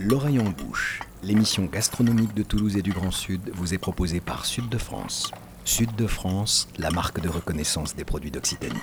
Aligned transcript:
L'oreille 0.00 0.38
en 0.38 0.50
bouche, 0.50 1.00
l'émission 1.24 1.64
gastronomique 1.64 2.32
de 2.32 2.44
Toulouse 2.44 2.76
et 2.76 2.82
du 2.82 2.92
Grand 2.92 3.10
Sud 3.10 3.50
vous 3.52 3.74
est 3.74 3.78
proposée 3.78 4.20
par 4.20 4.46
Sud 4.46 4.68
de 4.68 4.78
France. 4.78 5.32
Sud 5.64 5.92
de 5.96 6.06
France, 6.06 6.68
la 6.78 6.90
marque 6.90 7.20
de 7.20 7.28
reconnaissance 7.28 7.96
des 7.96 8.04
produits 8.04 8.30
d'Occitanie. 8.30 8.78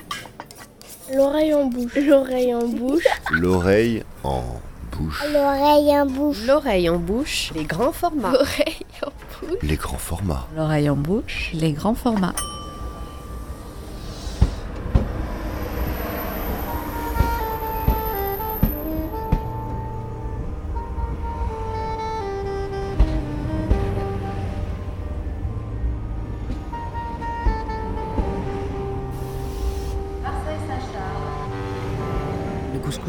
L'oreille 1.13 1.53
en 1.53 1.67
bouche. 1.67 1.95
L'oreille 1.95 2.53
en 2.53 2.67
bouche. 2.67 3.07
L'oreille 3.31 4.03
en 4.23 4.59
bouche. 4.91 5.23
L'oreille 5.31 5.97
en 5.97 6.05
bouche. 6.05 6.45
L'oreille 6.45 6.89
en 6.89 6.99
bouche, 6.99 7.51
les 7.55 7.63
grands 7.63 7.93
formats. 7.93 8.33
L'oreille 8.33 8.85
en 9.01 9.47
bouche. 9.47 9.59
Les 9.61 9.77
grands 9.77 9.97
formats. 9.97 10.47
L'oreille 10.53 10.89
en 10.89 10.97
bouche, 10.97 11.51
les 11.53 11.71
grands 11.71 11.95
formats. 11.95 12.35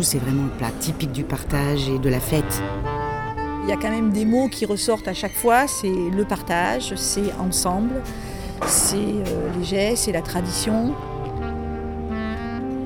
C'est 0.06 0.18
vraiment 0.18 0.44
le 0.44 0.50
plat 0.50 0.70
typique 0.78 1.10
du 1.10 1.24
partage 1.24 1.88
et 1.88 1.98
de 1.98 2.08
la 2.08 2.20
fête. 2.20 2.62
Il 3.64 3.68
y 3.68 3.72
a 3.72 3.76
quand 3.76 3.90
même 3.90 4.10
des 4.10 4.24
mots 4.24 4.48
qui 4.48 4.64
ressortent 4.64 5.08
à 5.08 5.14
chaque 5.14 5.34
fois, 5.34 5.66
c'est 5.66 5.92
le 5.92 6.24
partage, 6.24 6.94
c'est 6.94 7.32
ensemble, 7.40 8.02
c'est 8.66 8.96
euh, 8.96 9.50
les 9.58 9.64
gestes, 9.64 10.04
c'est 10.04 10.12
la 10.12 10.22
tradition. 10.22 10.94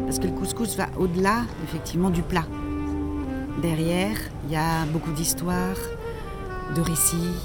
Parce 0.07 0.19
que 0.19 0.29
le 0.29 0.33
couscous 0.33 0.77
va 0.77 0.87
au-delà, 0.99 1.43
effectivement, 1.65 2.09
du 2.09 2.23
plat. 2.23 2.47
Derrière, 3.61 4.17
il 4.47 4.55
y 4.55 4.57
a 4.57 4.87
beaucoup 4.91 5.13
d'histoires, 5.13 5.77
de 6.75 6.81
récits, 6.81 7.37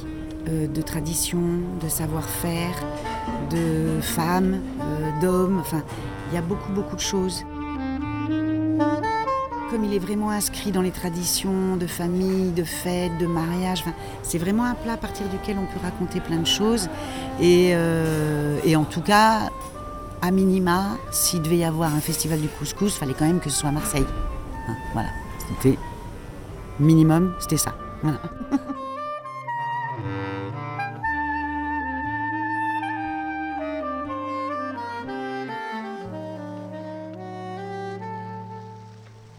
euh, 0.48 0.68
de 0.68 0.82
traditions, 0.82 1.60
de 1.84 1.90
savoir-faire, 1.90 2.82
de 3.52 4.00
femmes, 4.00 4.62
euh, 4.80 5.22
d'hommes. 5.22 5.60
Enfin, 5.60 5.84
il 6.32 6.36
y 6.36 6.38
a 6.38 6.42
beaucoup, 6.42 6.72
beaucoup 6.72 6.96
de 6.96 7.02
choses. 7.02 7.44
Comme 9.76 9.84
il 9.84 9.94
est 9.94 10.00
vraiment 10.00 10.30
inscrit 10.30 10.72
dans 10.72 10.82
les 10.82 10.92
traditions 10.92 11.76
de 11.76 11.86
famille, 11.86 12.54
de 12.54 12.64
fêtes, 12.64 13.18
de 13.18 13.26
mariage, 13.26 13.84
c'est 14.24 14.38
vraiment 14.38 14.64
un 14.64 14.74
plat 14.74 14.94
à 14.94 14.98
partir 14.98 15.28
duquel 15.28 15.58
on 15.60 15.66
peut 15.66 15.82
raconter 15.84 16.22
plein 16.22 16.38
de 16.38 16.48
choses. 16.48 16.88
Et, 17.42 17.72
euh, 17.74 18.58
en 18.74 18.86
tout 18.86 19.02
cas, 19.02 19.50
à 20.22 20.32
minima, 20.32 20.96
s'il 21.12 21.42
devait 21.42 21.58
y 21.58 21.66
avoir 21.66 21.94
un 21.94 22.00
festival 22.00 22.40
du 22.40 22.48
couscous, 22.48 22.96
il 22.96 23.00
fallait 23.00 23.16
quand 23.20 23.26
même 23.26 23.42
que 23.42 23.50
ce 23.50 23.60
soit 23.60 23.68
à 23.68 23.74
Marseille. 23.74 24.06
Hein, 24.70 24.78
voilà, 24.94 25.10
c'était 25.50 25.78
minimum, 26.80 27.34
c'était 27.42 27.58
ça. 27.58 27.76
Voilà. 28.02 28.22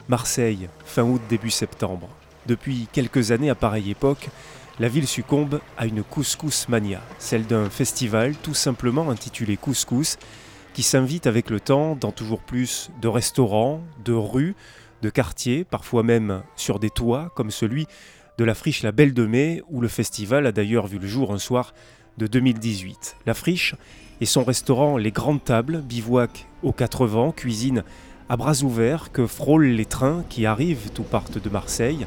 Marseille, 0.08 0.68
fin 0.84 1.02
août, 1.02 1.20
début 1.28 1.50
septembre. 1.50 2.08
Depuis 2.46 2.86
quelques 2.92 3.32
années, 3.32 3.50
à 3.50 3.56
pareille 3.56 3.90
époque, 3.90 4.28
la 4.78 4.88
ville 4.88 5.06
succombe 5.08 5.60
à 5.76 5.86
une 5.86 6.04
couscous 6.04 6.68
mania, 6.68 7.00
celle 7.18 7.46
d'un 7.46 7.70
festival 7.70 8.36
tout 8.36 8.54
simplement 8.54 9.10
intitulé 9.10 9.56
Couscous, 9.56 10.16
qui 10.74 10.84
s'invite 10.84 11.26
avec 11.26 11.50
le 11.50 11.58
temps 11.58 11.96
dans 11.96 12.12
toujours 12.12 12.40
plus 12.40 12.90
de 13.00 13.08
restaurants, 13.08 13.80
de 14.04 14.12
rues, 14.12 14.54
de 15.02 15.10
quartiers, 15.10 15.64
parfois 15.64 16.04
même 16.04 16.42
sur 16.54 16.78
des 16.78 16.90
toits, 16.90 17.32
comme 17.34 17.50
celui 17.50 17.86
de 18.38 18.44
la 18.44 18.54
friche 18.54 18.82
La 18.82 18.92
Belle 18.92 19.14
de 19.14 19.26
Mai, 19.26 19.62
où 19.70 19.80
le 19.80 19.88
festival 19.88 20.46
a 20.46 20.52
d'ailleurs 20.52 20.86
vu 20.86 20.98
le 20.98 21.08
jour 21.08 21.32
un 21.32 21.38
soir 21.38 21.74
de 22.18 22.26
2018. 22.26 23.16
La 23.26 23.34
friche 23.34 23.74
et 24.20 24.26
son 24.26 24.44
restaurant 24.44 24.98
Les 24.98 25.10
Grandes 25.10 25.42
Tables, 25.42 25.80
bivouac 25.80 26.46
aux 26.62 26.72
quatre 26.72 27.06
vents, 27.06 27.32
cuisine 27.32 27.82
à 28.28 28.36
bras 28.36 28.62
ouverts 28.62 29.12
que 29.12 29.26
frôlent 29.26 29.66
les 29.66 29.84
trains 29.84 30.24
qui 30.28 30.46
arrivent 30.46 30.90
ou 30.98 31.02
partent 31.02 31.42
de 31.42 31.48
Marseille. 31.48 32.06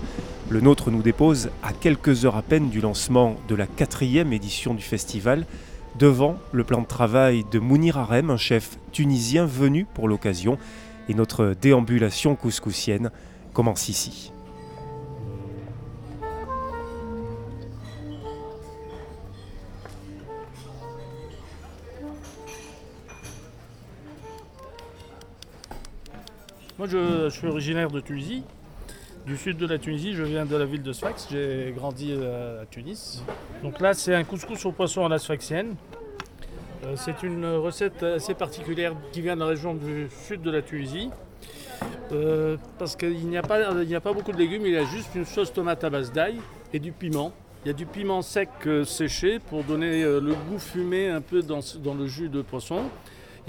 Le 0.50 0.62
nôtre 0.62 0.92
nous 0.92 1.02
dépose 1.02 1.50
à 1.64 1.74
quelques 1.74 2.26
heures 2.26 2.36
à 2.36 2.42
peine 2.42 2.70
du 2.70 2.82
lancement 2.82 3.36
de 3.48 3.56
la 3.56 3.68
quatrième 3.68 4.34
édition 4.34 4.74
du 4.74 4.84
festival, 4.84 5.46
devant 5.98 6.38
le 6.52 6.64
plan 6.64 6.82
de 6.82 6.88
travail 6.88 7.46
de 7.52 7.60
Mounir 7.60 7.98
Harem, 7.98 8.30
un 8.30 8.38
chef 8.38 8.78
tunisien 8.92 9.46
venu 9.46 9.86
pour 9.94 10.08
l'occasion, 10.08 10.58
et 11.08 11.14
notre 11.14 11.56
déambulation 11.60 12.36
couscousienne 12.36 13.12
commence 13.54 13.90
ici. 13.90 14.32
Moi, 26.80 26.88
je, 26.88 27.28
suis 27.30 27.46
originaire 27.46 27.92
de 27.92 28.00
Tunisie, 28.00 28.42
du 29.26 29.36
sud 29.36 29.58
de 29.58 29.68
la 29.68 29.78
Tunisie. 29.78 30.14
Je 30.14 30.24
viens 30.24 30.46
de 30.46 30.56
la 30.56 30.64
ville 30.64 30.82
de 30.82 30.94
Sfax. 30.94 31.28
J'ai 31.30 31.74
grandi 31.76 32.14
euh, 32.14 32.64
à 32.64 32.66
Tunis. 32.68 33.22
Donc 33.64 33.82
là, 33.82 33.94
c'est 33.94 34.16
un 34.16 34.24
couscous 34.24 34.66
au 34.66 34.72
poisson 34.72 35.06
à 35.06 35.10
la 35.10 35.20
sfaxienne. 35.20 35.76
Euh, 36.86 36.94
c'est 36.96 37.22
une 37.22 37.46
recette 37.46 38.02
assez 38.04 38.34
particulière 38.34 38.96
qui 39.12 39.20
vient 39.20 39.36
de 39.36 39.42
la 39.42 39.48
région 39.48 39.74
du 39.74 40.08
sud 40.26 40.42
de 40.42 40.50
la 40.50 40.62
Tunisie. 40.62 41.10
Euh, 42.14 42.56
parce 42.78 42.96
qu'il 42.96 43.28
n'y 43.28 43.38
a, 43.38 43.42
pas- 43.42 44.14
beaucoup 44.14 44.32
de 44.32 44.38
légumes, 44.38 44.66
il 44.66 44.72
y 44.72 44.78
a 44.78 44.86
juste 44.86 45.14
une 45.16 45.26
sauce 45.26 45.52
tomate 45.52 45.84
à 45.84 45.90
base 45.90 46.14
d'ail 46.14 46.40
et 46.72 46.80
du 46.80 46.94
piment. 46.94 47.34
Il 47.66 47.68
y 47.68 47.72
a 47.72 47.74
du 47.74 47.86
piment 47.86 48.22
sec 48.22 48.48
séché 48.86 49.40
pour 49.40 49.66
donner 49.66 50.04
le 50.04 50.34
goût 50.50 50.60
fumé 50.60 51.10
un 51.10 51.20
peu 51.20 51.42
dans 51.42 51.94
le 51.94 52.08
jus 52.08 52.30
de 52.30 52.42
poisson. 52.42 52.84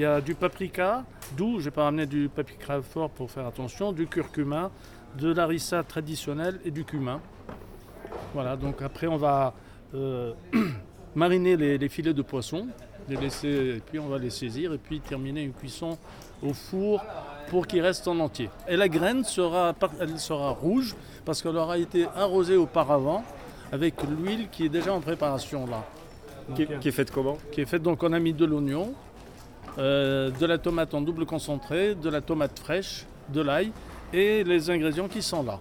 Il 0.01 0.05
y 0.05 0.07
a 0.07 0.23
du 0.23 0.35
paprika, 0.35 1.05
doux, 1.37 1.61
je 1.61 1.67
n'ai 1.67 1.71
pas 1.71 1.85
ramené 1.85 2.07
du 2.07 2.31
paprika 2.35 2.81
fort 2.81 3.11
pour 3.11 3.31
faire 3.31 3.47
attention, 3.47 3.93
du 3.93 4.07
curcuma, 4.07 4.71
de 5.19 5.31
l'arissa 5.31 5.83
traditionnelle 5.83 6.59
et 6.65 6.71
du 6.71 6.87
cumin. 6.87 7.21
Voilà, 8.33 8.57
donc 8.57 8.81
après 8.81 9.09
on 9.09 9.19
va 9.19 9.53
euh, 9.95 10.33
mariner 11.15 11.55
les, 11.55 11.77
les 11.77 11.89
filets 11.91 12.15
de 12.15 12.23
poisson, 12.23 12.69
les 13.11 13.17
laisser, 13.17 13.77
et 13.77 13.83
puis 13.85 13.99
on 13.99 14.09
va 14.09 14.17
les 14.17 14.31
saisir 14.31 14.73
et 14.73 14.79
puis 14.79 15.01
terminer 15.01 15.43
une 15.43 15.53
cuisson 15.53 15.99
au 16.43 16.55
four 16.55 17.05
pour 17.51 17.67
qu'ils 17.67 17.83
restent 17.83 18.09
en 18.09 18.21
entier. 18.21 18.49
Et 18.69 18.79
la 18.79 18.89
graine 18.89 19.23
sera, 19.23 19.75
elle 20.01 20.19
sera 20.19 20.49
rouge 20.49 20.97
parce 21.27 21.43
qu'elle 21.43 21.59
aura 21.59 21.77
été 21.77 22.07
arrosée 22.17 22.57
auparavant 22.57 23.23
avec 23.71 23.97
l'huile 24.05 24.49
qui 24.51 24.65
est 24.65 24.71
déjà 24.71 24.95
en 24.95 25.01
préparation 25.01 25.67
là. 25.67 25.85
Qui 26.55 26.89
est 26.89 26.91
faite 26.91 27.11
comment? 27.11 27.37
Qui 27.53 27.61
est 27.61 27.67
faite. 27.67 27.83
Donc 27.83 28.03
on 28.03 28.13
a 28.13 28.19
mis 28.19 28.33
de 28.33 28.45
l'oignon, 28.45 28.95
euh, 29.79 30.31
de 30.31 30.47
la 30.47 30.59
tomate 30.59 30.95
en 30.95 31.01
double 31.01 31.27
concentré, 31.27 31.95
de 31.95 32.09
la 32.11 32.21
tomate 32.21 32.59
fraîche, 32.59 33.07
de 33.33 33.41
l'ail 33.41 33.73
et 34.13 34.43
les 34.43 34.71
ingrédients 34.71 35.09
qui 35.09 35.23
sont 35.23 35.43
là. 35.43 35.61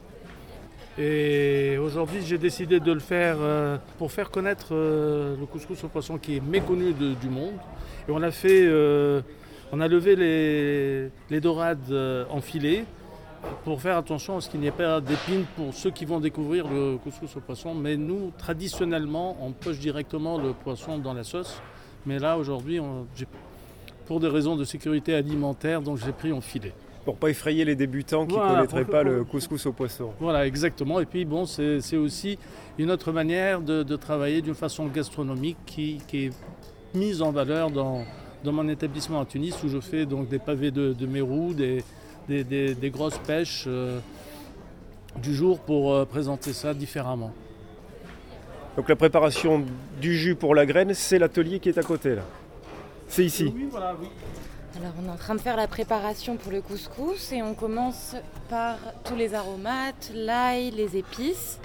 Et 0.97 1.78
aujourd'hui 1.78 2.22
j'ai 2.25 2.38
décidé 2.38 2.80
de 2.80 2.92
le 2.92 3.00
faire 3.00 3.38
euh, 3.40 3.78
pour 3.97 4.12
faire 4.12 4.31
connaître 4.31 4.70
euh, 4.72 5.36
le 5.40 5.46
couscous 5.46 5.84
au 5.84 5.88
poisson 5.88 6.18
qui 6.18 6.38
est 6.38 6.42
méconnu 6.42 6.94
du 6.94 7.30
monde. 7.30 7.53
Et 8.08 8.12
on 8.12 8.22
a 8.24 8.31
fait, 8.31 8.68
on 9.72 9.80
a 9.80 9.88
levé 9.88 10.16
les, 11.30 11.40
dorades 11.40 12.26
en 12.31 12.41
filet 12.41 12.86
pour 13.64 13.80
faire 13.80 13.97
attention 13.97 14.38
à 14.38 14.41
ce 14.41 14.50
qu'il 14.50 14.59
n'y 14.59 14.68
ait 14.68 14.72
pas 14.72 15.00
d'épines 15.00 15.46
pour 15.56 15.74
ceux 15.76 15.91
qui 15.91 16.06
vont 16.06 16.20
découvrir 16.20 16.68
le 16.68 16.97
couscous 16.97 17.38
au 17.38 17.40
poisson. 17.40 17.76
Mais 17.76 17.96
nous, 17.96 18.31
traditionnellement, 18.38 19.38
on 19.41 19.52
poche 19.52 19.78
directement 19.78 20.40
le 20.40 20.53
poisson 20.53 20.97
dans 20.97 21.14
la 21.14 21.24
sauce. 21.24 21.62
Mais 22.08 22.18
là, 22.18 22.38
aujourd'hui, 22.38 22.81
j'ai- 23.16 23.28
pour 24.09 24.20
des 24.20 24.28
raisons 24.28 24.56
de 24.56 24.64
sécurité 24.64 25.14
alimentaire, 25.14 25.84
donc 25.84 25.97
j'ai 26.03 26.12
pris 26.12 26.31
en 26.34 26.42
filet. 26.42 26.74
Pour 27.06 27.16
pas 27.16 27.30
effrayer 27.30 27.64
les 27.64 27.75
débutants 27.75 28.25
qui 28.25 28.34
ne 28.34 28.40
Voilà, 28.40 28.56
connaîtraient 28.56 28.86
pas 28.86 29.03
le 29.03 29.24
couscous 29.24 29.68
au 29.68 29.72
poisson. 29.72 30.09
Voilà, 30.20 30.47
exactement. 30.47 31.00
Et 31.00 31.06
puis, 31.06 31.25
bon, 31.25 31.46
c'est 31.46 31.80
c'est 31.80 31.96
aussi 31.96 32.40
une 32.80 32.90
autre 32.90 33.11
manière 33.11 33.61
de, 33.61 33.84
de 33.84 33.96
travailler 33.96 34.41
d'une 34.41 34.56
façon 34.56 34.88
gastronomique 34.88 35.58
qui, 35.67 36.00
qui 36.08 36.26
est 36.26 36.32
mise 36.96 37.22
en 37.22 37.32
valeur 37.32 37.70
dans, 37.70 38.03
dans 38.44 38.52
mon 38.52 38.67
établissement 38.67 39.22
à 39.22 39.26
Tunis 39.26 39.56
où 39.64 39.70
je 39.70 39.79
fais 39.79 40.08
donc 40.08 40.28
des 40.28 40.40
pavés 40.40 40.72
de, 40.72 40.91
de 40.94 41.06
mérou, 41.06 41.53
des, 41.53 41.84
des, 42.28 42.44
des- 42.44 42.73
des 42.73 42.90
grosses 42.90 43.20
pêches 43.20 43.66
euh, 43.67 44.00
du 45.22 45.35
jour 45.35 45.59
pour 45.59 45.94
euh, 45.94 46.06
présenter 46.06 46.52
ça 46.53 46.73
différemment. 46.73 47.32
Donc 48.76 48.90
la 48.90 48.96
préparation 48.96 49.64
du 50.02 50.16
jus 50.17 50.34
pour 50.35 50.56
la 50.56 50.66
graine, 50.66 50.94
c'est 50.96 51.20
l'atelier 51.20 51.59
qui 51.59 51.70
est 51.70 51.78
à 51.78 51.84
côté 51.84 52.16
là. 52.16 52.23
C'est 53.09 53.26
ici. 53.26 53.52
Oui, 53.56 53.67
voilà, 53.70 53.96
oui. 54.00 54.08
Alors 54.78 54.94
on 55.02 55.08
est 55.08 55.11
en 55.11 55.17
train 55.17 55.35
de 55.35 55.41
faire 55.41 55.58
la 55.58 55.67
préparation 55.67 56.38
pour 56.38 56.52
le 56.52 56.61
couscous 56.61 57.32
et 57.32 57.41
on 57.41 57.56
commence 57.56 58.16
par 58.50 58.78
tous 59.03 59.16
les 59.16 59.34
aromates, 59.34 60.11
l'ail, 60.14 60.72
les 60.72 60.96
épices. 60.96 61.59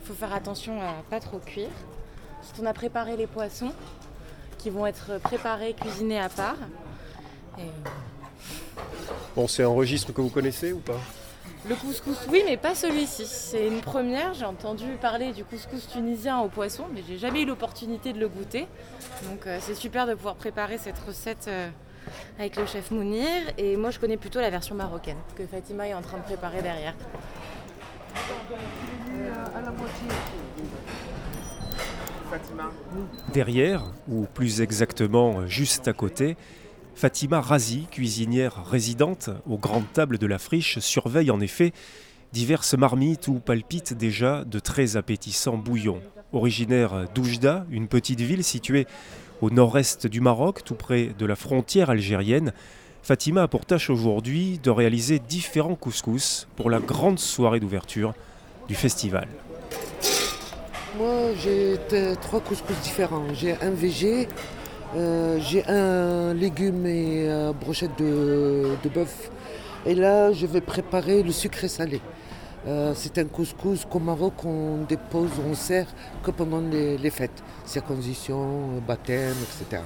Il 0.00 0.06
faut 0.06 0.14
faire 0.14 0.34
attention 0.34 0.80
à 0.82 1.02
pas 1.08 1.20
trop 1.20 1.38
cuire. 1.38 1.68
Ensuite 2.40 2.56
on 2.60 2.66
a 2.66 2.72
préparé 2.74 3.16
les 3.16 3.28
poissons 3.28 3.72
qui 4.58 4.70
vont 4.70 4.86
être 4.86 5.18
préparés, 5.20 5.74
cuisinés 5.74 6.20
à 6.20 6.28
part. 6.28 6.56
Et 7.58 7.62
Bon, 9.36 9.46
c'est 9.46 9.62
un 9.62 9.68
registre 9.68 10.12
que 10.12 10.20
vous 10.20 10.30
connaissez 10.30 10.72
ou 10.72 10.80
pas? 10.80 10.98
Le 11.66 11.74
couscous, 11.74 12.16
oui, 12.30 12.42
mais 12.46 12.56
pas 12.56 12.74
celui-ci. 12.74 13.26
C'est 13.26 13.66
une 13.66 13.80
première. 13.80 14.32
J'ai 14.34 14.44
entendu 14.44 14.84
parler 15.00 15.32
du 15.32 15.44
couscous 15.44 15.88
tunisien 15.88 16.38
au 16.40 16.48
poisson, 16.48 16.84
mais 16.94 17.02
j'ai 17.06 17.18
jamais 17.18 17.42
eu 17.42 17.46
l'opportunité 17.46 18.12
de 18.12 18.20
le 18.20 18.28
goûter. 18.28 18.68
Donc 19.28 19.46
euh, 19.46 19.58
c'est 19.60 19.74
super 19.74 20.06
de 20.06 20.14
pouvoir 20.14 20.36
préparer 20.36 20.78
cette 20.78 20.98
recette 21.00 21.46
euh, 21.48 21.68
avec 22.38 22.56
le 22.56 22.64
chef 22.66 22.90
Mounir. 22.90 23.26
Et 23.58 23.76
moi, 23.76 23.90
je 23.90 23.98
connais 23.98 24.16
plutôt 24.16 24.40
la 24.40 24.50
version 24.50 24.74
marocaine 24.76 25.18
que 25.36 25.46
Fatima 25.46 25.88
est 25.88 25.94
en 25.94 26.02
train 26.02 26.18
de 26.18 26.22
préparer 26.22 26.62
derrière. 26.62 26.94
Derrière, 33.32 33.84
ou 34.08 34.26
plus 34.32 34.60
exactement 34.60 35.46
juste 35.46 35.88
à 35.88 35.92
côté, 35.92 36.36
Fatima 36.98 37.40
Razi, 37.40 37.86
cuisinière 37.92 38.64
résidente 38.68 39.30
aux 39.48 39.56
grandes 39.56 39.86
tables 39.92 40.18
de 40.18 40.26
la 40.26 40.38
friche, 40.38 40.80
surveille 40.80 41.30
en 41.30 41.38
effet 41.38 41.72
diverses 42.32 42.74
marmites 42.74 43.28
où 43.28 43.34
palpitent 43.34 43.94
déjà 43.94 44.44
de 44.44 44.58
très 44.58 44.96
appétissants 44.96 45.56
bouillons. 45.56 46.00
Originaire 46.32 47.04
d'Oujda, 47.14 47.66
une 47.70 47.86
petite 47.86 48.20
ville 48.20 48.42
située 48.42 48.88
au 49.40 49.50
nord-est 49.50 50.08
du 50.08 50.20
Maroc, 50.20 50.64
tout 50.64 50.74
près 50.74 51.14
de 51.16 51.24
la 51.24 51.36
frontière 51.36 51.90
algérienne, 51.90 52.52
Fatima 53.04 53.44
a 53.44 53.48
pour 53.48 53.64
tâche 53.64 53.90
aujourd'hui 53.90 54.58
de 54.60 54.70
réaliser 54.70 55.20
différents 55.20 55.76
couscous 55.76 56.48
pour 56.56 56.68
la 56.68 56.80
grande 56.80 57.20
soirée 57.20 57.60
d'ouverture 57.60 58.12
du 58.66 58.74
festival. 58.74 59.28
Moi, 60.98 61.32
j'ai 61.40 61.78
trois 62.20 62.40
couscous 62.40 62.76
différents. 62.82 63.22
J'ai 63.34 63.54
un 63.62 63.70
végé, 63.70 64.26
euh, 64.96 65.38
j'ai 65.40 65.66
un 65.68 66.32
légume 66.32 66.86
et 66.86 67.28
euh, 67.28 67.52
brochette 67.52 67.98
de, 67.98 68.88
bœuf. 68.94 69.30
Et 69.84 69.94
là, 69.94 70.32
je 70.32 70.46
vais 70.46 70.62
préparer 70.62 71.22
le 71.22 71.30
sucré 71.30 71.68
salé. 71.68 72.00
Euh, 72.66 72.92
c'est 72.96 73.18
un 73.18 73.26
couscous 73.26 73.84
qu'au 73.84 73.98
Maroc, 73.98 74.44
on 74.44 74.84
dépose, 74.88 75.30
on 75.48 75.54
sert 75.54 75.86
que 76.22 76.30
pendant 76.30 76.60
les, 76.60 76.96
les 76.96 77.10
fêtes, 77.10 77.42
circoncision, 77.66 78.80
baptême, 78.86 79.36
etc. 79.42 79.82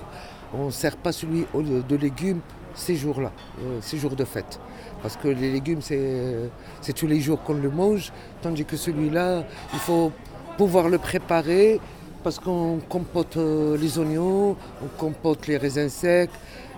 On 0.55 0.67
ne 0.67 0.71
sert 0.71 0.97
pas 0.97 1.13
celui 1.13 1.47
de 1.55 1.97
légumes 1.97 2.41
ces 2.75 2.95
jours-là, 2.95 3.33
ces 3.81 3.99
jours 3.99 4.17
de 4.17 4.25
fête. 4.25 4.61
Parce 5.03 5.17
que 5.17 5.29
les 5.29 5.51
légumes, 5.51 5.81
c'est 5.83 6.93
tous 6.95 7.07
les 7.07 7.21
jours 7.21 7.43
qu'on 7.43 7.55
le 7.55 7.71
mange, 7.71 8.13
tandis 8.41 8.65
que 8.65 8.77
celui-là, 8.77 9.45
il 9.73 9.79
faut 9.79 10.13
pouvoir 10.57 10.89
le 10.89 10.99
préparer 10.99 11.81
parce 12.23 12.39
qu'on 12.39 12.79
compote 12.89 13.37
euh, 13.37 13.77
les 13.77 13.99
oignons, 13.99 14.57
on 14.83 14.87
compote 14.99 15.47
les 15.47 15.57
raisins 15.57 15.89
secs, 15.89 16.31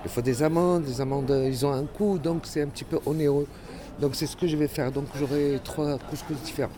il 0.04 0.10
faut 0.10 0.20
des 0.22 0.42
amandes, 0.42 0.84
les 0.86 1.00
amandes 1.00 1.30
euh, 1.30 1.48
ils 1.48 1.64
ont 1.64 1.72
un 1.72 1.84
coût, 1.84 2.18
donc 2.18 2.42
c'est 2.44 2.62
un 2.62 2.66
petit 2.68 2.84
peu 2.84 2.98
onéreux. 3.06 3.46
Donc 4.00 4.16
c'est 4.16 4.26
ce 4.26 4.36
que 4.36 4.48
je 4.48 4.56
vais 4.56 4.66
faire, 4.66 4.90
donc 4.90 5.04
j'aurai 5.18 5.60
trois 5.62 5.98
couscous 5.98 6.36
différents. 6.44 6.72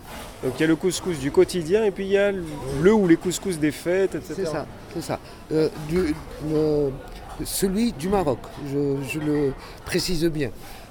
Donc 0.44 0.52
il 0.58 0.60
y 0.60 0.64
a 0.64 0.66
le 0.66 0.76
couscous 0.76 1.18
du 1.18 1.30
quotidien 1.30 1.82
et 1.84 1.90
puis 1.90 2.04
il 2.04 2.10
y 2.12 2.18
a 2.18 2.30
le 2.30 2.92
ou 2.92 3.06
les 3.08 3.16
couscous 3.16 3.58
des 3.58 3.70
fêtes, 3.72 4.14
etc. 4.14 4.34
C'est 4.36 4.44
ça, 4.46 4.66
c'est 4.94 5.02
ça. 5.02 5.18
Euh, 5.50 5.68
du- 5.88 6.14
celui 7.44 7.92
du 7.92 8.08
Maroc, 8.08 8.38
je, 8.70 8.96
je 9.08 9.18
le 9.20 9.52
précise 9.84 10.24
bien. 10.26 10.50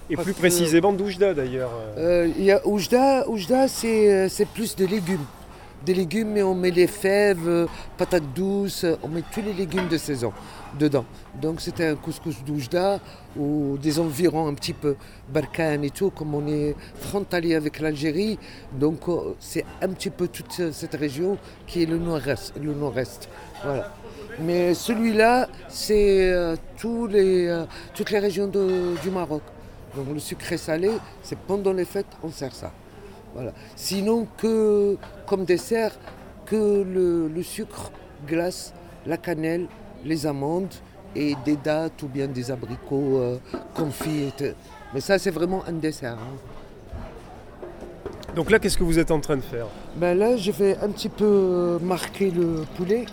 Et 0.10 0.16
Parce 0.16 0.26
plus 0.26 0.34
précisément 0.36 0.94
d'Oujda 0.94 1.34
d'ailleurs. 1.34 1.72
Euh, 1.98 2.30
Il 2.38 2.44
y 2.46 2.52
a 2.52 2.66
Oujda, 2.68 3.28
Oujda 3.28 3.68
c'est 3.68 4.48
plus 4.54 4.76
des 4.76 4.88
légumes. 4.88 5.26
Des 5.86 5.94
légumes, 5.94 6.30
mais 6.30 6.42
on 6.42 6.56
met 6.56 6.72
les 6.72 6.88
fèves, 6.88 7.48
euh, 7.48 7.68
patates 7.98 8.34
douces, 8.34 8.84
euh, 8.86 8.96
on 9.04 9.08
met 9.08 9.22
tous 9.32 9.42
les 9.42 9.54
légumes 9.54 9.88
de 9.88 9.98
saison 9.98 10.34
dedans. 10.80 11.06
Donc 11.40 11.62
c'était 11.62 11.86
un 11.86 11.96
couscous 11.96 12.44
d'Oujda 12.44 13.00
ou 13.38 13.78
des 13.80 14.00
environs 14.00 14.48
un 14.48 14.54
petit 14.56 14.74
peu 14.74 14.96
Barkhane 15.30 15.84
et 15.84 15.92
tout, 15.92 16.10
comme 16.10 16.34
on 16.34 16.48
est 16.48 16.76
frontalier 16.96 17.54
avec 17.54 17.80
l'Algérie. 17.80 18.40
Donc 18.74 19.08
euh, 19.08 19.36
c'est 19.40 19.64
un 19.82 19.90
petit 19.90 20.10
peu 20.10 20.28
toute 20.28 20.52
ce- 20.54 20.72
cette 20.72 20.96
région 20.96 21.38
qui 21.68 21.84
est 21.84 21.86
le 21.86 21.98
nord-est. 22.00 22.54
Voilà. 23.64 23.94
Mais 24.40 24.74
celui-là, 24.74 25.48
c'est 25.70 26.56
toutes 26.78 27.12
les 27.14 28.20
régions 28.20 28.48
du 28.48 29.10
Maroc. 29.12 29.44
Donc 29.96 30.08
le 30.14 30.20
sucré 30.20 30.58
salé, 30.58 30.90
c'est 31.22 31.38
pendant 31.38 31.72
les 31.74 31.86
fêtes, 31.86 32.08
on 32.24 32.30
sert 32.32 32.54
ça. 32.54 32.72
Voilà. 33.36 33.52
Sinon, 33.76 34.28
que 34.38 34.98
comme 35.28 35.46
dessert, 35.46 35.92
que 36.46 36.56
le, 36.84 37.28
le 37.28 37.44
sucre 37.44 37.92
glace, 38.26 38.74
la 39.06 39.18
cannelle, 39.18 39.68
les 40.04 40.26
amandes 40.26 40.74
et 41.16 41.36
des 41.46 41.58
dattes 41.58 42.02
ou 42.04 42.08
bien 42.08 42.28
des 42.28 42.50
abricots 42.50 43.18
euh, 43.20 43.38
confits. 43.76 44.32
Mais 44.94 45.02
ça, 45.02 45.20
c'est 45.20 45.32
vraiment 45.32 45.64
un 45.68 45.74
dessert. 45.74 46.14
hein. 46.14 46.38
Donc 48.36 48.52
là, 48.52 48.60
qu'est-ce 48.60 48.78
que 48.78 48.84
vous 48.84 49.00
êtes 49.00 49.12
en 49.12 49.20
train 49.20 49.38
de 49.38 49.42
faire? 49.42 49.68
Ben 49.96 50.18
là, 50.18 50.36
je 50.38 50.52
vais 50.52 50.78
un 50.78 50.90
petit 50.90 51.10
peu 51.10 51.26
euh, 51.26 51.80
marquer 51.80 52.32
le 52.32 52.64
poulet. 52.76 53.06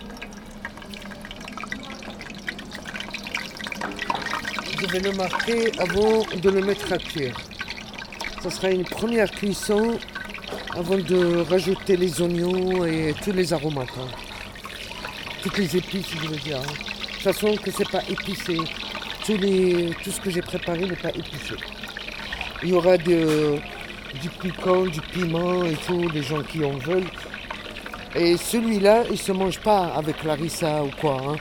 Je 4.81 4.87
vais 4.89 4.99
le 5.01 5.13
marquer 5.17 5.73
avant 5.79 6.23
de 6.43 6.51
le 6.51 6.61
mettre 6.61 6.93
à 6.93 6.99
cuire. 6.99 7.37
Ça 8.43 8.51
sera 8.51 8.71
une 8.71 8.85
première 8.85 9.31
cuisson 9.31 9.99
avant 10.77 10.97
de 10.99 11.43
rajouter 11.49 11.97
les 11.97 12.21
oignons 12.21 12.85
et 12.85 13.15
tous 13.23 13.33
les 13.33 13.53
aromates. 13.53 13.89
hein. 13.99 14.09
Toutes 15.43 15.59
les 15.59 15.77
épices, 15.77 16.09
je 16.23 16.29
veux 16.29 16.37
dire. 16.37 16.59
hein. 16.59 16.73
De 16.73 17.13
toute 17.15 17.23
façon, 17.23 17.55
que 17.57 17.71
c'est 17.71 17.89
pas 17.89 18.03
épicé. 18.09 18.57
Tout 19.25 20.11
ce 20.11 20.21
que 20.21 20.31
j'ai 20.31 20.43
préparé 20.43 20.81
n'est 20.87 20.97
pas 20.97 21.11
épicé. 21.11 21.55
Il 22.65 22.71
y 22.71 22.73
aura 22.73 22.97
du 22.99 24.29
piquant, 24.41 24.83
du 24.87 25.01
piment 25.01 25.65
et 25.65 25.75
tout, 25.87 26.09
les 26.13 26.23
gens 26.23 26.43
qui 26.43 26.65
en 26.65 26.73
veulent. 26.79 27.07
Et 28.17 28.37
celui-là, 28.37 29.05
il 29.11 29.19
se 29.19 29.31
mange 29.33 29.61
pas 29.61 29.87
avec 29.95 30.25
la 30.25 30.35
rissa 30.35 30.83
ou 30.83 30.91
quoi. 31.01 31.21
hein. 31.29 31.37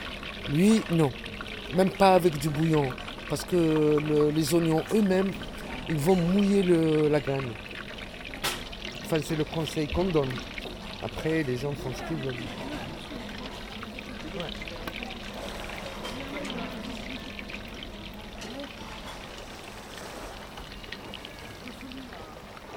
Lui, 0.52 0.80
non. 0.92 1.10
Même 1.74 1.90
pas 1.90 2.14
avec 2.14 2.38
du 2.38 2.48
bouillon. 2.48 2.88
Parce 3.28 3.44
que 3.44 3.56
le- 3.56 4.30
les 4.30 4.54
oignons 4.54 4.82
eux-mêmes, 4.94 5.32
ils 5.88 5.96
vont 5.98 6.16
mouiller 6.16 6.62
le- 6.62 7.08
la 7.08 7.20
graine. 7.20 7.50
Enfin, 9.04 9.18
c'est 9.24 9.36
le 9.36 9.44
conseil 9.44 9.86
qu'on 9.88 10.04
donne. 10.04 10.32
Après, 11.02 11.42
les 11.42 11.56
gens 11.56 11.72
font 11.72 11.92
ce 11.94 12.02
qu'ils 12.08 12.24
veulent. 12.24 12.34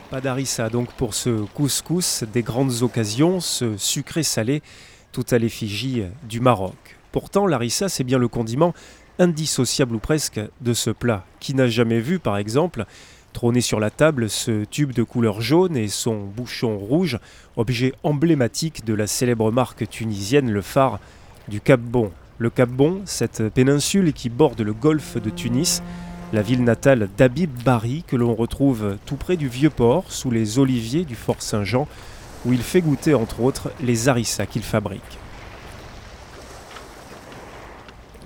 Pas 0.09 0.21
d'harissa 0.21 0.69
donc 0.69 0.91
pour 0.93 1.13
ce 1.13 1.29
couscous 1.53 2.23
des 2.31 2.43
grandes 2.43 2.83
occasions, 2.83 3.39
ce 3.39 3.75
sucré 3.77 4.23
salé, 4.23 4.61
tout 5.11 5.25
à 5.31 5.37
l'effigie 5.37 6.03
du 6.23 6.39
Maroc. 6.39 6.75
Pourtant, 7.11 7.47
l'harissa, 7.47 7.89
c'est 7.89 8.03
bien 8.03 8.17
le 8.19 8.27
condiment 8.27 8.73
indissociable 9.19 9.95
ou 9.95 9.99
presque 9.99 10.39
de 10.61 10.73
ce 10.73 10.89
plat. 10.89 11.25
Qui 11.39 11.53
n'a 11.53 11.67
jamais 11.67 11.99
vu, 11.99 12.19
par 12.19 12.37
exemple, 12.37 12.85
trôner 13.33 13.61
sur 13.61 13.79
la 13.79 13.89
table 13.89 14.29
ce 14.29 14.63
tube 14.63 14.93
de 14.93 15.03
couleur 15.03 15.41
jaune 15.41 15.75
et 15.75 15.87
son 15.87 16.21
bouchon 16.21 16.77
rouge, 16.77 17.19
objet 17.57 17.93
emblématique 18.03 18.85
de 18.85 18.93
la 18.93 19.07
célèbre 19.07 19.51
marque 19.51 19.87
tunisienne, 19.89 20.51
le 20.51 20.61
phare 20.61 20.99
du 21.47 21.61
Cap 21.61 21.81
Bon. 21.81 22.11
Le 22.37 22.49
Cap 22.49 22.69
Bon, 22.69 23.01
cette 23.05 23.49
péninsule 23.49 24.13
qui 24.13 24.29
borde 24.29 24.61
le 24.61 24.73
golfe 24.73 25.21
de 25.21 25.29
Tunis, 25.29 25.81
la 26.33 26.41
ville 26.41 26.63
natale 26.63 27.09
d'Abib 27.17 27.51
Bari 27.63 28.03
que 28.07 28.15
l'on 28.15 28.33
retrouve 28.33 28.97
tout 29.05 29.15
près 29.15 29.37
du 29.37 29.47
vieux 29.47 29.69
port, 29.69 30.11
sous 30.11 30.31
les 30.31 30.59
oliviers 30.59 31.05
du 31.05 31.15
fort 31.15 31.41
Saint-Jean, 31.41 31.87
où 32.45 32.53
il 32.53 32.61
fait 32.61 32.81
goûter 32.81 33.13
entre 33.13 33.41
autres 33.41 33.71
les 33.81 34.09
harissas 34.09 34.45
qu'il 34.45 34.63
fabrique. 34.63 35.01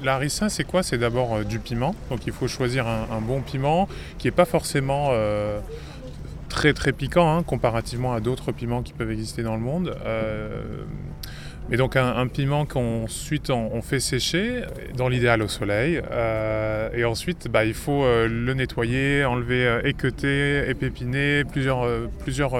La 0.03 0.20
c'est 0.29 0.63
quoi? 0.63 0.84
C'est 0.84 0.98
d'abord 0.98 1.36
euh, 1.36 1.44
du 1.44 1.60
piment. 1.60 1.96
Donc 2.10 2.25
il 2.25 2.34
faut 2.34 2.48
choisir 2.48 2.88
un, 2.88 3.08
un 3.12 3.22
bon 3.22 3.41
piment 3.41 3.88
qui 4.18 4.27
n'est 4.27 4.32
pas 4.32 4.46
forcément 4.46 5.10
euh, 5.12 5.60
très 6.48 6.74
très 6.74 6.91
piquant 6.91 7.36
hein, 7.36 7.44
comparativement 7.44 8.13
à 8.13 8.20
d'autres 8.20 8.51
piments 8.51 8.82
qui 8.82 8.94
peuvent 8.94 9.12
exister 9.12 9.44
dans 9.44 9.56
le 9.56 9.62
monde. 9.62 9.96
Euh, 10.06 10.84
mais 11.70 11.78
donc 11.78 11.96
un, 11.96 12.28
piment 12.28 12.66
qu'ensuite 12.66 13.50
on, 13.50 13.70
on 13.74 13.82
fait 13.82 14.00
sécher, 14.00 14.64
dans 14.96 15.08
l'idéal 15.08 15.42
au 15.42 15.48
soleil. 15.48 16.02
Euh, 16.12 16.90
et 16.94 17.06
ensuite, 17.06 17.48
bah, 17.50 17.66
il 17.66 17.74
faut 17.74 18.04
euh, 18.04 18.28
le 18.28 18.54
nettoyer, 18.54 19.26
enlever, 19.26 19.66
euh, 19.66 19.82
équeuter, 19.84 20.68
épépiner, 20.68 21.44
plusieurs, 21.44 21.86
euh, 21.86 22.08
plusieurs 22.20 22.54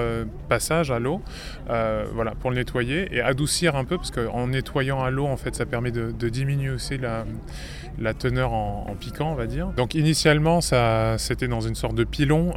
passages 0.48 0.90
à 0.90 0.98
l'eau, 0.98 1.20
voilà, 1.66 2.32
pour 2.40 2.50
le 2.50 2.56
nettoyer 2.56 3.08
et 3.14 3.20
adoucir 3.20 3.76
un 3.76 3.84
peu, 3.84 3.96
parce 3.96 4.10
qu'en 4.10 4.48
nettoyant 4.48 5.02
à 5.02 5.10
l'eau, 5.10 5.26
en 5.26 5.36
fait, 5.36 5.54
ça 5.54 5.66
permet 5.66 5.90
de, 5.90 6.28
diminuer 6.28 6.70
aussi 6.70 6.98
la, 6.98 8.14
teneur 8.14 8.52
en, 8.52 8.94
piquant, 8.98 9.32
on 9.32 9.34
va 9.34 9.46
dire. 9.46 9.68
Donc 9.76 9.94
initialement, 9.94 10.60
ça, 10.60 11.16
c'était 11.18 11.48
dans 11.48 11.60
une 11.60 11.74
sorte 11.74 11.94
de 11.94 12.04
pilon. 12.04 12.52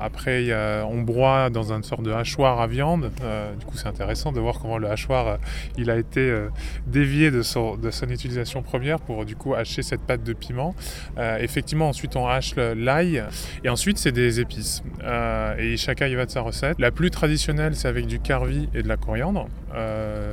Après, 0.00 0.52
on 0.84 1.00
broie 1.02 1.50
dans 1.50 1.72
une 1.72 1.82
sorte 1.82 2.02
de 2.02 2.12
hachoir 2.12 2.60
à 2.60 2.66
viande. 2.66 3.10
Du 3.58 3.66
coup, 3.66 3.76
c'est 3.76 3.88
intéressant 3.88 4.32
de 4.32 4.40
voir 4.40 4.58
comment 4.58 4.78
le 4.78 4.90
hachoir 4.90 5.38
il 5.76 5.90
a 5.90 5.96
été 5.96 6.20
euh, 6.20 6.48
dévié 6.86 7.30
de 7.30 7.42
son, 7.42 7.78
utilisation 8.08 8.62
première 8.62 9.00
pour 9.00 9.24
du 9.24 9.36
coup 9.36 9.54
hacher 9.54 9.82
cette 9.82 10.00
pâte 10.00 10.22
de 10.22 10.32
piment. 10.32 10.74
Euh, 11.18 11.38
effectivement, 11.38 11.88
ensuite 11.88 12.16
on 12.16 12.26
hache 12.26 12.54
l'ail 12.56 13.22
et 13.64 13.68
ensuite 13.68 13.98
c'est 13.98 14.12
des 14.12 14.40
épices. 14.40 14.82
Euh, 15.02 15.56
et 15.58 15.76
chacun 15.76 16.06
y 16.06 16.14
va 16.14 16.26
de 16.26 16.30
sa 16.30 16.40
recette. 16.40 16.78
La 16.78 16.90
plus 16.90 17.10
traditionnelle, 17.10 17.74
c'est 17.74 17.88
avec 17.88 18.06
du 18.06 18.20
carvi 18.20 18.68
et 18.74 18.82
de 18.82 18.88
la 18.88 18.96
coriandre. 18.96 19.48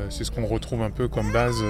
C'est 0.09 0.23
ce 0.23 0.31
qu'on 0.31 0.45
retrouve 0.45 0.83
un 0.83 0.89
peu 0.89 1.09
comme 1.09 1.31
base 1.33 1.61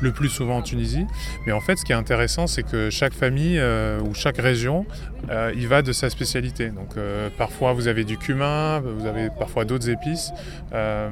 le 0.00 0.12
plus 0.12 0.28
souvent 0.28 0.58
en 0.58 0.62
Tunisie. 0.62 1.06
Mais 1.46 1.52
en 1.52 1.60
fait, 1.60 1.76
ce 1.76 1.84
qui 1.84 1.92
est 1.92 1.96
intéressant, 1.96 2.46
c'est 2.46 2.62
que 2.62 2.90
chaque 2.90 3.14
famille 3.14 3.58
euh, 3.58 4.00
ou 4.00 4.14
chaque 4.14 4.38
région 4.38 4.86
euh, 5.28 5.52
y 5.54 5.66
va 5.66 5.82
de 5.82 5.92
sa 5.92 6.08
spécialité. 6.08 6.70
Donc 6.70 6.96
euh, 6.96 7.28
parfois 7.36 7.72
vous 7.72 7.88
avez 7.88 8.04
du 8.04 8.16
cumin, 8.16 8.80
vous 8.80 9.06
avez 9.06 9.28
parfois 9.30 9.64
d'autres 9.64 9.90
épices. 9.90 10.32
Euh, 10.72 11.10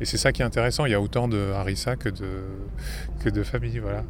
et 0.00 0.04
c'est 0.04 0.16
ça 0.16 0.32
qui 0.32 0.42
est 0.42 0.44
intéressant. 0.44 0.86
Il 0.86 0.92
y 0.92 0.94
a 0.94 1.00
autant 1.00 1.26
de 1.28 1.50
harissa 1.52 1.96
que 1.96 2.08
de, 2.08 2.44
que 3.22 3.28
de 3.28 3.42
familles. 3.42 3.80
Voilà. 3.80 4.04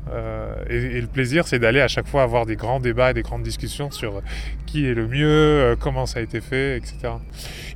Et, 0.68 1.00
le 1.00 1.06
plaisir, 1.06 1.46
c'est 1.46 1.58
d'aller 1.58 1.80
à 1.80 1.88
chaque 1.88 2.06
fois 2.06 2.22
avoir 2.22 2.46
des 2.46 2.56
grands 2.56 2.80
débats 2.80 3.10
et 3.10 3.14
des 3.14 3.22
grandes 3.22 3.42
discussions 3.42 3.90
sur 3.90 4.22
qui 4.66 4.86
est 4.86 4.94
le 4.94 5.08
mieux, 5.08 5.76
comment 5.80 6.06
ça 6.06 6.20
a 6.20 6.22
été 6.22 6.40
fait, 6.40 6.76
etc. 6.76 7.14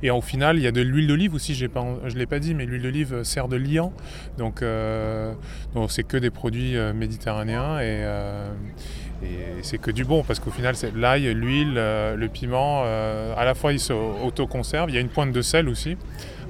Et 0.03 0.11
au 0.11 0.21
final, 0.21 0.57
il 0.57 0.63
y 0.63 0.67
a 0.67 0.71
de 0.71 0.81
l'huile 0.81 1.07
d'olive 1.07 1.33
aussi, 1.33 1.53
pas, 1.67 1.85
je 2.05 2.13
ne 2.13 2.19
l'ai 2.19 2.25
pas 2.25 2.39
dit, 2.39 2.53
mais 2.53 2.65
l'huile 2.65 2.83
d'olive 2.83 3.23
sert 3.23 3.47
de 3.47 3.57
liant. 3.57 3.91
Donc, 4.37 4.63
donc 5.73 5.91
c'est 5.91 6.03
que 6.03 6.17
des 6.17 6.29
produits 6.35 6.77
euh, 6.77 6.93
méditerranéens 6.93 7.79
et, 7.79 8.03
euh, 8.03 8.51
et 9.23 9.63
c'est 9.63 9.79
que 9.79 9.89
du 9.89 10.05
bon 10.05 10.23
parce 10.23 10.39
qu'au 10.39 10.51
final, 10.51 10.75
c'est 10.75 10.95
l'ail, 10.95 11.33
l'huile, 11.33 11.75
euh, 11.77 12.15
le 12.15 12.27
piment, 12.27 12.83
à 12.83 13.43
la 13.43 13.55
fois 13.55 13.73
ils 13.73 13.79
s'auto-conservent. 13.79 14.89
Il 14.89 14.95
y 14.95 14.97
a 14.99 15.01
une 15.01 15.09
pointe 15.09 15.31
de 15.31 15.41
sel 15.41 15.67
aussi. 15.67 15.97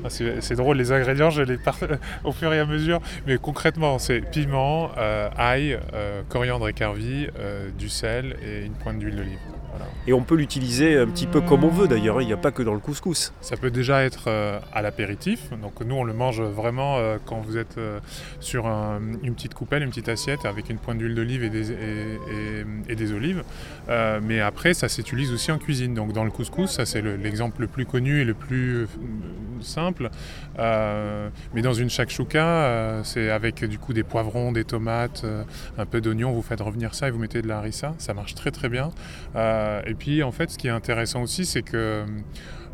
Ah, 0.04 0.10
C'est 0.10 0.56
drôle, 0.56 0.78
les 0.78 0.92
ingrédients, 0.92 1.30
je 1.30 1.42
les 1.42 1.58
par 1.58 1.78
au 2.26 2.32
fur 2.32 2.54
et 2.54 2.60
à 2.60 2.66
mesure. 2.66 3.00
Mais 3.28 3.38
concrètement, 3.38 3.98
c'est 3.98 4.20
piment, 4.20 4.92
ail, 5.38 5.80
coriandre 6.28 6.68
et 6.68 6.74
carvi, 6.74 7.28
euh, 7.40 7.70
du 7.78 7.88
sel 7.90 8.36
et 8.46 8.66
une 8.66 8.74
pointe 8.74 9.00
d'huile 9.00 9.16
d'olive. 9.16 9.55
Et 10.08 10.14
on 10.14 10.22
peut 10.22 10.36
l'utiliser 10.36 10.98
un 10.98 11.08
petit 11.08 11.28
peu 11.28 11.42
comme 11.42 11.64
on 11.64 11.70
veut 11.70 11.88
d'ailleurs, 11.88 12.22
il 12.22 12.28
n'y 12.28 12.34
a 12.34 12.38
pas 12.38 12.52
que 12.52 12.64
dans 12.64 12.74
le 12.74 12.80
couscous. 12.80 13.34
Ça 13.42 13.58
peut 13.58 13.72
déjà 13.72 14.04
être 14.04 14.26
euh, 14.28 14.60
à 14.74 14.82
l'apéritif. 14.82 15.50
Donc 15.62 15.82
nous, 15.82 15.96
on 15.96 16.04
le 16.04 16.14
mange 16.14 16.42
vraiment 16.42 16.98
euh, 16.98 17.18
quand 17.26 17.40
vous 17.42 17.58
êtes 17.58 17.78
euh, 17.78 18.00
sur 18.40 18.68
un- 18.68 19.00
une 19.24 19.34
petite 19.36 19.54
coupelle, 19.54 19.84
une 19.84 19.90
petite 19.90 20.10
assiette 20.10 20.46
avec 20.46 20.70
une 20.70 20.78
pointe 20.78 20.98
d'huile 20.98 21.16
d'olive 21.16 21.44
et 21.44 21.50
des, 22.96 23.12
olives. 23.14 23.44
Mais 24.22 24.40
après, 24.42 24.74
ça 24.74 24.90
s'utilise 24.90 25.32
aussi 25.32 25.52
en 25.52 25.58
cuisine. 25.58 25.94
Donc 25.94 26.14
dans 26.14 26.24
le 26.24 26.32
couscous, 26.32 26.72
ça 26.72 26.86
c'est 26.86 27.02
le- 27.02 27.16
l'exemple 27.16 27.62
le 27.62 27.68
plus 27.68 27.86
connu 27.86 28.22
et 28.22 28.26
le 28.26 28.34
plus 28.34 28.88
simple. 29.62 30.10
Mais 30.58 31.62
dans 31.62 31.74
une 31.74 31.90
shakshuka, 31.90 33.02
c'est 33.04 33.30
avec 33.30 33.64
du 33.66 33.80
coup 33.80 33.94
des 33.94 34.04
poivrons, 34.04 34.52
des 34.52 34.64
tomates, 34.66 35.26
un 35.78 35.86
peu 35.86 36.02
d'oignon. 36.02 36.32
Vous 36.32 36.42
faites 36.42 36.62
revenir 36.62 36.94
ça 36.96 37.08
et 37.08 37.12
vous 37.12 37.20
mettez 37.20 37.42
de 37.42 37.48
la 37.48 37.58
harissa. 37.58 37.94
Ça 37.98 38.14
marche 38.14 38.36
très 38.36 38.52
très 38.52 38.70
bien. 38.70 38.92
Et 39.86 39.94
puis 39.94 40.24
en 40.24 40.32
fait, 40.32 40.50
ce 40.52 40.58
qui 40.58 40.68
est 40.68 40.72
intéressant 40.72 41.22
aussi, 41.22 41.46
c'est 41.46 41.62
que 41.62 42.04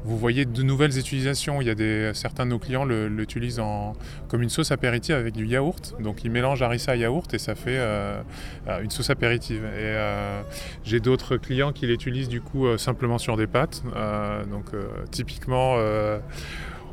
vous 0.03 0.17
voyez 0.17 0.45
de 0.45 0.63
nouvelles 0.63 0.97
utilisations. 0.97 1.61
Il 1.61 1.67
y 1.67 1.69
a 1.69 2.13
certains 2.15 2.45
de 2.45 2.49
nos 2.49 2.57
clients 2.57 2.85
l'utilisent 2.85 3.59
en- 3.59 3.93
comme 4.29 4.41
une 4.41 4.49
sauce 4.49 4.71
apéritive 4.71 5.15
avec 5.15 5.35
du 5.35 5.45
yaourt. 5.45 5.93
Donc 5.99 6.23
ils 6.23 6.31
mélangent 6.31 6.63
harissa 6.63 6.95
et 6.95 6.99
yaourt 7.01 7.31
et 7.35 7.37
ça 7.37 7.53
fait 7.53 7.77
euh, 7.77 8.19
euh, 8.67 8.81
une 8.81 8.89
sauce 8.89 9.11
apéritive. 9.11 9.63
Et 9.63 9.67
euh, 9.83 10.41
j'ai 10.83 10.99
d'autres 10.99 11.37
clients 11.37 11.71
qui 11.71 11.85
l'utilisent 11.85 12.29
du 12.29 12.41
coup 12.41 12.65
euh, 12.65 12.79
simplement 12.79 13.19
sur 13.19 13.37
des 13.37 13.45
pâtes. 13.45 13.83
Euh, 13.95 14.43
donc 14.45 14.73
euh, 14.73 14.85
typiquement. 15.11 15.75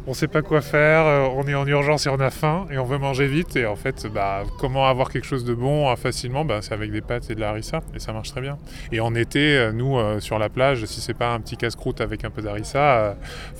On 0.08 0.12
ne 0.12 0.16
sait 0.16 0.26
pas 0.26 0.40
quoi 0.40 0.62
faire, 0.62 1.04
euh, 1.04 1.28
on 1.36 1.46
est 1.46 1.54
en 1.54 1.66
urgence 1.66 2.06
et 2.06 2.08
on 2.08 2.18
a 2.18 2.30
faim 2.30 2.66
et 2.70 2.78
on 2.78 2.84
veut 2.84 2.96
manger 2.96 3.26
vite. 3.26 3.56
Et 3.56 3.66
en 3.66 3.76
fait, 3.76 4.06
bah, 4.06 4.42
comment 4.58 4.86
avoir 4.86 5.10
quelque 5.10 5.26
chose 5.26 5.44
de 5.44 5.52
bon 5.52 5.86
euh, 5.86 5.96
facilement 5.96 6.46
bah, 6.46 6.60
C'est 6.62 6.72
avec 6.72 6.90
des 6.90 7.02
pâtes 7.02 7.30
et 7.30 7.34
de 7.34 7.40
la 7.40 7.50
harissa 7.50 7.82
et 7.94 7.98
ça 7.98 8.14
marche 8.14 8.30
très 8.30 8.40
bien. 8.40 8.56
Et 8.90 9.00
en 9.00 9.14
été, 9.14 9.58
euh, 9.58 9.70
nous, 9.70 9.98
sur 10.20 10.38
la 10.38 10.48
plage, 10.48 10.86
si 10.86 11.02
c'est 11.02 11.12
pas 11.12 11.34
un 11.34 11.40
petit 11.40 11.58
casse-croûte 11.58 12.00
avec 12.00 12.24
un 12.24 12.30
peu 12.30 12.40
d'harissa, 12.40 12.78
euh, 12.78 13.14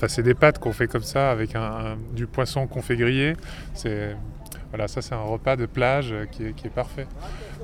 c'est 0.07 0.23
des 0.23 0.33
pâtes 0.33 0.57
qu'on 0.57 0.73
fait 0.73 0.87
comme 0.87 1.03
ça 1.03 1.29
avec 1.29 1.55
du 2.15 2.25
poisson 2.25 2.65
qu'on 2.65 2.81
fait 2.81 2.97
griller. 2.97 3.33
Voilà, 4.71 4.87
ça 4.87 5.03
c'est 5.03 5.13
un 5.13 5.21
repas 5.21 5.55
de 5.55 5.67
plage 5.67 6.15
qui 6.31 6.45
est 6.45 6.73
parfait. 6.73 7.05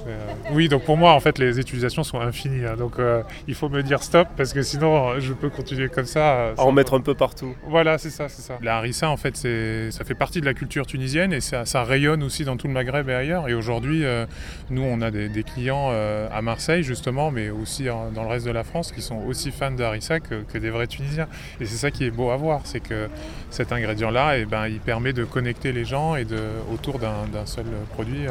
Euh, 0.07 0.17
oui, 0.51 0.69
donc 0.69 0.83
pour 0.83 0.97
moi, 0.97 1.13
en 1.13 1.19
fait, 1.19 1.39
les 1.39 1.59
utilisations 1.59 2.03
sont 2.03 2.19
infinies. 2.19 2.65
hein. 2.65 2.75
donc 2.77 2.99
euh, 2.99 3.23
il 3.47 3.55
faut 3.55 3.69
me 3.69 3.81
dire 3.81 4.03
stop 4.03 4.27
parce 4.37 4.53
que 4.53 4.61
sinon, 4.61 5.19
je 5.19 5.33
peux 5.33 5.49
continuer 5.49 5.89
comme 5.89 6.05
ça. 6.05 6.35
euh, 6.35 6.53
À 6.57 6.63
en 6.63 6.71
mettre 6.71 6.93
un 6.93 7.01
peu 7.01 7.15
partout. 7.15 7.55
voilà, 7.67 7.97
c'est 7.97 8.09
ça, 8.11 8.29
c'est 8.29 8.41
ça. 8.41 8.57
La 8.61 8.77
harissa, 8.77 9.09
en 9.09 9.17
fait, 9.17 9.35
ça 9.35 10.03
fait 10.05 10.13
partie 10.15 10.41
de 10.41 10.45
la 10.45 10.53
culture 10.53 10.85
tunisienne 10.85 11.33
et 11.33 11.41
ça, 11.41 11.65
ça 11.65 11.83
rayonne 11.83 12.21
aussi 12.23 12.45
dans 12.45 12.55
tout 12.57 12.67
le 12.67 12.73
Maghreb 12.73 13.09
et 13.09 13.13
ailleurs. 13.13 13.49
Et 13.49 13.53
aujourd'hui, 13.53 14.05
euh, 14.05 14.25
nous, 14.69 14.83
on 14.83 15.01
a 15.01 15.09
des, 15.11 15.27
des 15.29 15.43
clients 15.43 15.89
euh, 15.91 16.27
à 16.31 16.41
Marseille, 16.41 16.83
justement, 16.83 17.31
mais 17.31 17.49
aussi 17.49 17.85
dans 17.85 18.23
le 18.23 18.29
reste 18.29 18.45
de 18.45 18.51
la 18.51 18.63
France, 18.63 18.91
qui 18.91 19.01
sont 19.01 19.17
aussi 19.27 19.51
fans 19.51 19.71
de 19.71 19.83
harissa 19.83 20.19
que, 20.19 20.43
que 20.43 20.57
des 20.59 20.69
vrais 20.69 20.87
Tunisiens. 20.87 21.27
Et 21.59 21.65
c'est 21.65 21.77
ça 21.77 21.89
qui 21.91 22.05
est 22.05 22.11
beau 22.11 22.29
à 22.29 22.37
voir, 22.37 22.61
c'est 22.65 22.79
que 22.79 23.07
cet 23.49 23.71
ingrédient-là, 23.71 24.37
eh 24.37 24.45
ben, 24.45 24.67
il 24.67 24.79
permet 24.79 25.13
de 25.13 25.23
connecter 25.23 25.71
les 25.71 25.85
gens 25.85 26.15
et 26.15 26.25
de, 26.25 26.39
autour 26.71 26.99
d'un, 26.99 27.15
seul 27.45 27.65
produit, 27.93 28.25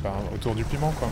enfin, 0.00 0.14
autour 0.34 0.54
du 0.54 0.64
piment, 0.64 0.92
quoi. 0.98 1.08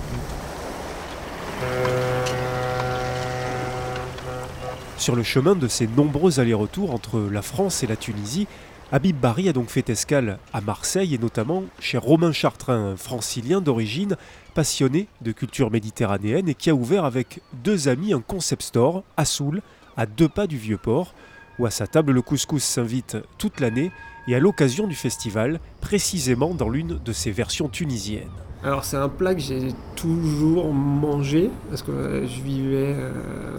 Sur 4.97 5.14
le 5.14 5.23
chemin 5.23 5.54
de 5.54 5.68
ses 5.68 5.87
nombreux 5.87 6.40
allers-retours 6.40 6.92
entre 6.92 7.21
la 7.21 7.42
France 7.42 7.83
et 7.83 7.87
la 7.87 7.97
Tunisie, 7.97 8.49
Habib 8.90 9.16
Barry 9.16 9.49
a 9.49 9.52
donc 9.52 9.68
fait 9.68 9.90
escale 9.90 10.38
à 10.52 10.61
Marseille 10.61 11.14
et 11.14 11.18
notamment 11.18 11.62
chez 11.78 11.99
Romain 11.99 12.33
Chartrain, 12.33 12.92
un 12.92 12.97
francilien 12.97 13.61
d'origine, 13.61 14.16
passionné 14.54 15.09
de 15.21 15.33
culture 15.33 15.71
méditerranéenne 15.71 16.49
et 16.49 16.54
qui 16.54 16.71
a 16.71 16.75
ouvert 16.75 17.04
avec 17.04 17.40
deux 17.62 17.88
amis 17.88 18.12
un 18.12 18.21
concept 18.21 18.62
store 18.62 19.04
à 19.16 19.25
Soul, 19.25 19.61
à 19.97 20.07
deux 20.07 20.28
pas 20.28 20.47
du 20.47 20.57
Vieux-Port, 20.57 21.14
où 21.59 21.66
à 21.66 21.71
sa 21.71 21.87
table 21.87 22.12
le 22.12 22.23
couscous 22.23 22.64
s'invite 22.64 23.18
toute 23.37 23.61
l'année 23.61 23.90
et 24.26 24.35
à 24.35 24.40
l'occasion 24.40 24.87
du 24.87 24.95
festival, 24.95 25.61
précisément 25.80 26.54
dans 26.54 26.68
l'une 26.68 26.99
de 26.99 27.12
ses 27.12 27.30
versions 27.30 27.68
tunisiennes. 27.68 28.28
Alors 28.65 28.85
c'est 28.85 28.97
un 28.97 29.09
plat 29.09 29.37
que 29.37 29.41
j'ai 29.41 29.69
toujours 29.95 30.73
mangé 30.73 31.50
parce 31.69 31.83
que 31.83 31.91
euh, 31.91 32.27
je 32.27 32.41
vivais 32.41 32.95
euh, 32.97 33.11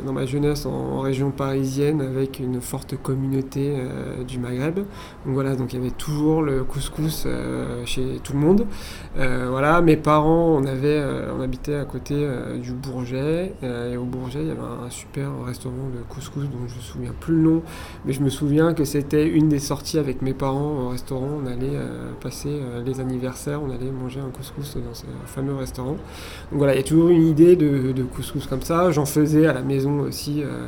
dans 0.06 0.14
ma 0.14 0.26
jeunesse 0.26 0.66
en, 0.66 1.00
région 1.00 1.32
parisienne 1.32 2.02
avec 2.02 2.40
une 2.40 2.60
forte 2.60 2.96
communauté 3.02 3.76
euh, 3.78 4.24
du 4.26 4.40
Maghreb. 4.40 4.76
Donc 4.76 4.86
voilà, 5.26 5.56
donc 5.56 5.72
il 5.72 5.78
y 5.78 5.82
avait 5.82 5.92
toujours 5.92 6.42
le 6.42 6.66
couscous 6.66 7.28
chez 7.86 8.20
tout 8.24 8.34
le 8.34 8.40
monde. 8.40 8.66
Voilà, 9.16 9.82
mes 9.82 9.96
parents, 9.98 10.58
on 10.58 10.66
avait, 10.66 11.02
on 11.38 11.42
habitait 11.42 11.76
à 11.76 11.86
côté 11.86 12.28
du 12.62 12.74
Bourget 12.74 13.54
et 13.64 13.98
au 13.98 14.04
Bourget 14.04 14.40
il 14.42 14.48
y 14.48 14.52
avait 14.52 14.60
un 14.60 14.90
super 14.90 15.30
restaurant 15.46 15.90
de 15.94 16.02
couscous 16.14 16.44
dont 16.44 16.68
je 16.68 16.76
me 16.76 16.82
souviens 16.82 17.14
plus 17.20 17.36
le 17.36 17.42
nom, 17.42 17.62
mais 18.06 18.14
je 18.14 18.22
me 18.22 18.30
souviens 18.30 18.74
que 18.74 18.84
c'était 18.84 19.28
une 19.28 19.50
des 19.50 19.60
sorties 19.60 19.98
avec 19.98 20.22
mes 20.22 20.34
parents 20.34 20.86
au 20.86 20.90
restaurant. 20.90 21.30
On 21.44 21.48
allait 21.48 21.80
passer 22.22 22.62
les 22.86 23.00
anniversaires, 23.00 23.62
on 23.64 23.72
allait 23.72 23.92
manger 23.92 24.20
un 24.20 24.30
couscous 24.30 24.78
ce 24.94 25.06
fameux 25.26 25.56
restaurant. 25.56 25.98
Donc 26.52 26.58
voilà, 26.58 26.74
il 26.74 26.78
y 26.78 26.82
a 26.82 26.84
toujours 26.84 27.10
une 27.10 27.28
idée 27.28 27.56
de, 27.56 28.04
couscous 28.04 28.46
comme 28.48 28.62
ça. 28.62 28.92
J'en 28.92 29.06
faisais 29.06 29.48
à 29.48 29.54
la 29.54 29.62
maison 29.62 30.02
aussi 30.02 30.42
euh, 30.42 30.68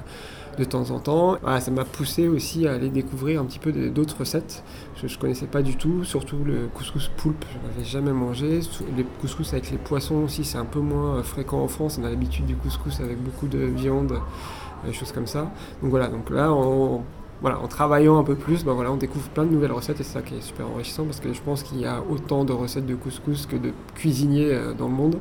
de 0.57 0.63
temps 0.63 0.91
en 0.91 0.99
temps. 0.99 1.37
Ça 1.59 1.71
m'a 1.71 1.85
poussé 1.85 2.27
aussi 2.27 2.67
à 2.67 2.73
aller 2.73 2.89
découvrir 2.89 3.41
un 3.41 3.45
petit 3.45 3.59
peu 3.59 3.71
d'autres 3.71 4.17
recettes 4.19 4.63
que 5.01 5.07
je 5.07 5.17
connaissais 5.17 5.47
pas 5.47 5.61
du 5.63 5.75
tout, 5.75 6.03
surtout 6.03 6.37
le 6.45 6.67
couscous 6.73 7.09
poulpe, 7.17 7.43
je 7.51 7.67
n'avais 7.67 7.83
jamais 7.83 8.11
mangé. 8.11 8.59
Les 8.95 9.03
couscous 9.19 9.51
avec 9.53 9.71
les 9.71 9.77
poissons 9.77 10.23
aussi, 10.23 10.45
c'est 10.45 10.57
un 10.57 10.65
peu 10.65 10.79
moins 10.79 11.17
euh, 11.17 11.23
fréquent 11.23 11.59
en 11.59 11.67
France. 11.67 11.97
On 11.99 12.05
a 12.05 12.09
l'habitude 12.09 12.45
du 12.45 12.55
couscous 12.55 12.99
avec 12.99 13.21
beaucoup 13.21 13.47
de 13.47 13.57
viande, 13.57 14.11
euh, 14.11 14.87
des 14.87 14.93
choses 14.93 15.11
comme 15.11 15.27
ça. 15.27 15.51
Donc 15.81 15.89
voilà, 15.89 16.07
donc 16.07 16.29
là, 16.29 16.53
on, 16.53 17.01
voilà, 17.41 17.59
en 17.59 17.67
travaillant 17.67 18.19
un 18.19 18.23
peu 18.23 18.35
plus, 18.35 18.63
ben 18.63 18.73
voilà, 18.73 18.91
on 18.91 18.97
découvre 18.97 19.27
plein 19.29 19.45
de 19.45 19.49
nouvelles 19.49 19.71
recettes 19.71 19.99
et 19.99 20.03
c'est 20.03 20.13
ça 20.13 20.21
qui 20.21 20.35
est 20.35 20.41
super 20.41 20.67
enrichissant 20.67 21.05
parce 21.05 21.19
que 21.19 21.33
je 21.33 21.41
pense 21.41 21.63
qu'il 21.63 21.79
y 21.79 21.85
a 21.85 22.01
autant 22.07 22.45
de 22.45 22.53
recettes 22.53 22.85
de 22.85 22.93
couscous 22.93 23.47
que 23.47 23.55
de 23.55 23.73
cuisiniers 23.95 24.53
euh, 24.53 24.73
dans 24.73 24.87
le 24.87 24.93
monde. 24.93 25.17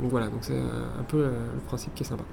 Donc 0.00 0.10
voilà, 0.10 0.26
donc 0.26 0.40
c'est 0.40 0.54
euh, 0.54 0.98
un 0.98 1.04
peu 1.04 1.18
euh, 1.18 1.30
le 1.54 1.60
principe 1.60 1.94
qui 1.94 2.02
est 2.02 2.06
sympa. 2.06 2.24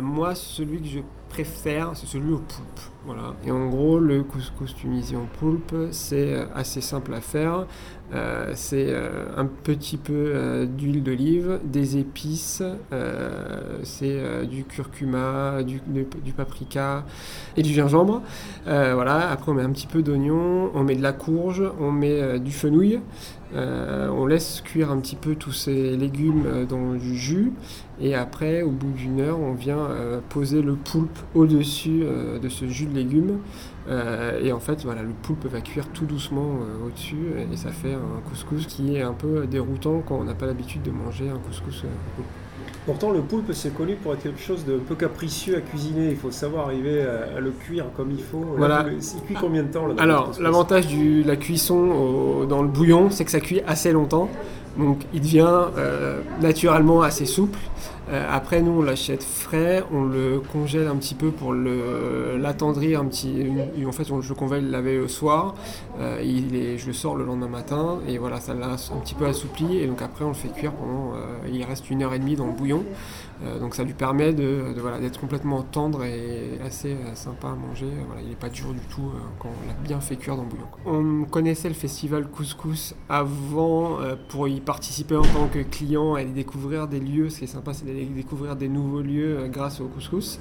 Moi, 0.00 0.34
celui 0.36 0.80
que 0.80 0.86
je 0.86 1.00
préfère, 1.28 1.90
c'est 1.94 2.06
celui 2.06 2.32
au 2.32 2.38
poulpe. 2.38 2.80
Voilà. 3.08 3.32
Et 3.46 3.50
en 3.50 3.70
gros, 3.70 3.98
le 3.98 4.22
couscous 4.22 4.74
tunisien 4.74 5.20
au 5.20 5.38
poulpe, 5.38 5.74
c'est 5.92 6.34
euh, 6.34 6.44
assez 6.54 6.82
simple 6.82 7.14
à 7.14 7.22
faire. 7.22 7.64
Euh, 8.12 8.52
c'est 8.54 8.86
euh, 8.88 9.26
un 9.36 9.46
petit 9.46 9.96
peu 9.96 10.66
d'huile 10.66 11.02
d'olive, 11.02 11.58
des 11.64 11.96
épices, 11.96 12.62
c'est 13.82 14.46
du 14.46 14.64
curcuma, 14.64 15.62
du, 15.62 15.80
paprika 16.36 17.04
et 17.56 17.62
du 17.62 17.72
gingembre. 17.72 18.22
Voilà. 18.66 19.30
Après, 19.30 19.52
on 19.52 19.54
met 19.54 19.62
un 19.62 19.72
petit 19.72 19.86
peu 19.86 20.02
d'oignon, 20.02 20.70
on 20.74 20.84
met 20.84 20.94
de 20.94 21.02
la 21.02 21.12
courge, 21.12 21.62
on 21.80 21.92
met 21.92 22.38
du 22.38 22.52
fenouil. 22.52 23.00
On 23.54 24.26
laisse 24.26 24.62
cuire 24.62 24.90
un 24.90 24.98
petit 24.98 25.16
peu 25.16 25.34
tous 25.34 25.52
ces 25.52 25.96
légumes 25.96 26.66
dans 26.68 26.94
du 26.94 27.16
jus 27.16 27.52
Et 28.00 28.14
après, 28.14 28.62
au 28.62 28.70
bout 28.70 28.90
d'une 28.90 29.20
heure, 29.20 29.38
on 29.38 29.52
vient 29.52 29.88
poser 30.28 30.62
le 30.62 30.74
poulpe 30.74 31.18
au-dessus 31.34 32.04
de 32.42 32.48
ce 32.48 32.66
jus 32.66 32.86
de. 32.86 32.97
Et 34.42 34.52
en 34.52 34.60
fait, 34.60 34.84
voilà, 34.84 35.02
le 35.02 35.12
poulpe 35.22 35.46
va 35.46 35.60
cuire 35.60 35.86
tout 35.88 36.04
doucement 36.04 36.58
au-dessus 36.86 37.32
et 37.52 37.56
ça 37.56 37.70
fait 37.70 37.94
un 37.94 38.20
couscous 38.28 38.66
qui 38.66 38.96
est 38.96 39.02
un 39.02 39.14
peu 39.14 39.46
déroutant 39.46 40.02
quand 40.06 40.16
on 40.16 40.24
n'a 40.24 40.34
pas 40.34 40.46
l'habitude 40.46 40.82
de 40.82 40.90
manger 40.90 41.28
un 41.30 41.38
couscous 41.38 41.84
poulpe. 42.16 42.26
Pourtant, 42.86 43.10
le 43.10 43.20
poulpe, 43.20 43.52
c'est 43.52 43.74
connu 43.74 43.96
pour 43.96 44.14
être 44.14 44.22
quelque 44.22 44.40
chose 44.40 44.64
de 44.64 44.76
peu 44.76 44.94
capricieux 44.94 45.56
à 45.56 45.60
cuisiner. 45.60 46.10
Il 46.10 46.16
faut 46.16 46.30
savoir 46.30 46.66
arriver 46.66 47.02
à, 47.02 47.38
le 47.38 47.50
cuire 47.50 47.84
comme 47.94 48.10
il 48.10 48.22
faut. 48.22 48.44
Voilà. 48.56 48.86
il 48.90 49.22
cuit 49.26 49.36
combien 49.38 49.62
de 49.62 49.68
temps 49.68 49.86
Alors, 49.98 50.32
l'avantage 50.40 50.86
de 50.88 51.26
la 51.26 51.36
cuisson 51.36 52.46
dans 52.46 52.62
le 52.62 52.68
bouillon, 52.68 53.10
c'est 53.10 53.26
que 53.26 53.30
ça 53.30 53.40
cuit 53.40 53.60
assez 53.66 53.92
longtemps. 53.92 54.30
Donc, 54.76 55.00
il 55.12 55.20
devient 55.20 55.46
euh, 55.76 56.20
naturellement 56.40 57.02
assez 57.02 57.26
souple. 57.26 57.58
Euh, 58.10 58.26
après, 58.30 58.62
nous, 58.62 58.72
on 58.72 58.82
l'achète 58.82 59.22
frais, 59.22 59.84
on 59.92 60.04
le 60.04 60.40
congèle 60.40 60.86
un 60.86 60.96
petit 60.96 61.14
peu 61.14 61.30
pour 61.30 61.52
l'attendrir 61.52 63.00
un 63.00 63.04
petit. 63.04 63.46
en 63.86 63.92
fait, 63.92 64.10
on, 64.10 64.20
je 64.20 64.28
le 64.30 64.34
congèle 64.34 64.64
le 64.64 64.70
laver 64.70 64.96
le 64.96 65.08
soir. 65.08 65.54
Euh, 66.00 66.22
il 66.24 66.56
est, 66.56 66.78
je 66.78 66.86
le 66.86 66.92
sors 66.92 67.16
le 67.16 67.24
lendemain 67.24 67.48
matin 67.48 67.98
et 68.08 68.18
voilà, 68.18 68.40
ça 68.40 68.54
l'a 68.54 68.72
un 68.72 69.00
petit 69.00 69.14
peu 69.14 69.26
assoupli. 69.26 69.78
Et 69.78 69.86
donc 69.86 70.00
après, 70.00 70.24
on 70.24 70.28
le 70.28 70.34
fait 70.34 70.48
cuire 70.48 70.72
pendant. 70.72 71.12
il 71.52 71.62
reste 71.64 71.90
une 71.90 72.02
heure 72.02 72.14
et 72.14 72.18
demie 72.18 72.36
dans 72.36 72.46
le 72.46 72.52
bouillon. 72.52 72.84
Euh, 73.44 73.58
donc 73.60 73.74
ça 73.74 73.84
lui 73.84 73.92
permet 73.92 74.32
de, 74.32 74.64
voilà, 74.78 74.98
d'être 74.98 75.20
complètement 75.20 75.62
tendre 75.62 76.04
et 76.04 76.58
assez 76.64 76.92
euh, 76.92 77.14
sympa 77.14 77.48
à 77.48 77.54
manger. 77.54 77.86
Voilà, 78.06 78.22
il 78.22 78.28
n'est 78.28 78.34
pas 78.34 78.48
dur 78.48 78.72
du 78.72 78.80
tout 78.90 79.02
euh, 79.02 79.20
quand 79.38 79.48
on 79.48 79.68
l'a 79.68 79.74
bien 79.74 80.00
fait 80.00 80.16
cuire 80.16 80.36
dans 80.36 80.42
le 80.42 80.48
bouillon. 80.48 80.66
On 80.86 81.24
connaissait 81.24 81.68
le 81.68 81.74
festival 81.74 82.26
Couscous 82.26 82.94
avant 83.08 83.98
pour 84.28 84.48
y 84.48 84.60
participer 84.60 85.16
en 85.16 85.22
tant 85.22 85.48
que 85.52 85.60
client 85.60 86.16
et 86.16 86.24
découvrir 86.24 86.88
des 86.88 87.00
lieux. 87.00 87.30
Ce 87.30 87.38
qui 87.38 87.44
est 87.44 87.48
sympa, 87.48 87.72
c'est 87.72 87.86
d'aller 87.86 88.04
découvrir 88.04 88.56
des 88.56 88.68
nouveaux 88.68 89.02
lieux 89.02 89.48
grâce 89.48 89.80
au 89.80 89.86
couscous. 89.86 90.40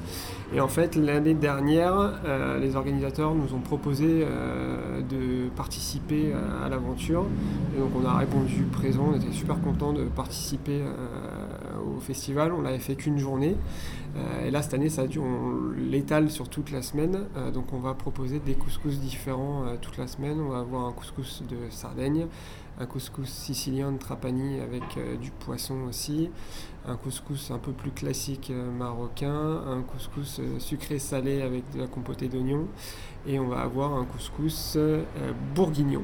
Et 0.54 0.62
en 0.62 0.68
fait, 0.68 0.96
l'année 0.96 1.34
dernière, 1.34 2.22
les 2.60 2.76
organisateurs 2.76 3.36
nous 3.36 3.54
ont 3.54 3.60
proposé 3.60 4.26
de 5.10 5.50
participer 5.56 6.34
à 6.64 6.70
l'aventure. 6.70 7.26
Et 7.76 7.80
donc 7.80 7.92
on 7.96 8.06
a 8.06 8.18
répondu 8.18 8.64
présent, 8.72 9.10
on 9.14 9.16
était 9.16 9.32
super 9.32 9.60
content 9.62 9.94
de 9.94 10.04
participer 10.04 10.82
festival. 12.00 12.52
On 12.54 12.62
l'avait 12.62 12.80
fait 12.80 12.96
qu'une 12.96 13.18
journée. 13.18 13.56
Euh, 14.16 14.48
et 14.48 14.52
là, 14.52 14.62
cette 14.62 14.74
année, 14.74 14.90
ça 14.90 15.04
a 15.04 15.06
on 15.18 15.72
l'étale 15.78 16.30
sur 16.30 16.50
toute 16.50 16.72
la 16.72 16.82
semaine. 16.82 17.26
Euh, 17.36 17.52
donc, 17.52 17.74
on 17.74 17.80
va 17.80 17.94
proposer 17.94 18.40
des 18.40 18.56
couscous 18.56 19.00
différents 19.00 19.66
euh, 19.66 19.76
toute 19.80 19.98
la 19.98 20.08
semaine. 20.08 20.40
On 20.40 20.50
va 20.50 20.60
avoir 20.60 20.86
un 20.86 20.92
couscous 20.92 21.44
de 21.50 21.58
Sardaigne, 21.70 22.28
un 22.80 22.86
couscous 22.86 23.30
sicilien 23.30 23.92
de 23.92 23.98
Trapani 23.98 24.60
avec 24.60 24.84
du 25.20 25.32
poisson 25.32 25.76
aussi, 25.90 26.30
un 26.86 26.96
couscous 26.96 27.50
un 27.52 27.58
peu 27.58 27.72
plus 27.72 27.92
classique 27.92 28.52
marocain, 28.78 29.64
un 29.68 29.82
couscous 29.82 30.42
sucré-salé 30.60 31.42
avec 31.42 31.64
de 31.74 31.80
la 31.80 31.88
compotée 31.88 32.28
d'oignons, 32.28 32.68
et 33.26 33.40
on 33.40 33.48
va 33.48 33.62
avoir 33.62 33.96
un 33.96 34.06
couscous 34.06 34.78
bourguignon 35.56 36.04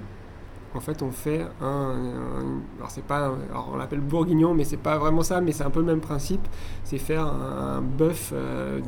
en 0.75 0.79
fait, 0.79 1.01
on 1.01 1.11
fait 1.11 1.45
un, 1.61 2.61
alors 2.77 2.89
c'est 2.89 3.03
pas, 3.03 3.33
on 3.71 3.77
l'appelle 3.77 3.99
bourguignon, 3.99 4.53
mais 4.53 4.63
c'est 4.63 4.77
pas 4.77 4.97
vraiment 4.97 5.23
ça, 5.23 5.41
mais 5.41 5.51
c'est 5.51 5.63
un 5.63 5.69
peu 5.69 5.79
le 5.79 5.85
même 5.85 6.01
principe. 6.01 6.47
C'est 6.83 6.97
faire 6.97 7.25
un, 7.27 7.81
bœuf 7.81 8.31
euh, 8.33 8.79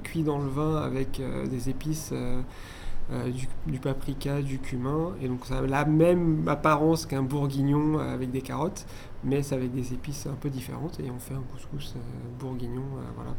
cuit 0.00 0.22
dans 0.22 0.38
le 0.38 0.48
vin 0.48 0.76
avec 0.76 1.20
euh, 1.20 1.46
des 1.46 1.68
épices. 1.68 2.12
Euh, 2.12 2.42
du, 3.30 3.48
du, 3.66 3.78
paprika, 3.78 4.42
du 4.42 4.58
cumin, 4.58 5.14
et 5.22 5.28
donc 5.28 5.46
ça 5.46 5.60
a 5.60 5.62
la 5.62 5.86
même 5.86 6.46
apparence 6.46 7.06
qu'un 7.06 7.22
bourguignon 7.22 7.98
avec 7.98 8.30
des 8.30 8.42
carottes, 8.42 8.84
mais 9.24 9.42
c'est 9.42 9.54
avec 9.54 9.72
des 9.72 9.94
épices 9.94 10.26
un 10.26 10.34
peu 10.34 10.50
différentes, 10.50 11.00
et 11.00 11.10
on 11.10 11.18
fait 11.18 11.32
un 11.32 11.42
couscous 11.50 11.94
bourguignon 12.38 12.82
voilà, 13.16 13.30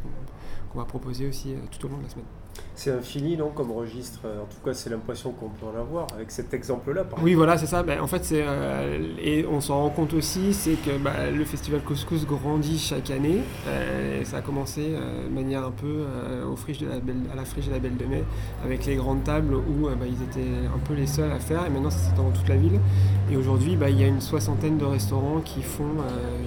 qu'on 0.74 0.80
va 0.80 0.86
proposer 0.86 1.28
aussi 1.28 1.54
tout 1.70 1.86
au 1.86 1.90
long 1.90 1.98
de 2.00 2.04
la 2.04 2.10
semaine. 2.10 2.26
C'est 2.76 2.92
infini, 2.92 3.36
non, 3.36 3.50
comme 3.50 3.72
registre 3.72 4.22
En 4.26 4.46
tout 4.46 4.64
cas, 4.64 4.74
c'est 4.74 4.90
l'impression 4.90 5.32
qu'on 5.32 5.50
peut 5.50 5.66
en 5.66 5.80
avoir 5.80 6.08
avec 6.14 6.32
cet 6.32 6.54
exemple-là. 6.54 7.04
Oui, 7.22 7.34
voilà, 7.34 7.58
c'est 7.58 7.66
ça. 7.66 7.84
Ben, 7.84 8.00
en 8.02 8.08
fait, 8.08 8.24
c'est 8.24 8.44
euh, 8.48 9.00
et 9.22 9.46
on 9.46 9.62
s'en 9.62 9.80
rend 9.80 9.90
compte 9.90 10.14
aussi, 10.14 10.54
c'est 10.54 10.74
que 10.74 10.98
bah, 10.98 11.30
le 11.34 11.44
festival 11.46 11.82
Couscous 11.82 12.26
grandit 12.26 12.80
chaque 12.80 13.10
année. 13.10 13.40
Euh, 13.68 14.24
ça 14.24 14.38
a 14.38 14.42
commencé 14.42 14.82
euh, 14.90 15.28
de 15.28 15.34
manière 15.34 15.64
un 15.64 15.72
peu 15.72 16.06
au 16.50 16.56
friche 16.56 16.80
de 16.80 16.88
la 16.88 16.96
à 16.96 17.36
la 17.36 17.46
friche 17.46 17.68
de 17.68 17.72
la 17.72 17.80
Belle 17.80 17.98
de 17.98 18.06
Mai, 18.06 18.24
avec 18.64 18.86
les 18.86 18.96
grandes 18.96 19.24
tables 19.24 19.56
où 19.56 19.88
bah, 19.88 20.06
ils 20.06 20.22
étaient 20.24 20.50
un 20.74 20.80
peu 20.80 20.94
les 20.94 21.08
seuls 21.08 21.32
à 21.32 21.40
faire. 21.40 21.66
Et 21.66 21.70
maintenant, 21.70 21.90
ça 21.90 21.98
s'étend 22.00 22.24
dans 22.24 22.32
toute 22.32 22.48
la 22.48 22.56
ville. 22.56 22.80
Et 23.32 23.38
aujourd'hui, 23.38 23.76
bah, 23.76 23.90
il 23.90 24.00
y 24.00 24.04
a 24.04 24.08
une 24.08 24.22
soixantaine 24.22 24.78
de 24.78 24.86
restaurants 24.86 25.42
qui 25.44 25.62
font 25.62 25.84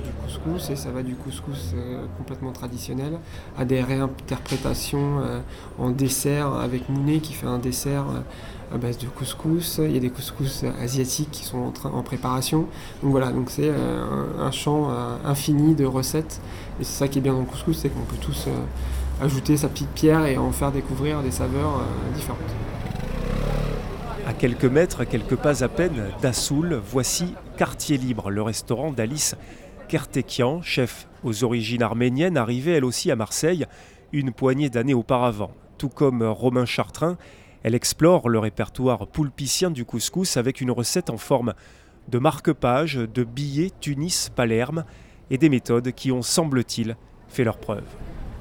du 0.05 0.11
couscous 0.23 0.71
et 0.71 0.77
ça 0.77 0.91
va 0.91 1.03
du 1.03 1.15
couscous 1.15 1.75
complètement 2.17 2.53
traditionnel 2.53 3.19
à 3.59 3.65
des 3.65 3.81
réinterprétations 3.81 5.21
en 5.79 5.91
dessert 6.03 6.55
avec 6.55 6.89
Mounet 6.89 7.19
qui 7.19 7.33
fait 7.33 7.47
un 7.47 7.59
dessert 7.59 8.07
euh, 8.11 8.75
à 8.75 8.79
base 8.79 8.99
de 8.99 9.07
couscous. 9.07 9.81
Il 9.83 9.93
y 9.93 9.97
a 9.97 10.01
des 10.01 10.11
couscous 10.11 10.65
asiatiques 10.81 11.31
qui 11.31 11.45
sont 11.45 11.59
en, 11.59 11.71
train, 11.71 11.91
en 11.91 12.03
préparation. 12.03 12.67
Donc 13.03 13.13
voilà, 13.13 13.31
donc 13.31 13.51
c'est 13.51 13.71
euh, 13.71 14.25
un, 14.41 14.51
champ 14.51 14.91
euh, 14.91 15.17
infini 15.25 15.77
de 15.77 15.85
recettes. 15.85 16.41
Et 16.81 16.85
c'est 16.85 16.99
ça 16.99 17.09
qui 17.09 17.19
est 17.19 17.23
bien 17.23 17.35
dans 17.35 17.41
le 17.41 17.47
couscous, 17.47 17.79
c'est 17.79 17.89
qu'on 17.89 18.01
peut 18.01 18.21
tous 18.21 18.49
ajouter 19.21 19.57
sa 19.57 19.69
petite 19.69 19.91
pierre 19.91 20.27
et 20.27 20.37
en 20.37 20.51
faire 20.51 20.73
découvrir 20.73 21.23
des 21.23 21.31
saveurs 21.31 21.83
différentes. 22.15 22.41
À 24.27 24.33
quelques 24.33 24.65
mètres, 24.65 25.03
à 25.03 25.07
quelques 25.07 25.37
pas 25.37 25.63
à 25.63 25.69
peine, 25.69 26.07
d'Assoul, 26.21 26.81
voici 26.85 27.35
Quartier 27.57 27.99
Libre, 27.99 28.31
le 28.31 28.43
restaurant 28.43 28.91
d'Alice 28.91 29.37
Kertekian, 29.89 30.63
chef 30.63 31.07
aux 31.23 31.45
origines 31.45 31.83
arméniennes, 31.83 32.37
arrivée 32.37 32.73
elle 32.73 32.85
aussi 32.85 33.11
à 33.11 33.17
Marseille 33.17 33.67
une 34.13 34.33
poignée 34.33 34.71
d'années 34.71 34.95
auparavant. 34.95 35.53
Tout 35.83 35.89
comme 35.89 36.23
Romain 36.23 36.65
Chartrain, 36.65 37.17
elle 37.65 37.75
explore 37.75 38.29
le 38.29 38.39
répertoire 38.39 39.09
poulpicien 39.09 39.69
du 39.69 39.85
couscous 39.85 40.37
avec 40.37 40.61
une 40.61 40.71
recette 40.71 41.11
en 41.11 41.17
forme 41.17 41.55
de 42.07 42.21
marque-page, 42.21 42.95
de 42.95 43.25
billets 43.25 43.73
Tunis, 43.81 44.31
Palerme 44.33 44.85
et 45.29 45.39
des 45.39 45.49
méthodes 45.49 45.91
qui 45.91 46.13
ont, 46.13 46.23
semble-t-il, 46.23 46.95
fait 47.27 47.43
leur 47.43 47.59
preuve. 47.59 47.83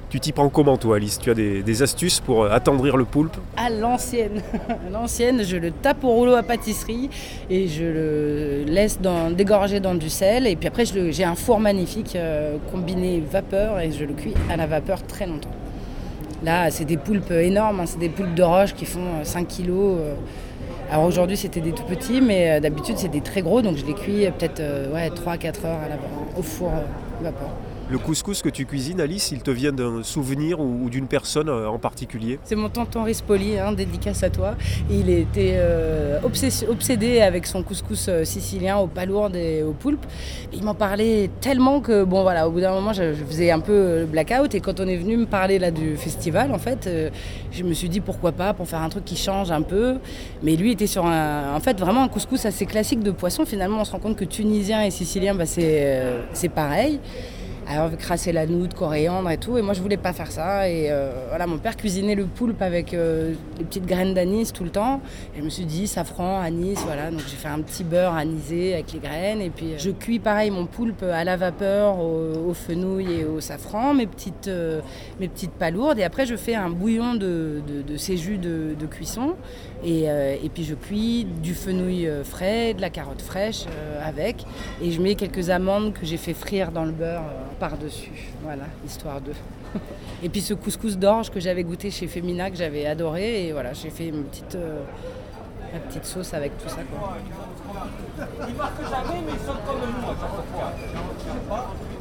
Tu 0.08 0.20
t'y 0.20 0.30
prends 0.30 0.50
comment 0.50 0.76
toi 0.76 0.98
Alice? 0.98 1.18
Tu 1.18 1.32
as 1.32 1.34
des, 1.34 1.82
astuces 1.82 2.20
pour 2.20 2.44
attendrir 2.44 2.96
le 2.96 3.06
poulpe? 3.06 3.36
À 3.56 3.70
l'ancienne. 3.70 4.40
l'ancienne, 4.92 5.42
je 5.42 5.56
le 5.56 5.72
tape 5.72 6.04
au 6.04 6.10
rouleau 6.10 6.34
à 6.34 6.44
pâtisserie 6.44 7.10
et 7.50 7.66
je 7.66 7.82
le 7.82 8.64
laisse 8.68 9.00
dégorger 9.36 9.80
dans 9.80 9.96
du 9.96 10.10
sel. 10.10 10.46
Et 10.46 10.54
puis 10.54 10.68
après, 10.68 10.84
j'ai 10.84 11.24
un 11.24 11.34
four 11.34 11.58
magnifique 11.58 12.14
euh, 12.14 12.58
combiné 12.70 13.20
vapeur 13.20 13.80
et 13.80 13.90
je 13.90 14.04
le 14.04 14.14
cuis 14.14 14.34
à 14.48 14.56
la 14.56 14.68
vapeur 14.68 15.04
très 15.04 15.26
longtemps. 15.26 15.50
Là, 16.44 16.70
c'est 16.70 16.84
des 16.84 16.96
poulpes 16.96 17.30
énormes, 17.30 17.80
hein. 17.80 17.86
c'est 17.86 17.98
des 17.98 18.08
poulpes 18.08 18.34
de 18.34 18.42
roche 18.42 18.74
qui 18.74 18.84
font 18.84 19.22
5 19.22 19.40
euh, 19.40 19.44
kilos. 19.46 19.98
Euh. 20.00 20.14
Alors 20.90 21.04
aujourd'hui, 21.04 21.36
c'était 21.36 21.60
des 21.60 21.72
tout 21.72 21.84
petits, 21.84 22.20
mais 22.20 22.52
euh, 22.52 22.60
d'habitude, 22.60 22.96
c'est 22.98 23.08
des 23.08 23.20
très 23.20 23.42
gros, 23.42 23.62
donc 23.62 23.76
je 23.76 23.86
les 23.86 23.94
cuis 23.94 24.26
peut-être 24.38 24.60
ouais, 24.92 25.08
3-4 25.08 25.66
heures 25.66 25.78
au 26.36 26.42
four 26.42 26.72
vapeur. 27.22 27.48
Le 27.92 27.98
couscous 27.98 28.40
que 28.40 28.48
tu 28.48 28.64
cuisines, 28.64 29.02
Alice, 29.02 29.32
il 29.32 29.42
te 29.42 29.50
vient 29.50 29.70
d'un 29.70 30.02
souvenir 30.02 30.60
ou, 30.60 30.88
d'une 30.88 31.06
personne 31.06 31.50
euh, 31.50 31.68
en 31.68 31.78
particulier? 31.78 32.38
C'est 32.42 32.54
mon 32.54 32.70
tonton 32.70 33.02
Rispoli, 33.02 33.58
hein, 33.58 33.72
dédicace 33.72 34.22
à 34.22 34.30
toi. 34.30 34.54
Il 34.90 35.10
était 35.10 35.56
euh, 35.56 36.18
obsédé 36.70 37.20
avec 37.20 37.46
son 37.46 37.62
couscous 37.62 38.06
euh, 38.08 38.24
sicilien 38.24 38.78
aux 38.78 38.86
palourdes 38.86 39.36
et 39.36 39.62
aux 39.62 39.74
poulpes. 39.74 40.06
Il 40.54 40.64
m'en 40.64 40.74
parlait 40.74 41.28
tellement 41.42 41.80
que, 41.80 42.02
bon 42.02 42.22
voilà, 42.22 42.48
au 42.48 42.50
bout 42.50 42.62
d'un 42.62 42.72
moment, 42.72 42.94
je, 42.94 43.12
faisais 43.12 43.50
un 43.50 43.60
peu 43.60 44.06
blackout. 44.06 44.54
Et 44.54 44.60
quand 44.60 44.80
on 44.80 44.88
est 44.88 44.96
venu 44.96 45.18
me 45.18 45.26
parler 45.26 45.58
là 45.58 45.70
du 45.70 45.98
festival, 45.98 46.50
en 46.52 46.58
fait, 46.58 46.88
je 47.50 47.62
me 47.62 47.74
suis 47.74 47.90
dit 47.90 48.00
pourquoi 48.00 48.32
pas, 48.32 48.54
pour 48.54 48.66
faire 48.66 48.80
un 48.80 48.88
truc 48.88 49.04
qui 49.04 49.16
change 49.16 49.50
un 49.50 49.60
peu. 49.60 49.96
Mais 50.42 50.56
lui 50.56 50.72
était 50.72 50.86
sur 50.86 51.04
un, 51.04 51.54
en 51.54 51.60
fait, 51.60 51.78
vraiment 51.78 52.04
un 52.04 52.08
couscous 52.08 52.46
assez 52.46 52.64
classique 52.64 53.02
de 53.02 53.10
poisson. 53.10 53.44
Finalement, 53.44 53.82
on 53.82 53.84
se 53.84 53.92
rend 53.92 53.98
compte 53.98 54.16
que 54.16 54.24
tunisien 54.24 54.82
et 54.82 54.90
sicilien, 54.90 55.34
bah, 55.34 55.44
c'est 55.44 56.48
pareil. 56.54 56.98
Alors, 57.68 57.96
crasser 57.96 58.32
la 58.32 58.46
noute, 58.46 58.74
coriandre 58.74 59.30
et 59.30 59.38
tout. 59.38 59.56
Et 59.56 59.62
moi, 59.62 59.72
je 59.72 59.80
voulais 59.80 59.96
pas 59.96 60.12
faire 60.12 60.30
ça. 60.30 60.68
Et 60.68 60.90
euh, 60.90 61.12
voilà, 61.28 61.46
mon 61.46 61.58
père 61.58 61.76
cuisinait 61.76 62.14
le 62.14 62.26
poulpe 62.26 62.60
avec 62.60 62.92
euh, 62.92 63.34
des 63.56 63.64
petites 63.64 63.86
graines 63.86 64.14
d'anis 64.14 64.52
tout 64.52 64.64
le 64.64 64.70
temps. 64.70 65.00
Et 65.34 65.38
je 65.38 65.44
me 65.44 65.48
suis 65.48 65.64
dit, 65.64 65.86
safran, 65.86 66.40
anis, 66.40 66.78
voilà. 66.84 67.10
Donc, 67.10 67.20
j'ai 67.20 67.36
fait 67.36 67.48
un 67.48 67.60
petit 67.60 67.84
beurre 67.84 68.14
anisé 68.14 68.74
avec 68.74 68.92
les 68.92 68.98
graines. 68.98 69.40
Et 69.40 69.50
puis, 69.50 69.74
je 69.78 69.90
cuis 69.90 70.18
pareil 70.18 70.50
mon 70.50 70.66
poulpe 70.66 71.02
à 71.04 71.24
la 71.24 71.36
vapeur, 71.36 71.98
au, 72.00 72.52
fenouil 72.52 73.20
et 73.20 73.24
au 73.24 73.40
safran, 73.40 73.94
mes 73.94 74.06
petites, 74.06 74.48
euh, 74.48 74.80
mes 75.20 75.28
petites 75.28 75.52
palourdes. 75.52 75.98
Et 75.98 76.04
après, 76.04 76.26
je 76.26 76.36
fais 76.36 76.54
un 76.54 76.68
bouillon 76.68 77.14
de, 77.14 77.62
de, 77.86 77.96
ces 77.96 78.16
jus 78.16 78.38
de 78.38 78.86
cuisson. 78.86 79.36
Et, 79.84 80.04
et, 80.04 80.48
puis, 80.52 80.64
je 80.64 80.74
cuis 80.74 81.24
du 81.24 81.54
fenouil 81.54 82.08
frais, 82.24 82.74
de 82.74 82.80
la 82.80 82.90
carotte 82.90 83.22
fraîche 83.22 83.64
avec. 84.04 84.44
Et 84.80 84.92
je 84.92 85.00
mets 85.00 85.14
quelques 85.14 85.50
amandes 85.50 85.92
que 85.92 86.06
j'ai 86.06 86.16
fait 86.16 86.34
frire 86.34 86.70
dans 86.70 86.84
le 86.84 86.92
beurre 86.92 87.24
par-dessus. 87.58 88.32
Voilà, 88.42 88.64
histoire 88.84 89.20
de. 89.20 89.32
et 90.22 90.28
puis 90.28 90.40
ce 90.40 90.54
couscous 90.54 90.96
d'orge 90.96 91.30
que 91.30 91.40
j'avais 91.40 91.64
goûté 91.64 91.90
chez 91.90 92.06
Femina, 92.06 92.50
que 92.50 92.56
j'avais 92.56 92.86
adoré. 92.86 93.46
Et 93.46 93.52
voilà, 93.52 93.72
j'ai 93.72 93.90
fait 93.90 94.10
euh, 94.10 94.80
ma 95.72 95.78
petite 95.80 96.04
sauce 96.04 96.34
avec 96.34 96.56
tout 96.58 96.68
ça. 96.68 96.78
Quoi. 96.82 97.18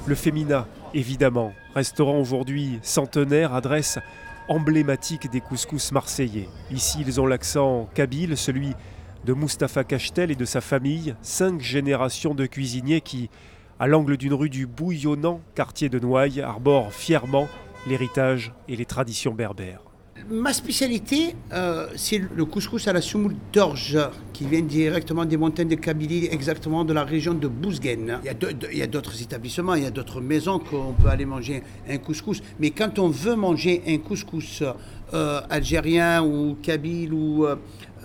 Le 0.06 0.16
Femina, 0.16 0.66
évidemment, 0.94 1.54
restaurant 1.76 2.20
aujourd'hui 2.20 2.80
centenaire, 2.82 3.54
adresse 3.54 4.00
emblématique 4.48 5.30
des 5.30 5.42
couscous 5.42 5.92
marseillais. 5.92 6.50
Ici, 6.72 7.00
ils 7.06 7.20
ont 7.22 7.26
l'accent 7.26 7.90
kabyle, 7.94 8.38
celui 8.38 8.74
de 9.26 9.34
Mustapha 9.34 9.84
Cachtel 9.84 10.32
et 10.32 10.36
de 10.36 10.46
sa 10.46 10.62
famille, 10.62 11.16
cinq 11.22 11.62
générations 11.62 12.34
de 12.34 12.46
cuisiniers 12.46 13.02
qui, 13.02 13.30
à 13.80 13.88
l'angle 13.88 14.18
d'une 14.18 14.34
rue 14.34 14.50
du 14.50 14.66
bouillonnant 14.66 15.42
quartier 15.56 15.90
de 15.90 16.00
Noailles, 16.00 16.42
arborent 16.42 16.92
fièrement 16.92 17.48
l'héritage 17.88 18.54
et 18.68 18.76
les 18.76 18.86
traditions 18.86 19.34
berbères. 19.34 19.91
Ma 20.30 20.54
spécialité, 20.54 21.36
euh, 21.52 21.88
c'est 21.96 22.20
le 22.20 22.46
couscous 22.46 22.88
à 22.88 22.94
la 22.94 23.02
semoule 23.02 23.36
d'orge, 23.52 23.98
qui 24.34 24.46
vient 24.46 24.62
directement 24.62 25.26
des 25.26 25.38
montagnes 25.38 25.68
de 25.68 25.76
Kabylie, 25.76 26.28
exactement 26.32 26.86
de 26.86 26.94
la 26.94 27.04
région 27.04 27.34
de 27.34 27.48
Bouzguen. 27.48 28.20
Il 28.24 28.78
y 28.78 28.82
a 28.82 28.88
d'autres 28.88 29.22
établissements, 29.22 29.76
il 29.76 29.84
y 29.84 29.86
a 29.86 29.92
d'autres 29.92 30.22
maisons 30.22 30.60
qu'on 30.60 30.94
peut 30.94 31.10
aller 31.10 31.26
manger 31.26 31.64
un 31.90 31.98
couscous. 31.98 32.42
Mais 32.60 32.72
quand 32.72 33.00
on 33.00 33.10
veut 33.10 33.36
manger 33.36 33.82
un 33.88 33.98
couscous 33.98 34.64
euh, 35.14 35.42
algérien 35.50 36.24
ou 36.24 36.56
kabyle 36.62 37.14
ou 37.14 37.46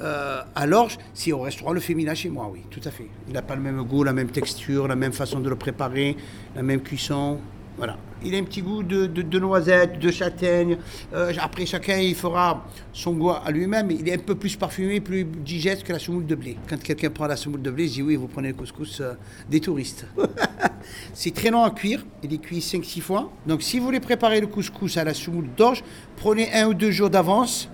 euh, 0.00 0.42
à 0.54 0.66
l'orge, 0.66 0.98
c'est 1.14 1.32
au 1.32 1.40
restaurant 1.40 1.72
Le 1.72 1.80
Féminin 1.80 2.14
chez 2.14 2.28
moi, 2.28 2.50
oui, 2.52 2.60
tout 2.70 2.80
à 2.84 2.90
fait. 2.90 3.08
Il 3.28 3.34
n'a 3.34 3.42
pas 3.42 3.56
le 3.56 3.62
même 3.62 3.82
goût, 3.82 4.04
la 4.04 4.12
même 4.12 4.30
texture, 4.30 4.88
la 4.88 4.96
même 4.96 5.12
façon 5.12 5.40
de 5.40 5.48
le 5.48 5.56
préparer, 5.56 6.16
la 6.54 6.62
même 6.62 6.80
cuisson. 6.80 7.38
Voilà. 7.76 7.98
Il 8.24 8.34
a 8.34 8.38
un 8.38 8.44
petit 8.44 8.62
goût 8.62 8.82
de, 8.82 9.06
de, 9.06 9.38
noisette, 9.38 9.98
de 9.98 10.10
châtaigne. 10.10 10.78
Euh, 11.12 11.32
après, 11.38 11.66
chacun 11.66 11.98
il 11.98 12.14
fera 12.14 12.66
son 12.92 13.12
goût 13.12 13.30
à 13.30 13.50
lui-même. 13.50 13.90
Il 13.90 14.08
est 14.08 14.14
un 14.14 14.18
peu 14.18 14.34
plus 14.34 14.56
parfumé, 14.56 15.00
plus 15.00 15.24
digeste 15.24 15.82
que 15.84 15.92
la 15.92 15.98
semoule 15.98 16.24
de 16.24 16.34
blé. 16.34 16.56
Quand 16.68 16.82
quelqu'un 16.82 17.10
prend 17.10 17.26
la 17.26 17.36
semoule 17.36 17.60
de 17.60 17.70
blé, 17.70 17.86
je 17.86 17.92
dis 17.94 18.02
oui, 18.02 18.16
vous 18.16 18.28
prenez 18.28 18.48
le 18.48 18.54
couscous 18.54 19.00
euh, 19.00 19.12
des 19.50 19.60
touristes. 19.60 20.06
c'est 21.12 21.34
très 21.34 21.50
long 21.50 21.64
à 21.64 21.70
cuire. 21.70 22.04
Il 22.22 22.32
est 22.32 22.38
cuit 22.38 22.60
5-6 22.60 23.00
fois. 23.02 23.30
Donc, 23.46 23.62
si 23.62 23.78
vous 23.78 23.84
voulez 23.84 24.00
préparer 24.00 24.40
le 24.40 24.46
couscous 24.46 24.96
à 24.96 25.04
la 25.04 25.12
semoule 25.12 25.48
d'orge, 25.54 25.84
prenez 26.16 26.52
un 26.54 26.68
ou 26.68 26.74
deux 26.74 26.90
jours 26.90 27.10
d'avance. 27.10 27.68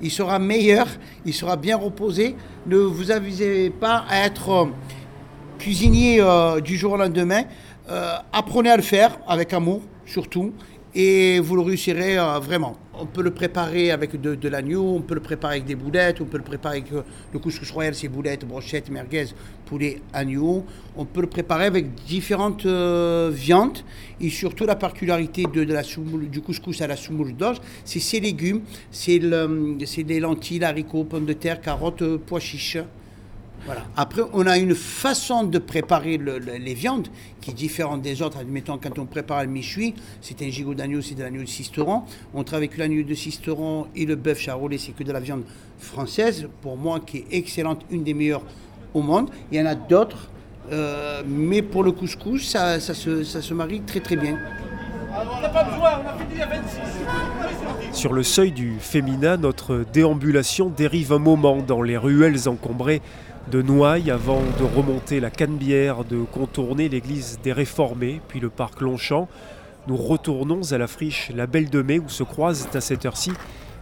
Il 0.00 0.12
sera 0.12 0.38
meilleur, 0.38 0.86
il 1.26 1.34
sera 1.34 1.56
bien 1.56 1.76
reposé. 1.76 2.36
Ne 2.68 2.76
vous 2.76 3.10
avisez 3.10 3.70
pas 3.70 4.04
à 4.08 4.24
être 4.24 4.50
euh, 4.50 4.66
cuisinier 5.58 6.22
du 6.62 6.76
jour 6.76 6.92
au 6.92 6.96
lendemain. 6.96 7.42
Euh, 7.90 8.16
apprenez 8.34 8.68
à 8.68 8.76
le 8.76 8.82
faire 8.82 9.18
avec 9.26 9.54
amour, 9.54 9.80
surtout, 10.04 10.52
et 10.94 11.40
vous 11.40 11.56
le 11.56 11.62
réussirez 11.62 12.18
euh, 12.18 12.38
vraiment. 12.38 12.76
On 13.00 13.06
peut 13.06 13.22
le 13.22 13.30
préparer 13.30 13.90
avec 13.90 14.20
de, 14.20 14.48
l'agneau, 14.48 14.94
on 14.94 15.00
peut 15.00 15.14
le 15.14 15.22
préparer 15.22 15.54
avec 15.54 15.64
des 15.64 15.74
boulettes, 15.74 16.20
on 16.20 16.26
peut 16.26 16.36
le 16.36 16.44
préparer 16.44 16.78
avec 16.78 16.92
euh, 16.92 17.00
le 17.32 17.38
couscous 17.38 17.70
royal, 17.70 17.94
c'est 17.94 18.08
boulettes, 18.08 18.44
brochettes, 18.44 18.90
merguez, 18.90 19.28
poulet, 19.64 20.02
agneau. 20.12 20.66
On 20.98 21.06
peut 21.06 21.22
le 21.22 21.28
préparer 21.28 21.64
avec 21.64 21.94
différentes 21.94 22.66
viandes 22.66 23.78
et 24.20 24.28
surtout 24.28 24.66
la 24.66 24.76
particularité 24.76 25.46
du 25.50 26.40
couscous 26.42 26.82
à 26.82 26.88
la 26.88 26.96
soumoule 26.96 27.34
d'orge, 27.34 27.58
c'est 27.86 28.00
ses 28.00 28.20
légumes, 28.20 28.60
c'est 28.90 29.18
les 29.18 30.20
lentilles, 30.20 30.62
haricots, 30.62 31.04
pommes 31.04 31.26
de 31.26 31.32
terre, 31.32 31.62
carottes, 31.62 32.04
pois 32.26 32.40
chiches. 32.40 32.78
Après, 33.96 34.22
on 34.32 34.46
a 34.46 34.58
une 34.58 34.74
façon 34.74 35.44
de 35.44 35.58
préparer 35.58 36.18
les 36.18 36.74
viandes 36.74 37.08
qui 37.40 37.50
est 37.50 37.54
différente 37.54 38.02
des 38.02 38.22
autres. 38.22 38.38
Admettons, 38.38 38.78
quand 38.82 38.98
on 38.98 39.06
prépare 39.06 39.42
le 39.42 39.48
michui, 39.48 39.94
c'est 40.20 40.40
un 40.42 40.48
gigot 40.48 40.74
d'agneau, 40.74 41.02
c'est 41.02 41.14
de 41.14 41.22
l'agneau 41.22 41.42
de 41.42 41.48
Sisteron. 41.48 42.02
On 42.34 42.44
travaille 42.44 42.68
avec 42.68 42.78
l'agneau 42.78 43.02
de 43.02 43.14
Sisteron 43.14 43.86
et 43.94 44.06
le 44.06 44.16
bœuf 44.16 44.40
charolais, 44.40 44.78
c'est 44.78 44.92
que 44.92 45.04
de 45.04 45.12
la 45.12 45.20
viande 45.20 45.44
française, 45.78 46.48
pour 46.62 46.76
moi, 46.76 47.00
qui 47.00 47.18
est 47.18 47.26
excellente, 47.32 47.82
une 47.90 48.04
des 48.04 48.14
meilleures 48.14 48.44
au 48.94 49.02
monde. 49.02 49.30
Il 49.52 49.58
y 49.58 49.62
en 49.62 49.66
a 49.66 49.74
d'autres, 49.74 50.30
euh, 50.72 51.22
mais 51.26 51.62
pour 51.62 51.82
le 51.82 51.92
couscous, 51.92 52.48
ça, 52.48 52.80
se, 52.80 53.22
ça 53.24 53.42
se 53.42 53.54
marie 53.54 53.80
très 53.82 54.00
très 54.00 54.16
bien. 54.16 54.38
Sur 57.92 58.12
le 58.12 58.22
seuil 58.22 58.52
du 58.52 58.76
féminin, 58.78 59.36
notre 59.36 59.84
déambulation 59.92 60.68
dérive 60.68 61.12
un 61.12 61.18
moment 61.18 61.56
dans 61.56 61.82
les 61.82 61.96
ruelles 61.96 62.48
encombrées 62.48 63.02
de 63.50 63.62
Noailles 63.62 64.10
avant 64.10 64.42
de 64.58 64.64
remonter 64.76 65.20
la 65.20 65.30
Canebière, 65.30 66.04
de 66.04 66.18
contourner 66.18 66.88
l'église 66.88 67.38
des 67.42 67.52
Réformés, 67.52 68.20
puis 68.28 68.40
le 68.40 68.50
parc 68.50 68.80
Longchamp. 68.80 69.28
Nous 69.86 69.96
retournons 69.96 70.72
à 70.72 70.78
la 70.78 70.86
friche 70.86 71.30
La 71.34 71.46
Belle 71.46 71.70
de 71.70 71.80
Mai 71.80 71.98
où 71.98 72.08
se 72.08 72.22
croisent 72.22 72.68
à 72.74 72.80
cette 72.80 73.06
heure-ci 73.06 73.32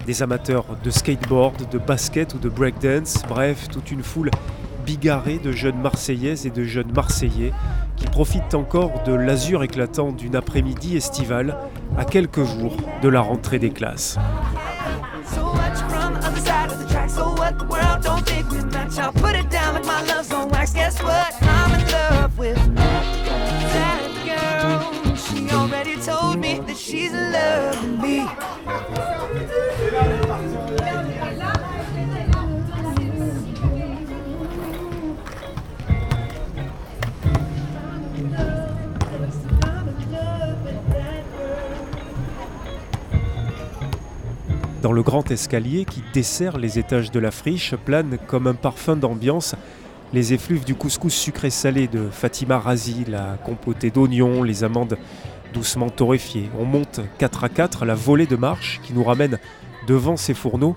des 0.07 0.23
amateurs 0.23 0.67
de 0.85 0.91
skateboard, 0.91 1.69
de 1.71 1.79
basket 1.79 2.35
ou 2.35 2.39
de 2.39 2.49
breakdance, 2.49 3.23
bref, 3.29 3.69
toute 3.69 3.91
une 3.91 4.03
foule 4.03 4.31
bigarrée 4.85 5.39
de 5.39 5.51
jeunes 5.51 5.81
Marseillaises 5.81 6.47
et 6.47 6.51
de 6.51 6.63
jeunes 6.63 6.93
Marseillais 6.93 7.53
qui 7.97 8.07
profitent 8.07 8.55
encore 8.55 9.03
de 9.05 9.13
l'azur 9.13 9.65
éclatant 9.65 10.13
d'une 10.13 10.37
après-midi 10.37 10.97
estivale 10.97 11.57
à 11.99 12.05
quelques 12.05 12.45
jours 12.45 12.77
de 13.03 13.09
la 13.09 13.21
rentrée 13.21 13.59
des 13.59 13.71
classes. 13.71 14.17
I'll 18.99 19.13
put 19.13 19.37
it 19.37 19.51
down 19.51 19.75
like 19.75 19.85
my 19.85 20.03
love's 20.05 20.33
on 20.33 20.49
wax. 20.49 20.73
Guess 20.73 21.03
what? 21.03 21.35
I'm 21.43 21.81
in 21.81 21.87
love 21.91 22.39
with 22.39 22.57
that 22.75 24.01
girl. 24.25 25.17
She 25.17 25.51
already 25.51 25.97
told 26.01 26.39
me 26.39 26.61
that 26.61 26.77
she's 26.77 27.13
in 27.13 27.33
love 27.33 27.83
with 27.83 28.01
me. 28.01 28.27
Dans 44.83 44.93
le 44.93 45.03
grand 45.03 45.25
escalier 45.31 45.85
dessert 46.17 46.57
les 46.57 46.79
étages 46.79 47.11
de 47.11 47.21
la 47.21 47.31
friche 47.31 47.75
plane 47.77 48.17
comme 48.27 48.47
un 48.47 48.55
parfum 48.55 48.97
d'ambiance 48.97 49.55
les 50.15 50.33
effluves 50.33 50.65
du 50.65 50.75
couscous 50.75 51.13
sucré-salé 51.13 51.89
de 51.89 52.09
Fatima 52.11 52.59
Razi, 52.59 53.05
la 53.07 53.37
compotée 53.45 53.91
d'oignons, 53.91 54.43
les 54.43 54.65
amandes 54.65 54.97
doucement 55.53 55.91
torréfiées. 55.91 56.49
On 56.59 56.65
monte 56.65 57.01
4 57.19 57.45
à 57.45 57.49
4 57.51 57.85
la 57.85 57.95
volée 57.95 58.25
de 58.25 58.37
marche 58.37 58.81
qui 58.83 58.95
nous 58.95 59.05
ramène 59.05 59.39
devant 59.87 60.17
ces 60.17 60.33
fourneaux 60.33 60.75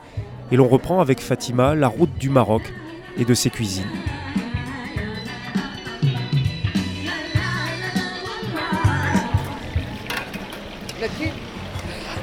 et 0.52 0.58
l'on 0.58 0.67
reprend 0.67 0.99
avec 0.99 1.21
Fatima 1.21 1.73
la 1.73 1.88
route 1.88 2.17
du 2.17 2.30
Maroc 2.30 2.73
et 3.15 3.23
de 3.23 3.34
ses 3.34 3.49
cuisines. 3.49 3.88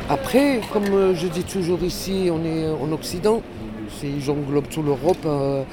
Après, 0.08 0.60
comme 0.72 0.84
euh, 0.84 1.14
je 1.16 1.26
dis 1.26 1.42
toujours 1.42 1.82
ici, 1.82 2.28
on 2.30 2.44
est 2.44 2.68
en 2.68 2.92
Occident, 2.92 3.42
j'englobe 4.20 4.68
toute 4.68 4.84
l'Europe. 4.84 5.18
Euh, 5.24 5.64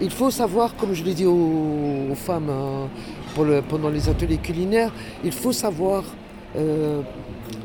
il 0.00 0.08
faut 0.08 0.30
savoir, 0.30 0.74
comme 0.74 0.94
je 0.94 1.04
l'ai 1.04 1.12
dit 1.12 1.26
aux, 1.26 2.14
femmes 2.14 2.48
euh, 2.48 3.60
pendant 3.68 3.90
les 3.90 4.08
ateliers 4.08 4.38
culinaires, 4.38 4.90
il 5.22 5.32
faut 5.32 5.52
savoir 5.52 6.04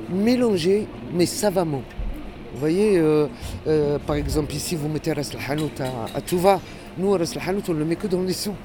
mélanger, 0.09 0.87
mais 1.13 1.27
savamment. 1.27 1.83
Vous 2.53 2.59
voyez, 2.59 2.99
par 4.07 4.15
exemple, 4.15 4.53
ici, 4.55 4.75
vous 4.75 4.89
mettez 4.89 5.13
Ras 5.13 5.31
à, 5.37 6.17
à 6.17 6.21
Touva. 6.21 6.59
Nous, 6.97 7.11
Ras 7.11 7.37
on 7.69 7.73
ne 7.73 7.79
le 7.79 7.85
met 7.85 7.95
que 7.95 8.07
dans 8.07 8.23
les 8.23 8.33
soupes. 8.33 8.55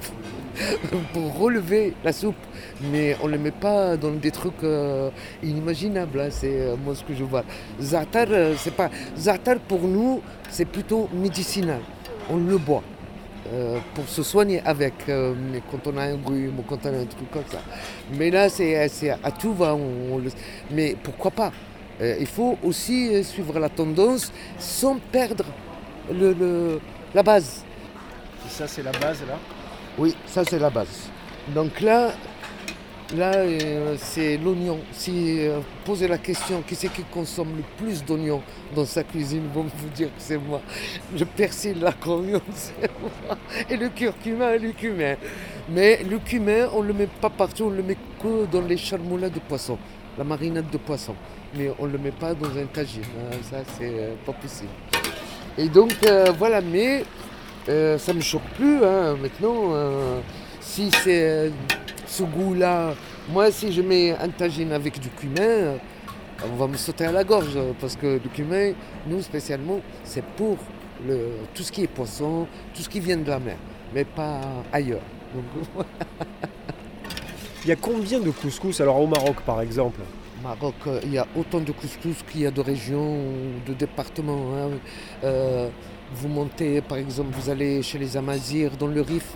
pour 1.13 1.37
relever 1.37 1.93
la 2.03 2.13
soupe. 2.13 2.35
Mais 2.91 3.15
on 3.21 3.27
ne 3.27 3.33
le 3.33 3.37
met 3.37 3.51
pas 3.51 3.97
dans 3.97 4.11
des 4.11 4.31
trucs 4.31 4.63
euh, 4.63 5.09
inimaginables. 5.43 6.19
Hein, 6.19 6.27
c'est 6.29 6.59
euh, 6.59 6.75
moi 6.83 6.95
ce 6.95 7.03
que 7.03 7.13
je 7.13 7.23
vois. 7.23 7.43
Za'atar, 7.79 8.27
euh, 8.29 8.55
c'est 8.57 8.75
pas. 8.75 8.89
Za'atar 9.17 9.57
pour 9.59 9.81
nous, 9.81 10.21
c'est 10.49 10.65
plutôt 10.65 11.09
médicinal. 11.13 11.81
On 12.29 12.37
le 12.37 12.57
boit. 12.57 12.83
pour 13.93 14.07
se 14.09 14.23
soigner 14.23 14.59
avec, 14.65 14.93
quand 15.05 15.85
on 15.85 15.97
a 15.97 16.05
un 16.05 16.17
rhume 16.25 16.57
ou 16.59 16.63
quand 16.63 16.83
on 16.85 16.93
a 16.95 17.01
un 17.01 17.05
truc 17.05 17.29
comme 17.29 17.45
ça. 17.51 17.61
Mais 18.17 18.31
là, 18.31 18.49
c'est 18.49 19.09
à 19.11 19.31
tout 19.31 19.53
va. 19.53 19.77
Mais 20.71 20.95
pourquoi 21.03 21.29
pas? 21.29 21.51
Il 22.01 22.25
faut 22.25 22.57
aussi 22.63 23.23
suivre 23.23 23.59
la 23.59 23.69
tendance 23.69 24.33
sans 24.57 24.97
perdre 25.11 25.45
le, 26.11 26.79
la 27.13 27.21
base. 27.21 27.63
Ça, 28.49 28.67
c'est 28.67 28.83
la 28.83 28.91
base 28.91 29.21
là? 29.27 29.37
Oui, 29.97 30.13
ça 30.25 30.43
c'est 30.43 30.59
la 30.59 30.69
base. 30.69 31.09
Donc 31.53 31.79
là, 31.79 32.11
là 33.15 33.33
euh, 33.35 33.95
c'est 33.97 34.37
l'oignon. 34.37 34.79
Si 34.91 35.39
euh, 35.39 35.59
posez 35.85 36.07
la 36.07 36.17
question, 36.17 36.61
qui 36.67 36.75
c'est 36.75 36.91
qui 36.91 37.03
consomme 37.03 37.55
le 37.55 37.63
plus 37.77 38.03
d'oignons 38.03 38.41
dans 38.75 38.83
sa 38.83 39.03
cuisine, 39.03 39.43
vont 39.53 39.63
vous 39.63 39.89
dire 39.89 40.07
que 40.07 40.19
c'est 40.19 40.37
moi. 40.37 40.61
Le 41.17 41.23
persil, 41.23 41.79
la 41.79 41.93
coriandre, 41.93 42.43
c'est 42.53 42.89
moi. 42.99 43.37
Et 43.69 43.77
le 43.77 43.87
curcuma, 43.87 44.57
le 44.57 44.71
cumin. 44.71 45.15
Mais 45.69 46.03
le 46.03 46.19
cumin, 46.19 46.67
on 46.73 46.83
ne 46.83 46.87
le 46.87 46.93
met 46.93 47.07
pas 47.07 47.29
partout, 47.29 47.65
on 47.65 47.69
le 47.69 47.83
met 47.83 47.97
que 48.21 48.45
dans 48.51 48.61
les 48.61 48.77
charmoulades 48.77 49.33
de 49.33 49.39
poisson, 49.39 49.77
la 50.17 50.25
marinade 50.25 50.69
de 50.69 50.77
poisson. 50.77 51.15
Mais 51.57 51.71
on 51.79 51.87
ne 51.87 51.93
le 51.93 51.99
met 51.99 52.11
pas 52.11 52.33
dans 52.33 52.49
un 52.57 52.65
tagine. 52.65 53.03
Hein. 53.03 53.37
Ça, 53.49 53.57
c'est 53.77 53.93
euh, 53.93 54.15
pas 54.25 54.33
possible. 54.33 54.71
Et 55.57 55.69
donc, 55.69 55.93
voilà, 56.37 56.59
mais 56.59 57.05
euh, 57.69 57.97
ça 57.97 58.13
me 58.13 58.21
choque 58.21 58.47
plus 58.55 58.83
hein, 58.83 59.15
maintenant. 59.21 59.73
Euh, 59.73 60.19
si 60.61 60.89
c'est 61.03 61.29
euh, 61.29 61.49
ce 62.07 62.23
goût-là 62.23 62.93
Moi, 63.29 63.51
si 63.51 63.71
je 63.71 63.81
mets 63.81 64.11
un 64.17 64.29
tagine 64.29 64.71
avec 64.71 64.99
du 64.99 65.09
cumin, 65.09 65.75
on 66.43 66.55
va 66.55 66.67
me 66.67 66.77
sauter 66.77 67.05
à 67.05 67.11
la 67.11 67.23
gorge 67.23 67.57
parce 67.79 67.95
que 67.95 68.07
le 68.23 68.29
cumin, 68.33 68.73
nous 69.07 69.21
spécialement, 69.21 69.79
c'est 70.03 70.23
pour 70.23 70.57
le, 71.07 71.29
tout 71.53 71.63
ce 71.63 71.71
qui 71.71 71.83
est 71.83 71.87
poisson, 71.87 72.47
tout 72.73 72.81
ce 72.81 72.89
qui 72.89 72.99
vient 72.99 73.17
de 73.17 73.29
la 73.29 73.39
mer, 73.39 73.57
mais 73.93 74.05
pas 74.05 74.41
ailleurs. 74.71 75.01
Donc, 75.33 75.85
Il 77.65 77.69
y 77.69 77.71
a 77.71 77.75
combien 77.75 78.19
de 78.19 78.29
couscous 78.29 78.79
alors 78.79 79.01
au 79.01 79.07
Maroc 79.07 79.37
par 79.43 79.59
exemple? 79.61 79.99
Maroc, 80.43 80.75
il 81.03 81.13
y 81.13 81.17
a 81.17 81.25
autant 81.35 81.59
de 81.59 81.71
couscous 81.71 82.17
qu'il 82.31 82.41
y 82.41 82.45
a 82.45 82.51
de 82.51 82.61
régions 82.61 83.17
ou 83.17 83.59
de 83.67 83.73
départements. 83.73 84.53
hein. 84.55 84.69
Euh, 85.23 85.69
vous 86.13 86.27
montez, 86.27 86.81
par 86.81 86.97
exemple, 86.97 87.29
vous 87.39 87.49
allez 87.49 87.81
chez 87.81 87.97
les 87.97 88.15
Amazirs 88.17 88.71
dans 88.77 88.87
le 88.87 89.01
Rif, 89.01 89.33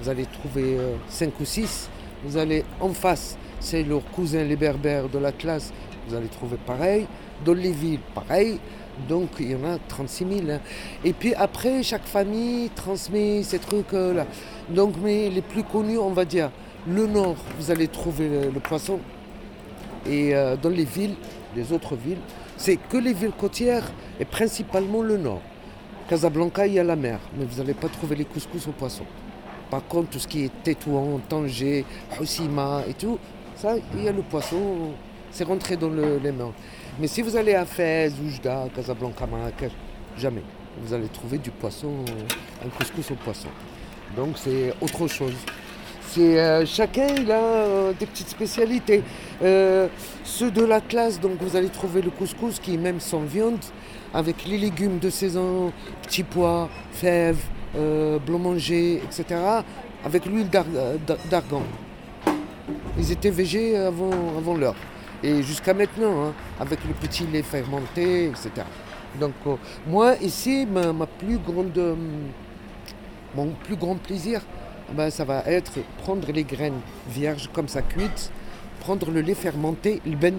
vous 0.00 0.08
allez 0.08 0.26
trouver 0.26 0.78
5 1.08 1.38
ou 1.40 1.44
6. 1.44 1.88
Vous 2.24 2.36
allez 2.36 2.64
en 2.80 2.90
face, 2.90 3.36
c'est 3.58 3.82
leurs 3.82 4.04
cousins 4.12 4.44
les 4.44 4.54
berbères 4.56 5.08
de 5.08 5.18
l'Atlas, 5.18 5.72
vous 6.08 6.14
allez 6.14 6.28
trouver 6.28 6.56
pareil. 6.64 7.06
Dans 7.44 7.54
les 7.54 7.72
villes, 7.72 7.98
pareil. 8.14 8.60
Donc 9.08 9.30
il 9.40 9.50
y 9.50 9.54
en 9.56 9.64
a 9.64 9.78
36 9.88 10.26
000. 10.28 10.50
hein. 10.50 10.60
Et 11.04 11.12
puis 11.12 11.34
après, 11.34 11.82
chaque 11.82 12.04
famille 12.04 12.70
transmet 12.70 13.42
ces 13.42 13.58
trucs-là. 13.58 14.26
Donc, 14.68 14.94
mais 15.02 15.28
les 15.30 15.42
plus 15.42 15.64
connus, 15.64 15.98
on 15.98 16.10
va 16.10 16.24
dire, 16.24 16.50
le 16.86 17.06
nord, 17.06 17.36
vous 17.58 17.70
allez 17.70 17.88
trouver 17.88 18.28
le, 18.28 18.50
le 18.50 18.60
poisson. 18.60 19.00
Et 20.06 20.34
euh, 20.34 20.56
dans 20.56 20.68
les 20.68 20.84
villes, 20.84 21.14
les 21.56 21.72
autres 21.72 21.96
villes, 21.96 22.18
c'est 22.56 22.76
que 22.76 22.96
les 22.96 23.12
villes 23.12 23.32
côtières 23.36 23.90
et 24.20 24.24
principalement 24.24 25.02
le 25.02 25.16
nord. 25.16 25.42
Casablanca, 26.12 26.66
il 26.66 26.74
y 26.74 26.78
a 26.78 26.84
la 26.84 26.94
mer, 26.94 27.18
mais 27.38 27.46
vous 27.46 27.56
n'allez 27.56 27.72
pas 27.72 27.88
trouver 27.88 28.14
les 28.16 28.26
couscous 28.26 28.68
au 28.68 28.72
poisson. 28.72 29.04
Par 29.70 29.82
contre, 29.86 30.10
tout 30.10 30.18
ce 30.18 30.28
qui 30.28 30.44
est 30.44 30.50
Tétouan, 30.62 31.18
Tanger, 31.26 31.86
Hossima 32.20 32.82
et 32.86 32.92
tout, 32.92 33.18
ça, 33.56 33.76
il 33.96 34.04
y 34.04 34.08
a 34.08 34.12
le 34.12 34.20
poisson, 34.20 34.90
c'est 35.30 35.44
rentré 35.44 35.74
dans 35.78 35.88
le- 35.88 36.18
les 36.22 36.30
mains. 36.30 36.52
Mais 37.00 37.06
si 37.06 37.22
vous 37.22 37.34
allez 37.34 37.54
à 37.54 37.64
Fès, 37.64 38.12
Oujda, 38.22 38.66
Casablanca, 38.76 39.26
Marrakech, 39.26 39.72
jamais. 40.18 40.42
Vous 40.84 40.92
allez 40.92 41.08
trouver 41.08 41.38
du 41.38 41.50
poisson, 41.50 42.04
un 42.62 42.68
couscous 42.68 43.10
au 43.10 43.14
poisson. 43.14 43.48
Donc 44.14 44.36
c'est 44.36 44.74
autre 44.82 45.08
chose. 45.08 45.32
Euh, 46.18 46.66
chacun 46.66 47.06
il 47.16 47.32
a 47.32 47.38
euh, 47.40 47.92
des 47.98 48.04
petites 48.04 48.28
spécialités. 48.28 49.02
Euh, 49.42 49.88
ceux 50.24 50.50
de 50.50 50.62
l'Atlas, 50.62 51.18
donc 51.18 51.40
vous 51.40 51.56
allez 51.56 51.70
trouver 51.70 52.02
le 52.02 52.10
couscous 52.10 52.58
qui 52.60 52.76
même 52.76 53.00
sans 53.00 53.20
viande, 53.20 53.64
avec 54.14 54.44
les 54.46 54.58
légumes 54.58 54.98
de 54.98 55.10
saison, 55.10 55.72
petits 56.02 56.22
pois, 56.22 56.68
fèves, 56.92 57.42
euh, 57.76 58.18
blanc 58.18 58.38
etc. 59.04 59.24
Avec 60.04 60.26
l'huile 60.26 60.48
d'ar- 60.50 60.64
d'ar- 61.06 61.16
d'argan. 61.30 61.62
Ils 62.98 63.12
étaient 63.12 63.30
végés 63.30 63.76
avant, 63.76 64.10
l'heure. 64.56 64.74
Et 65.22 65.42
jusqu'à 65.42 65.72
maintenant, 65.72 66.24
hein, 66.26 66.32
avec 66.60 66.80
le 66.86 66.92
petit 66.94 67.24
lait 67.26 67.42
fermenté, 67.42 68.26
etc. 68.26 68.50
Donc 69.20 69.32
euh, 69.46 69.54
moi 69.86 70.16
ici, 70.20 70.66
ma, 70.66 70.92
plus 71.06 71.38
grande, 71.38 71.76
euh, 71.78 71.94
mon 73.34 73.48
plus 73.64 73.76
grand 73.76 73.94
plaisir, 73.96 74.40
ben, 74.94 75.10
ça 75.10 75.24
va 75.24 75.42
être 75.46 75.72
prendre 76.02 76.30
les 76.32 76.44
graines 76.44 76.80
vierges 77.08 77.48
comme 77.52 77.68
ça 77.68 77.82
cuites, 77.82 78.30
prendre 78.80 79.10
le 79.10 79.20
lait 79.20 79.34
fermenté, 79.34 80.00
le 80.04 80.16
ben, 80.16 80.34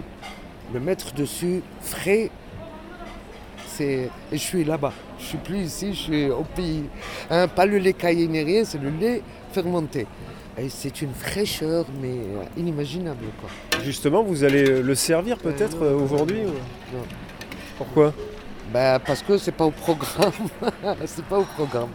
le 0.73 0.79
mettre 0.79 1.13
dessus 1.13 1.61
frais. 1.81 2.29
C'est... 3.77 4.09
Je 4.31 4.37
suis 4.37 4.63
là-bas. 4.63 4.93
Je 5.19 5.23
suis 5.25 5.37
plus 5.37 5.59
ici, 5.59 5.93
je 5.93 5.99
suis 5.99 6.29
au 6.29 6.43
pays. 6.55 6.83
Hein, 7.29 7.47
pas 7.47 7.65
le 7.65 7.77
lait 7.77 7.93
caillé 7.93 8.27
ni 8.27 8.41
rien, 8.43 8.63
c'est 8.65 8.77
le 8.81 8.89
lait 8.89 9.21
fermenté. 9.51 10.05
Et 10.57 10.69
c'est 10.69 11.01
une 11.01 11.13
fraîcheur, 11.13 11.85
mais 12.01 12.09
euh, 12.09 12.43
inimaginable. 12.57 13.25
Quoi. 13.41 13.49
Justement, 13.83 14.21
vous 14.21 14.43
allez 14.43 14.81
le 14.83 14.95
servir 14.95 15.37
peut-être 15.37 15.81
Euh, 15.81 15.97
euh, 15.97 16.03
aujourd'hui 16.03 16.41
non, 16.43 16.49
ou- 16.49 16.97
non. 16.97 17.03
Pourquoi? 17.77 18.13
Ben, 18.71 18.99
parce 18.99 19.23
que 19.23 19.37
c'est 19.39 19.51
pas 19.51 19.65
au 19.65 19.71
programme. 19.71 20.31
c'est 21.05 21.25
pas 21.25 21.39
au 21.39 21.43
programme. 21.43 21.89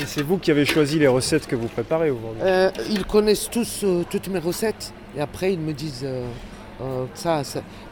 Et 0.00 0.06
c'est 0.06 0.22
vous 0.22 0.38
qui 0.38 0.50
avez 0.50 0.64
choisi 0.64 0.98
les 0.98 1.06
recettes 1.06 1.46
que 1.46 1.54
vous 1.54 1.68
préparez 1.68 2.10
aujourd'hui? 2.10 2.42
Euh, 2.42 2.70
ils 2.90 3.04
connaissent 3.04 3.48
tous 3.48 3.84
euh, 3.84 4.02
toutes 4.10 4.26
mes 4.28 4.38
recettes 4.40 4.92
et 5.16 5.20
après 5.20 5.52
ils 5.52 5.60
me 5.60 5.72
disent 5.72 6.04
euh, 6.82 7.06
ça, 7.14 7.42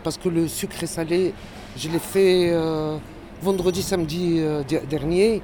parce 0.02 0.18
que 0.18 0.28
le 0.28 0.48
sucré 0.48 0.86
salé, 0.86 1.32
je 1.76 1.88
l'ai 1.88 1.98
fait 1.98 2.50
euh, 2.50 2.98
vendredi, 3.40 3.82
samedi 3.82 4.38
euh, 4.38 4.62
dernier. 4.88 5.42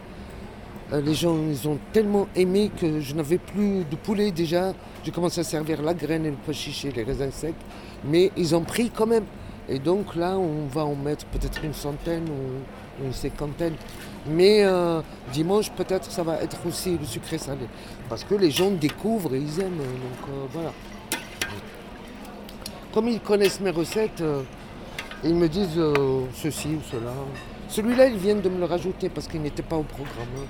Les 0.93 1.15
gens 1.15 1.37
ils 1.51 1.67
ont 1.67 1.79
tellement 1.93 2.29
aimé 2.37 2.71
que 2.81 3.01
je 3.01 3.15
n'avais 3.15 3.39
plus 3.39 3.85
de 3.85 3.97
poulet 3.97 4.31
déjà. 4.31 4.73
J'ai 5.05 5.11
commencé 5.11 5.41
à 5.41 5.45
servir 5.45 5.83
la 5.83 5.95
graine 5.95 6.27
et 6.27 6.31
le 6.31 6.37
pois 6.37 6.55
chiché, 6.55 6.93
les 6.95 7.03
raisins 7.03 7.31
secs, 7.33 7.55
mais 8.05 8.31
ils 8.37 8.55
ont 8.55 8.63
pris 8.63 8.91
quand 8.91 9.07
même. 9.07 9.25
Et 9.69 9.81
donc 9.81 10.15
là, 10.15 10.39
on 10.39 10.67
va 10.67 10.85
en 10.85 10.95
mettre 10.95 11.27
peut-être 11.27 11.65
une 11.65 11.75
centaine 11.75 12.29
ou 12.29 13.05
une 13.05 13.13
cinquantaine. 13.13 13.75
Mais 14.29 14.65
dimanche, 15.33 15.73
peut-être, 15.73 16.09
ça 16.09 16.23
va 16.23 16.41
être 16.41 16.59
aussi 16.69 16.97
le 16.97 17.05
sucré 17.05 17.39
salé. 17.39 17.67
Parce 18.09 18.23
que 18.23 18.37
les 18.37 18.53
gens 18.53 18.71
découvrent 18.71 19.35
et 19.35 19.41
ils 19.41 19.61
aiment. 19.61 19.79
Donc 19.79 20.31
voilà. 20.53 20.71
Comme 22.97 23.09
ils 23.09 23.21
connaissent 23.21 23.61
mes 23.61 23.69
recettes, 23.69 24.23
euh, 24.23 24.41
ils 25.23 25.35
me 25.35 25.51
disent 25.51 25.77
euh, 25.77 26.25
ceci 26.35 26.69
ou 26.69 26.81
cela. 26.91 27.13
Celui-là, 27.69 28.07
ils 28.07 28.17
viennent 28.17 28.41
de 28.41 28.49
me 28.49 28.59
le 28.59 28.65
rajouter 28.65 29.11
parce 29.11 29.29
qu'il 29.29 29.43
n'était 29.43 29.63
pas 29.63 29.77
au 29.77 29.83
programme. 29.83 30.29
hein. 30.39 30.47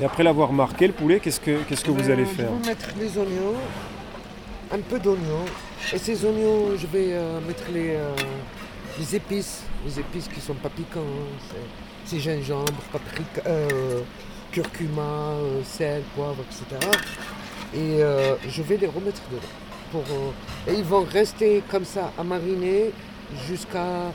Et 0.00 0.04
après 0.04 0.22
l'avoir 0.22 0.52
marqué, 0.52 0.86
le 0.86 0.92
poulet, 0.92 1.18
qu'est-ce 1.18 1.40
que, 1.40 1.62
qu'est-ce 1.62 1.84
que 1.84 1.90
vous 1.90 1.96
Ben, 2.02 2.12
allez 2.12 2.24
faire 2.24 2.50
Je 2.58 2.62
vais 2.62 2.68
mettre 2.68 2.88
les 3.00 3.18
oignons, 3.18 3.54
un 4.70 4.78
peu 4.78 5.00
d'oignons. 5.00 5.44
Et 5.92 5.98
ces 5.98 6.24
oignons, 6.24 6.76
je 6.76 6.86
vais 6.86 7.14
euh, 7.14 7.40
mettre 7.46 7.64
les, 7.72 7.96
euh, 7.96 8.12
les 8.98 9.16
épices. 9.16 9.62
Les 9.84 9.98
épices 9.98 10.28
qui 10.28 10.36
ne 10.36 10.40
sont 10.42 10.54
pas 10.54 10.68
piquants. 10.68 11.00
hein. 11.00 11.56
C'est- 12.06 12.20
gingembre, 12.20 12.72
paprika, 12.92 13.42
euh, 13.46 14.00
curcuma, 14.52 15.02
euh, 15.02 15.60
sel, 15.64 16.02
poivre, 16.14 16.36
etc. 16.48 16.88
Et 17.74 18.02
euh, 18.02 18.36
je 18.48 18.62
vais 18.62 18.76
les 18.76 18.86
remettre 18.86 19.20
dedans. 19.30 19.42
Pour, 19.92 20.02
et 20.68 20.74
ils 20.76 20.84
vont 20.84 21.04
rester 21.04 21.62
comme 21.70 21.84
ça 21.84 22.12
à 22.18 22.24
mariner 22.24 22.90
jusqu'à, 23.48 24.12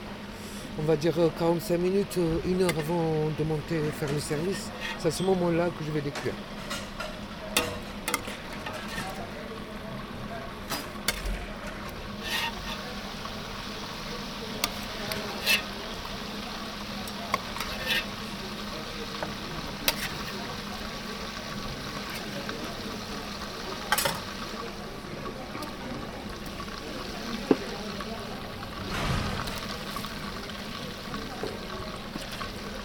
on 0.78 0.82
va 0.82 0.96
dire, 0.96 1.14
euh, 1.18 1.28
45 1.38 1.78
minutes, 1.78 2.18
une 2.46 2.62
heure 2.62 2.70
avant 2.78 3.30
de 3.38 3.44
monter 3.44 3.78
faire 3.98 4.08
le 4.12 4.20
service. 4.20 4.70
C'est 4.98 5.08
à 5.08 5.10
ce 5.10 5.22
moment-là 5.22 5.66
que 5.66 5.84
je 5.84 5.90
vais 5.92 6.00
les 6.04 6.10
cuire. 6.10 6.34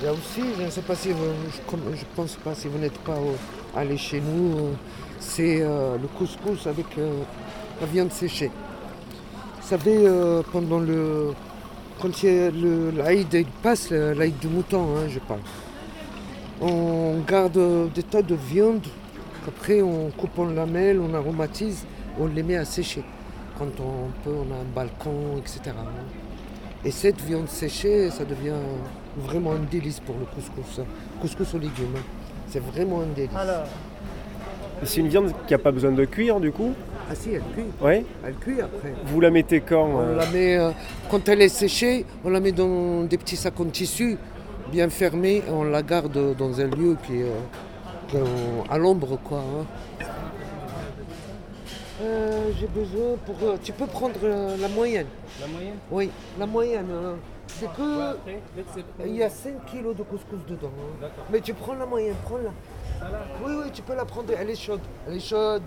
A 0.08 0.14
aussi, 0.14 0.42
je 0.58 0.64
ne 0.64 0.70
sais 0.70 0.84
pas 0.84 0.96
si 0.96 1.10
vous, 1.10 1.26
je, 1.94 2.06
pense 2.16 2.36
pas 2.38 2.56
si 2.56 2.70
vous 2.70 2.78
n'êtes 2.78 2.98
pas 3.00 3.18
allé 3.76 3.98
chez 3.98 4.22
nous, 4.22 4.70
c'est 5.20 5.62
euh, 5.62 5.98
le 6.02 6.08
couscous 6.08 6.66
avec 6.66 6.86
euh, 6.98 7.24
la 7.82 7.88
viande 7.88 8.14
séchée. 8.14 8.50
Vous 9.60 9.68
savez, 9.68 9.98
euh, 10.08 10.44
pendant 10.54 10.80
le. 10.80 11.34
Quand 12.00 12.24
l'Aïd 12.24 13.48
passe, 13.62 13.92
l'Aïd 13.92 14.38
du 14.40 14.48
mouton, 14.48 14.96
hein, 14.96 15.10
je 15.10 15.20
parle. 15.20 15.42
On 16.62 17.20
garde 17.28 17.92
des 17.94 18.04
tas 18.04 18.22
de 18.22 18.36
viande, 18.36 18.86
qu'après 19.44 19.82
on 19.82 20.10
coupe 20.12 20.40
en 20.40 20.46
lamelles, 20.46 21.02
on 21.02 21.14
aromatise, 21.14 21.86
on 22.18 22.28
les 22.28 22.44
met 22.44 22.56
à 22.56 22.64
sécher. 22.64 23.04
Quand 23.60 23.72
on 23.82 24.10
peut, 24.24 24.36
on 24.38 24.54
a 24.54 24.60
un 24.60 24.74
balcon, 24.74 25.38
etc. 25.38 25.60
hein. 25.78 26.06
Et 26.86 26.92
cette 26.92 27.20
viande 27.22 27.50
séchée, 27.50 28.10
ça 28.10 28.24
devient 28.24 28.54
vraiment 29.18 29.52
un 29.54 29.60
délice 29.70 30.00
pour 30.00 30.16
le 30.20 30.26
couscous. 30.26 30.80
hein. 30.80 30.86
Couscous 31.22 31.54
aux 31.54 31.60
légumes. 31.60 31.96
hein. 31.98 32.02
C'est 32.50 32.64
vraiment 32.64 33.02
un 33.02 33.14
délice. 33.16 33.32
C'est 34.84 35.02
une 35.02 35.08
viande 35.08 35.34
qui 35.48 35.54
n'a 35.54 35.58
pas 35.58 35.72
besoin 35.72 35.92
de 35.92 36.06
cuire 36.06 36.40
du 36.40 36.52
coup 36.52 36.72
Ah 37.10 37.16
si, 37.16 37.32
elle 37.32 37.42
cuit. 37.54 37.66
Oui 37.82 38.06
Elle 38.26 38.36
cuit 38.36 38.62
après. 38.62 38.94
Vous 39.06 39.20
la 39.20 39.32
mettez 39.32 39.62
quand 39.62 39.86
On 39.86 40.00
euh, 40.02 40.16
la 40.16 40.26
met, 40.28 40.58
euh, 40.58 40.70
quand 41.10 41.28
elle 41.30 41.42
est 41.42 41.50
séchée, 41.50 42.06
on 42.24 42.30
la 42.30 42.40
met 42.40 42.52
dans 42.52 43.04
des 43.04 43.18
petits 43.18 43.36
sacs 43.38 43.60
en 43.60 43.66
tissu 43.66 44.18
bien 44.72 44.88
fermés 44.90 45.38
et 45.48 45.52
on 45.52 45.64
la 45.64 45.82
garde 45.82 46.36
dans 46.38 46.60
un 46.62 46.68
lieu 46.68 46.96
qui 47.08 47.22
est 47.22 47.26
euh, 48.16 48.22
à 48.70 48.78
l'ombre. 48.78 49.18
quoi. 49.24 49.40
hein. 49.40 50.06
Euh, 52.04 52.52
J'ai 52.60 52.68
besoin 52.68 53.16
pour. 53.26 53.36
tu 53.64 53.72
peux 53.74 53.88
prendre 53.88 54.20
la 54.62 54.68
moyenne. 54.68 55.08
La 55.42 55.48
moyenne? 55.48 55.76
Oui, 55.92 56.10
la 56.40 56.46
moyenne. 56.46 56.86
hein. 56.94 57.16
C'est 57.60 57.72
que. 57.74 58.18
Il 59.06 59.16
y 59.16 59.24
a 59.24 59.30
5 59.30 59.66
kilos 59.66 59.96
de 59.96 60.04
couscous 60.04 60.40
dedans. 60.48 60.72
hein. 61.04 61.08
Mais 61.32 61.42
tu 61.42 61.54
prends 61.54 61.74
la 61.76 61.86
moyenne, 61.86 62.16
prends-la. 62.24 62.52
Oui, 63.46 63.54
oui, 63.64 63.72
tu 63.74 63.82
peux 63.82 63.96
la 63.96 64.06
prendre. 64.06 64.34
Elle 64.38 64.50
est 64.50 64.56
chaude. 64.56 64.82
Elle 65.08 65.16
est 65.16 65.20
chaude. 65.20 65.64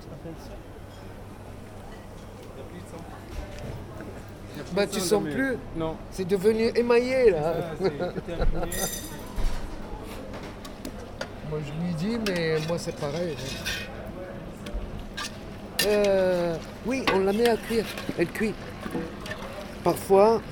Bah, 4.72 4.86
tu 4.86 5.00
sens 5.00 5.22
plus 5.24 5.56
Non. 5.76 5.96
C'est 6.10 6.26
devenu 6.26 6.70
émaillé 6.76 7.30
là. 7.30 7.54
moi 11.48 11.58
je 11.66 11.72
lui 11.84 11.94
dis, 11.94 12.18
mais 12.28 12.56
moi 12.68 12.78
c'est 12.78 12.94
pareil. 12.96 13.36
Euh, 15.86 16.54
oui, 16.86 17.04
on 17.14 17.20
la 17.20 17.32
met 17.32 17.48
à 17.48 17.56
cuire. 17.56 17.86
Elle 18.18 18.28
cuit. 18.28 18.54
Parfois, 19.82 20.42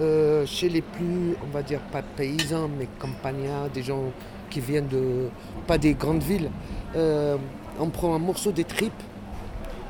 euh, 0.00 0.44
chez 0.46 0.68
les 0.68 0.82
plus, 0.82 1.36
on 1.42 1.50
va 1.52 1.62
dire 1.62 1.80
pas 1.92 2.02
paysans, 2.02 2.68
mais 2.78 2.86
campagnards, 2.98 3.70
des 3.70 3.82
gens 3.82 4.02
qui 4.50 4.60
viennent 4.60 4.88
de, 4.88 5.28
pas 5.66 5.78
des 5.78 5.94
grandes 5.94 6.22
villes, 6.22 6.50
euh, 6.94 7.36
on 7.78 7.88
prend 7.88 8.14
un 8.14 8.18
morceau 8.18 8.52
des 8.52 8.64
tripes, 8.64 8.92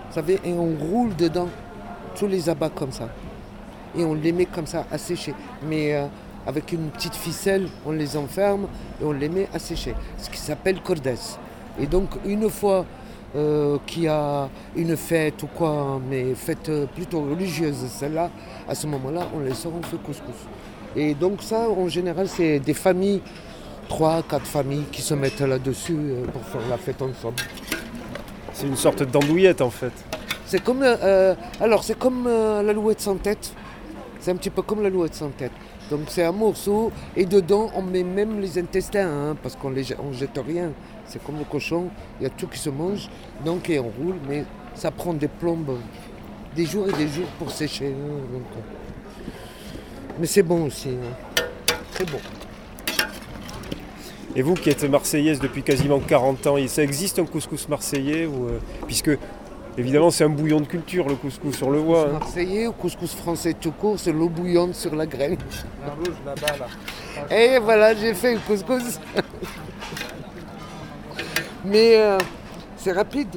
vous 0.09 0.15
savez, 0.15 0.41
et 0.45 0.53
on 0.53 0.77
roule 0.77 1.15
dedans 1.17 1.49
tous 2.17 2.27
les 2.27 2.49
abats 2.49 2.71
comme 2.71 2.93
ça. 2.93 3.09
Et 3.97 4.05
on 4.05 4.15
les 4.15 4.33
met 4.33 4.47
comme 4.47 4.67
ça 4.67 4.87
à 4.91 4.99
sécher. 4.99 5.35
Mais 5.69 5.95
euh, 5.95 6.07
avec 6.47 6.73
une 6.73 6.91
petite 6.91 7.15
ficelle, 7.15 7.69
on 7.85 7.93
les 7.93 8.17
enferme 8.17 8.67
et 9.01 9.05
on 9.05 9.13
les 9.13 9.29
met 9.29 9.49
à. 9.53 9.59
Ce 9.59 9.75
qui 9.75 10.39
s'appelle 10.39 10.81
cordes. 10.81 11.15
Et 11.79 11.87
donc, 11.87 12.11
une 12.25 12.49
fois 12.49 12.87
euh, 13.37 13.79
qu'il 13.87 14.05
y 14.05 14.09
a 14.09 14.49
une 14.75 14.97
fête 14.97 15.43
ou 15.43 15.47
quoi, 15.47 16.01
mais 16.09 16.35
fête 16.35 16.69
euh, 16.69 16.87
plutôt 16.87 17.21
religieuse, 17.21 17.77
celle-là, 17.89 18.31
à 18.69 18.75
ce 18.75 18.87
moment-là, 18.87 19.29
on 19.35 19.41
les 19.41 19.55
sort, 19.55 19.73
on 19.79 19.83
fait 19.83 19.99
couscous. 20.03 20.35
Et 20.97 21.15
donc 21.15 21.43
ça, 21.43 21.69
en 21.69 21.89
général, 21.89 22.27
c'est 22.27 22.59
des 22.59 22.73
familles, 22.73 23.21
trois, 23.89 24.23
quatre 24.23 24.47
familles 24.47 24.85
qui 24.91 25.03
se 25.03 25.13
mettent 25.13 25.41
là-dessus 25.41 25.97
euh, 25.97 26.25
pour 26.33 26.43
faire 26.43 26.67
la 26.71 26.79
fête 26.79 27.03
ensemble. 27.03 27.37
C'est 28.55 28.67
une 28.67 28.77
sorte 28.77 29.03
d'andouillette 29.03 29.61
en 29.61 29.69
fait. 29.69 29.93
C'est 30.47 30.63
comme, 30.63 30.83
euh, 30.83 31.35
alors 31.61 31.85
c'est 31.85 31.99
comme 31.99 32.27
euh, 32.27 32.63
l'alouette 32.63 33.01
sans 33.01 33.17
tête. 33.17 33.53
C'est 34.21 34.31
un 34.31 34.37
petit 34.37 34.49
peu 34.49 34.63
comme 34.63 34.83
l'alouette 34.83 35.15
sans 35.15 35.29
tête. 35.29 35.53
Donc 35.91 36.01
c'est 36.09 36.25
un 36.25 36.33
morceau 36.33 36.91
et 37.15 37.27
dedans 37.27 37.71
on 37.77 37.83
met 37.83 38.03
même 38.03 38.41
les 38.41 38.59
intestins 38.59 39.07
hein, 39.07 39.37
parce 39.43 39.55
qu'on 39.55 39.71
ne 39.71 39.83
jette 39.83 40.41
rien. 40.47 40.73
C'est 41.09 41.23
comme 41.25 41.39
le 41.39 41.45
cochon, 41.45 41.89
il 42.21 42.25
y 42.25 42.27
a 42.27 42.31
tout 42.31 42.47
qui 42.49 42.59
se 42.59 42.71
mange. 42.71 43.09
Donc 43.45 43.69
et 43.71 43.79
on 43.79 43.85
roule, 43.91 44.17
mais 44.29 44.45
ça 44.75 44.91
prend 44.91 45.15
des 45.15 45.29
plombes, 45.29 45.79
des 46.55 46.67
jours 46.67 46.89
et 46.89 46.93
des 46.93 47.09
jours 47.09 47.29
pour 47.39 47.51
sécher. 47.51 47.87
hein, 47.97 48.33
donc, 48.33 48.43
mais 50.19 50.27
c'est 50.27 50.43
bon 50.43 50.67
aussi. 50.67 50.91
hein. 50.91 51.43
C'est 51.93 52.11
bon. 52.11 52.19
Et 54.35 54.43
vous 54.43 54.55
qui 54.55 54.69
êtes 54.69 54.85
marseillaise 54.85 55.41
depuis 55.41 55.63
quasiment 55.63 55.99
40 55.99 56.47
ans, 56.47 56.57
ça 56.67 56.83
existe 56.83 57.19
un 57.19 57.25
couscous 57.25 57.69
marseillais 57.69 58.27
ou, 58.27 58.49
euh, 58.49 58.59
Puisque 58.87 59.11
évidemment 59.79 60.11
c'est 60.11 60.25
un 60.25 60.29
bouillon 60.29 60.61
de 60.61 60.67
culture 60.67 61.09
le 61.09 61.15
couscous, 61.15 61.63
on 61.63 61.71
le 61.71 61.79
voit. 61.79 62.09
hein. 62.09 62.13
Marseillais 62.19 62.67
ou 62.67 62.73
couscous 62.73 63.15
français 63.15 63.55
tout 63.59 63.73
court, 63.73 63.99
c'est 63.99 64.13
l'eau 64.13 64.29
bouillante 64.29 64.75
sur 64.75 64.95
la 64.95 65.07
graine. 65.07 65.39
La 65.87 65.93
rouge 65.95 66.17
là-bas, 66.27 66.57
là. 66.59 67.35
Et 67.37 67.59
voilà, 67.59 67.95
j'ai 67.95 68.13
fait 68.13 68.35
le 68.35 68.41
couscous. 68.41 69.01
Mais 71.67 71.97
euh, 71.97 72.19
c'est 72.77 72.93
rapide. 72.93 73.29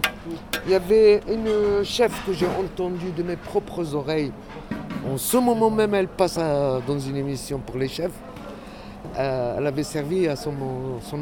Il 0.65 0.71
y 0.71 0.75
avait 0.75 1.21
une 1.27 1.83
chef 1.83 2.25
que 2.25 2.33
j'ai 2.33 2.45
entendue 2.45 3.11
de 3.15 3.23
mes 3.23 3.35
propres 3.35 3.95
oreilles. 3.95 4.31
En 5.11 5.17
ce 5.17 5.37
moment 5.37 5.71
même, 5.71 5.95
elle 5.95 6.07
passe 6.07 6.37
à- 6.37 6.79
dans 6.85 6.99
une 6.99 7.15
émission 7.15 7.59
pour 7.59 7.77
les 7.77 7.87
chefs. 7.87 8.11
Euh, 9.17 9.55
elle 9.57 9.65
avait 9.65 9.83
servi 9.83 10.27
à 10.27 10.35
son, 10.35 10.53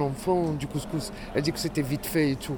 enfant 0.01 0.51
du 0.59 0.67
couscous. 0.67 1.11
Elle 1.33 1.43
dit 1.43 1.51
que 1.53 1.59
c'était 1.59 1.81
vite 1.81 2.05
fait 2.05 2.31
et 2.31 2.35
tout. 2.35 2.57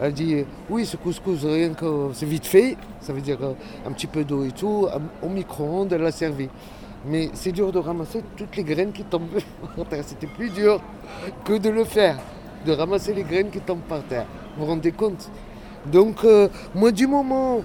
Elle 0.00 0.12
dit 0.12 0.44
oui, 0.68 0.84
ce 0.86 0.96
couscous, 0.96 1.44
rien 1.44 1.72
que 1.74 2.10
c'est 2.14 2.26
vite 2.26 2.46
fait, 2.46 2.76
ça 3.00 3.12
veut 3.12 3.20
dire 3.20 3.38
euh, 3.42 3.52
un 3.86 3.92
petit 3.92 4.08
peu 4.08 4.24
d'eau 4.24 4.44
et 4.44 4.50
tout. 4.50 4.88
Au 5.22 5.28
micro-ondes, 5.28 5.92
elle 5.92 6.02
l'a 6.02 6.10
servi. 6.10 6.48
Mais 7.06 7.30
c'est 7.34 7.52
dur 7.52 7.70
de 7.70 7.78
ramasser 7.78 8.22
toutes 8.36 8.56
les 8.56 8.64
graines 8.64 8.90
qui 8.92 9.04
tombent. 9.04 9.28
C'était 10.02 10.26
plus 10.26 10.50
dur 10.50 10.80
que 11.44 11.58
de 11.58 11.68
le 11.68 11.84
faire, 11.84 12.16
de 12.64 12.72
ramasser 12.72 13.14
les 13.14 13.22
graines 13.22 13.50
qui 13.50 13.60
tombent 13.60 13.86
par 13.88 14.02
terre. 14.02 14.26
Vous 14.56 14.64
vous 14.64 14.70
rendez 14.70 14.92
compte? 14.92 15.30
Donc, 15.86 16.24
euh, 16.24 16.48
moi, 16.74 16.90
du 16.90 17.06
moment, 17.06 17.60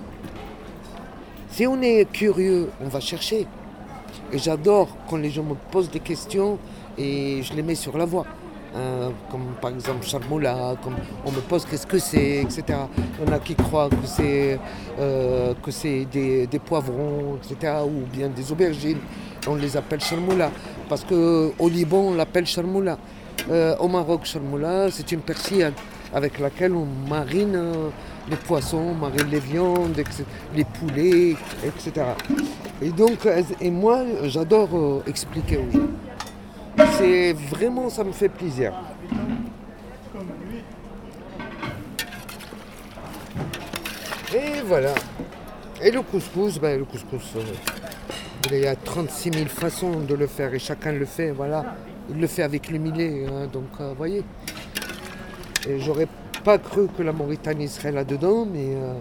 si 1.51 1.65
on 1.67 1.81
est 1.81 2.05
curieux, 2.12 2.69
on 2.81 2.88
va 2.88 2.99
chercher. 2.99 3.47
Et 4.31 4.38
j'adore 4.38 4.89
quand 5.09 5.17
les 5.17 5.29
gens 5.29 5.43
me 5.43 5.55
posent 5.71 5.89
des 5.89 5.99
questions 5.99 6.57
et 6.97 7.41
je 7.41 7.53
les 7.53 7.63
mets 7.63 7.75
sur 7.75 7.97
la 7.97 8.05
voie. 8.05 8.25
Euh, 8.75 9.09
comme 9.31 9.55
par 9.59 9.71
exemple 9.71 10.05
charmoula, 10.05 10.75
comme 10.83 10.93
on 11.25 11.31
me 11.31 11.39
pose 11.39 11.65
qu'est-ce 11.65 11.88
que 11.88 11.97
c'est, 11.97 12.41
etc. 12.41 12.63
Il 13.19 13.27
y 13.27 13.29
en 13.29 13.33
a 13.33 13.39
qui 13.39 13.55
croient 13.55 13.89
que 13.89 14.05
c'est 14.05 14.59
euh, 14.99 15.55
que 15.63 16.03
des, 16.45 16.59
poivrons, 16.59 17.38
etc. 17.38 17.73
ou 17.83 18.05
bien 18.15 18.29
des 18.29 18.51
aubergines. 18.51 18.99
On 19.47 19.55
les 19.55 19.75
appelle 19.75 20.01
charmoula 20.01 20.51
parce 20.88 21.03
qu'au 21.03 21.67
Liban 21.67 22.09
on 22.09 22.13
l'appelle 22.13 22.45
charmoula. 22.45 22.99
Euh, 23.49 23.75
au 23.78 23.88
Maroc, 23.88 24.25
charmoula, 24.25 24.91
c'est 24.91 25.12
une 25.12 25.21
persillade 25.21 25.73
avec 26.13 26.39
laquelle 26.39 26.73
on 26.73 26.86
marine 26.86 27.56
euh, 27.56 27.89
les 28.30 28.36
poissons, 28.36 28.78
on 28.78 28.93
marine 28.93 29.28
les 29.32 29.39
viandes, 29.39 29.95
les 30.56 30.63
poulets, 30.63 31.36
etc. 31.65 32.06
Et 32.82 32.89
donc, 32.89 33.25
euh, 33.25 33.41
et 33.60 33.71
moi, 33.71 34.04
j'adore 34.23 34.69
euh, 34.73 35.04
expliquer 35.08 35.58
aux 35.58 35.71
gens. 35.71 36.86
C'est 36.97 37.34
vraiment, 37.34 37.89
ça 37.89 38.04
me 38.04 38.12
fait 38.12 38.30
plaisir. 38.30 38.73
Et 44.34 44.62
voilà. 44.65 44.93
Et 45.82 45.91
le 45.91 46.02
couscous, 46.02 46.60
ben, 46.60 46.78
le 46.78 46.86
couscous, 46.86 47.36
euh, 47.36 47.41
il 48.52 48.60
y 48.60 48.67
a 48.67 48.75
36 48.75 49.32
000 49.34 49.45
façons 49.47 49.99
de 49.99 50.13
le 50.13 50.28
faire 50.28 50.54
et 50.54 50.60
chacun 50.60 50.91
le 50.91 51.06
fait, 51.06 51.32
voilà. 51.32 51.75
Il 52.09 52.19
le 52.19 52.27
fait 52.27 52.43
avec 52.43 52.69
le 52.69 52.79
millet, 52.79 53.25
hein, 53.27 53.47
donc 53.51 53.65
vous 53.79 53.95
voyez. 53.95 54.23
Et 55.67 55.79
j'aurais 55.79 56.07
pas 56.43 56.57
cru 56.57 56.87
que 56.97 57.03
la 57.03 57.11
Mauritanie 57.11 57.67
serait 57.67 57.91
là-dedans, 57.91 58.45
mais 58.45 58.75
euh, 58.75 58.93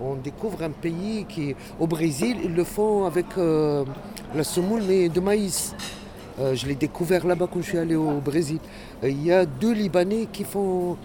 on 0.00 0.14
découvre 0.14 0.62
un 0.62 0.70
pays 0.70 1.26
qui, 1.28 1.54
au 1.78 1.86
Brésil, 1.86 2.36
ils 2.44 2.54
le 2.54 2.64
font 2.64 3.04
avec 3.04 3.26
euh, 3.38 3.84
la 4.34 4.44
semoule, 4.44 4.82
mais 4.86 5.08
de 5.08 5.20
maïs. 5.20 5.74
Euh, 6.38 6.54
je 6.54 6.66
l'ai 6.66 6.74
découvert 6.74 7.26
là-bas 7.26 7.48
quand 7.50 7.60
je 7.60 7.68
suis 7.68 7.78
allé 7.78 7.96
au 7.96 8.20
Brésil. 8.20 8.58
Euh, 9.02 9.08
Il 9.08 9.24
y 9.24 9.32
a 9.32 9.46
deux 9.46 9.72
Libanais 9.72 10.28
qui 10.30 10.44
font, 10.44 10.96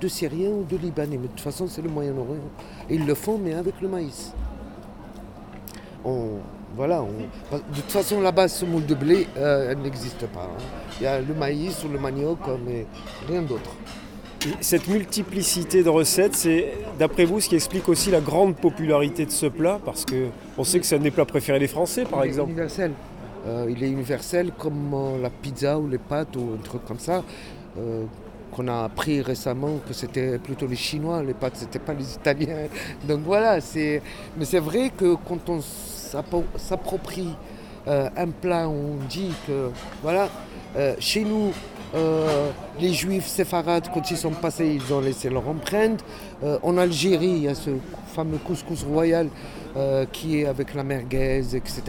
deux 0.00 0.08
Syriens 0.08 0.50
ou 0.50 0.64
deux 0.64 0.78
Libanais, 0.78 1.16
mais 1.16 1.28
de 1.28 1.32
toute 1.32 1.40
façon 1.40 1.68
c'est 1.68 1.82
le 1.82 1.88
Moyen-Orient. 1.88 2.50
Ils 2.88 3.06
le 3.06 3.14
font, 3.14 3.38
mais 3.38 3.54
avec 3.54 3.80
le 3.80 3.88
maïs. 3.88 4.32
On, 6.04 6.38
voilà, 6.76 7.02
on- 7.02 7.56
de 7.56 7.62
toute 7.74 7.90
façon 7.90 8.20
là-bas, 8.20 8.48
semoule 8.48 8.86
de 8.86 8.94
blé, 8.94 9.26
euh, 9.36 9.70
elle 9.72 9.78
n'existe 9.78 10.26
pas. 10.26 10.44
hein. 10.44 10.62
Il 11.00 11.04
y 11.04 11.06
a 11.06 11.20
le 11.20 11.34
maïs 11.34 11.82
ou 11.84 11.88
le 11.88 11.98
manioc, 11.98 12.38
mais 12.66 12.86
rien 13.28 13.42
d'autre. 13.42 13.70
Et 14.46 14.50
Cette 14.62 14.88
multiplicité 14.88 15.82
de 15.82 15.88
recettes, 15.90 16.34
c'est 16.34 16.72
d'après 16.98 17.24
vous 17.26 17.40
ce 17.40 17.48
qui 17.48 17.56
explique 17.56 17.88
aussi 17.88 18.10
la 18.10 18.20
grande 18.20 18.56
popularité 18.56 19.26
de 19.26 19.30
ce 19.30 19.46
plat, 19.46 19.78
parce 19.84 20.04
que 20.04 20.28
on 20.56 20.64
sait 20.64 20.80
que 20.80 20.86
c'est 20.86 20.96
un 20.96 21.00
des 21.00 21.10
plats 21.10 21.26
préférés 21.26 21.58
des 21.58 21.68
Français, 21.68 22.04
par 22.04 22.20
Il 22.20 22.24
est 22.24 22.28
exemple. 22.28 22.50
universel. 22.50 22.92
Euh, 23.46 23.66
il 23.70 23.82
est 23.82 23.90
universel 23.90 24.52
comme 24.58 24.92
euh, 24.94 25.20
la 25.22 25.30
pizza 25.30 25.78
ou 25.78 25.88
les 25.88 25.98
pâtes 25.98 26.36
ou 26.36 26.50
un 26.58 26.62
truc 26.62 26.84
comme 26.86 26.98
ça. 26.98 27.22
euh, 27.78 28.04
qu'on 28.52 28.66
a 28.66 28.82
appris 28.82 29.22
récemment 29.22 29.78
que 29.86 29.94
c'était 29.94 30.36
plutôt 30.38 30.66
les 30.66 30.74
Chinois, 30.74 31.22
les 31.22 31.34
pâtes, 31.34 31.52
c'était 31.54 31.78
pas 31.78 31.94
les 31.94 32.14
Italiens. 32.14 32.66
Donc 33.08 33.20
voilà, 33.24 33.60
c'est. 33.60 34.02
Mais 34.36 34.44
c'est 34.44 34.58
vrai 34.58 34.90
que 34.96 35.14
quand 35.28 35.48
on 35.48 35.60
s'approprie 36.56 37.36
euh, 37.88 38.08
un 38.16 38.28
plat, 38.28 38.68
on 38.68 38.96
dit 39.08 39.32
que 39.46 39.70
voilà, 40.02 40.28
euh, 40.76 40.94
chez 40.98 41.24
nous, 41.24 41.52
euh, 41.94 42.50
les 42.78 42.92
juifs 42.92 43.26
séfarades, 43.26 43.88
quand 43.92 44.10
ils 44.10 44.16
sont 44.16 44.30
passés, 44.30 44.66
ils 44.66 44.92
ont 44.92 45.00
laissé 45.00 45.30
leur 45.30 45.48
empreinte. 45.48 46.04
En 46.62 46.78
Algérie, 46.78 47.28
il 47.28 47.42
y 47.42 47.48
a 47.48 47.54
ce 47.54 47.70
fameux 48.14 48.38
couscous 48.38 48.82
royal 48.82 49.28
qui 50.12 50.40
est 50.40 50.46
avec 50.46 50.74
la 50.74 50.82
merguez, 50.82 51.54
etc. 51.54 51.82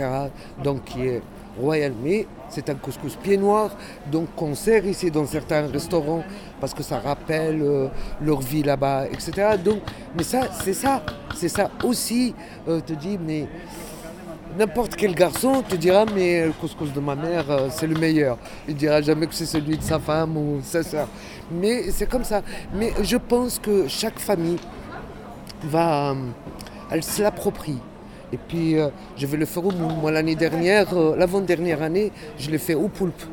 Donc 0.63 0.83
qui 0.85 1.07
est 1.07 1.21
royal, 1.59 1.93
mais 2.03 2.27
c'est 2.49 2.69
un 2.69 2.75
couscous 2.75 3.15
pied 3.15 3.37
noir, 3.37 3.71
donc 4.11 4.27
qu'on 4.35 4.55
sert 4.55 4.85
ici 4.85 5.09
dans 5.09 5.25
certains 5.25 5.67
restaurants 5.67 6.23
parce 6.59 6.73
que 6.73 6.83
ça 6.83 6.99
rappelle 6.99 7.89
leur 8.21 8.41
vie 8.41 8.63
là-bas, 8.63 9.07
etc. 9.07 9.55
Donc, 9.63 9.79
mais 10.17 10.23
ça, 10.23 10.41
c'est 10.63 10.73
ça, 10.73 11.01
c'est 11.35 11.49
ça 11.49 11.71
aussi. 11.83 12.35
te 12.65 12.93
dis, 12.93 13.17
mais 13.17 13.47
N'importe 14.57 14.97
quel 14.97 15.15
garçon 15.15 15.61
te 15.61 15.77
dira 15.77 16.05
mais 16.13 16.45
le 16.45 16.51
couscous 16.51 16.91
de 16.91 16.99
ma 16.99 17.15
mère 17.15 17.49
euh, 17.49 17.69
c'est 17.69 17.87
le 17.87 17.95
meilleur. 17.95 18.37
Il 18.67 18.75
dira 18.75 19.01
jamais 19.01 19.25
que 19.27 19.33
c'est 19.33 19.45
celui 19.45 19.77
de 19.77 19.81
sa 19.81 19.97
femme 19.97 20.35
ou 20.35 20.59
sa 20.61 20.83
soeur. 20.83 21.07
Mais 21.49 21.89
c'est 21.91 22.09
comme 22.09 22.25
ça. 22.25 22.41
Mais 22.73 22.91
je 23.01 23.15
pense 23.15 23.59
que 23.59 23.87
chaque 23.87 24.19
famille 24.19 24.57
va, 25.63 26.11
euh, 26.11 26.15
elle 26.91 27.01
se 27.01 27.21
l'approprie. 27.21 27.79
Et 28.33 28.37
puis 28.37 28.77
euh, 28.77 28.89
je 29.15 29.25
vais 29.25 29.37
le 29.37 29.45
faire 29.45 29.65
au 29.65 29.71
moule. 29.71 29.93
Moi 30.01 30.11
l'année 30.11 30.35
dernière, 30.35 30.93
l'avant-dernière 31.15 31.81
année, 31.81 32.11
je 32.37 32.51
l'ai 32.51 32.57
fait 32.57 32.75
au 32.75 32.89
poulpe. 32.89 33.23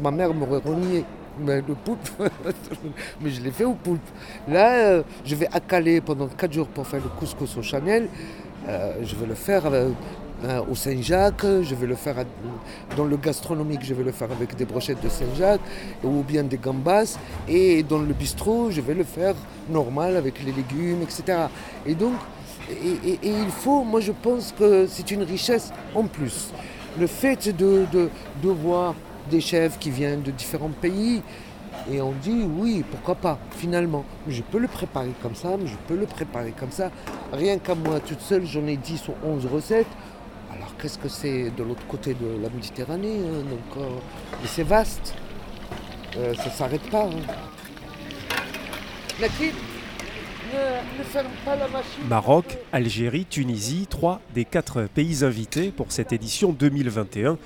Ma 0.00 0.12
mère 0.12 0.32
m'aurait 0.32 0.62
renié. 0.64 1.04
Mais 1.36 1.56
le 1.66 1.74
poulpe, 1.74 2.08
mais 3.20 3.28
je 3.28 3.40
l'ai 3.42 3.50
fait 3.50 3.64
au 3.64 3.74
poulpe. 3.74 4.08
Là, 4.46 5.02
je 5.24 5.34
vais 5.34 5.48
accaler 5.52 6.00
pendant 6.00 6.28
4 6.28 6.52
jours 6.52 6.68
pour 6.68 6.86
faire 6.86 7.00
le 7.02 7.08
couscous 7.08 7.56
au 7.56 7.62
Chanel. 7.62 8.08
Euh, 8.68 8.94
je 9.02 9.14
vais 9.16 9.26
le 9.26 9.34
faire 9.34 9.66
euh, 9.66 9.90
euh, 10.44 10.60
au 10.70 10.74
Saint-Jacques, 10.74 11.44
je 11.62 11.74
vais 11.74 11.86
le 11.86 11.94
faire 11.94 12.16
dans 12.96 13.04
le 13.04 13.16
gastronomique, 13.16 13.80
je 13.82 13.92
vais 13.94 14.04
le 14.04 14.12
faire 14.12 14.30
avec 14.32 14.56
des 14.56 14.64
brochettes 14.64 15.02
de 15.02 15.08
Saint-Jacques 15.08 15.60
ou 16.02 16.22
bien 16.22 16.44
des 16.44 16.56
gambas. 16.56 17.18
Et 17.46 17.82
dans 17.82 17.98
le 17.98 18.12
bistrot, 18.14 18.70
je 18.70 18.80
vais 18.80 18.94
le 18.94 19.04
faire 19.04 19.34
normal 19.68 20.16
avec 20.16 20.42
les 20.42 20.52
légumes, 20.52 21.02
etc. 21.02 21.48
Et 21.84 21.94
donc, 21.94 22.14
et 22.70 23.18
il 23.22 23.50
faut, 23.50 23.84
moi 23.84 24.00
je 24.00 24.12
pense 24.12 24.54
que 24.58 24.86
c'est 24.86 25.10
une 25.10 25.22
richesse 25.22 25.70
en 25.94 26.04
plus. 26.04 26.50
Le 26.98 27.06
fait 27.06 27.54
de, 27.54 27.84
de, 27.92 28.08
de 28.42 28.48
voir 28.48 28.94
des 29.30 29.40
chefs 29.40 29.78
qui 29.78 29.90
viennent 29.90 30.22
de 30.22 30.30
différents 30.30 30.70
pays, 30.70 31.22
et 31.90 32.00
on 32.00 32.12
dit 32.12 32.44
oui, 32.58 32.84
pourquoi 32.90 33.14
pas, 33.14 33.38
finalement. 33.50 34.04
Je 34.28 34.42
peux 34.42 34.58
le 34.58 34.68
préparer 34.68 35.12
comme 35.22 35.34
ça, 35.34 35.50
je 35.64 35.74
peux 35.86 35.96
le 35.96 36.06
préparer 36.06 36.52
comme 36.52 36.70
ça. 36.70 36.90
Rien 37.32 37.58
qu'à 37.58 37.74
moi 37.74 38.00
toute 38.00 38.20
seule, 38.20 38.46
j'en 38.46 38.66
ai 38.66 38.76
10 38.76 39.08
ou 39.08 39.12
11 39.26 39.46
recettes. 39.46 39.86
Alors 40.52 40.74
qu'est-ce 40.80 40.98
que 40.98 41.08
c'est 41.08 41.50
de 41.50 41.62
l'autre 41.62 41.86
côté 41.88 42.14
de 42.14 42.40
la 42.42 42.48
Méditerranée 42.48 43.18
hein, 43.18 43.44
euh, 43.78 43.88
c'est 44.46 44.62
vaste. 44.62 45.14
Euh, 46.16 46.32
ça 46.34 46.46
ne 46.46 46.50
s'arrête 46.50 46.90
pas. 46.90 47.04
hein. 47.06 47.10
Ne, 49.20 50.98
ne 50.98 51.04
ferme 51.04 51.26
pas 51.44 51.56
la 51.56 51.66
machine. 51.68 52.04
Maroc, 52.08 52.58
Algérie, 52.72 53.24
Tunisie, 53.26 53.86
trois 53.88 54.20
des 54.34 54.44
quatre 54.44 54.82
pays 54.94 55.24
invités 55.24 55.70
pour 55.70 55.90
cette 55.90 56.12
édition 56.12 56.52
2021 56.52 57.38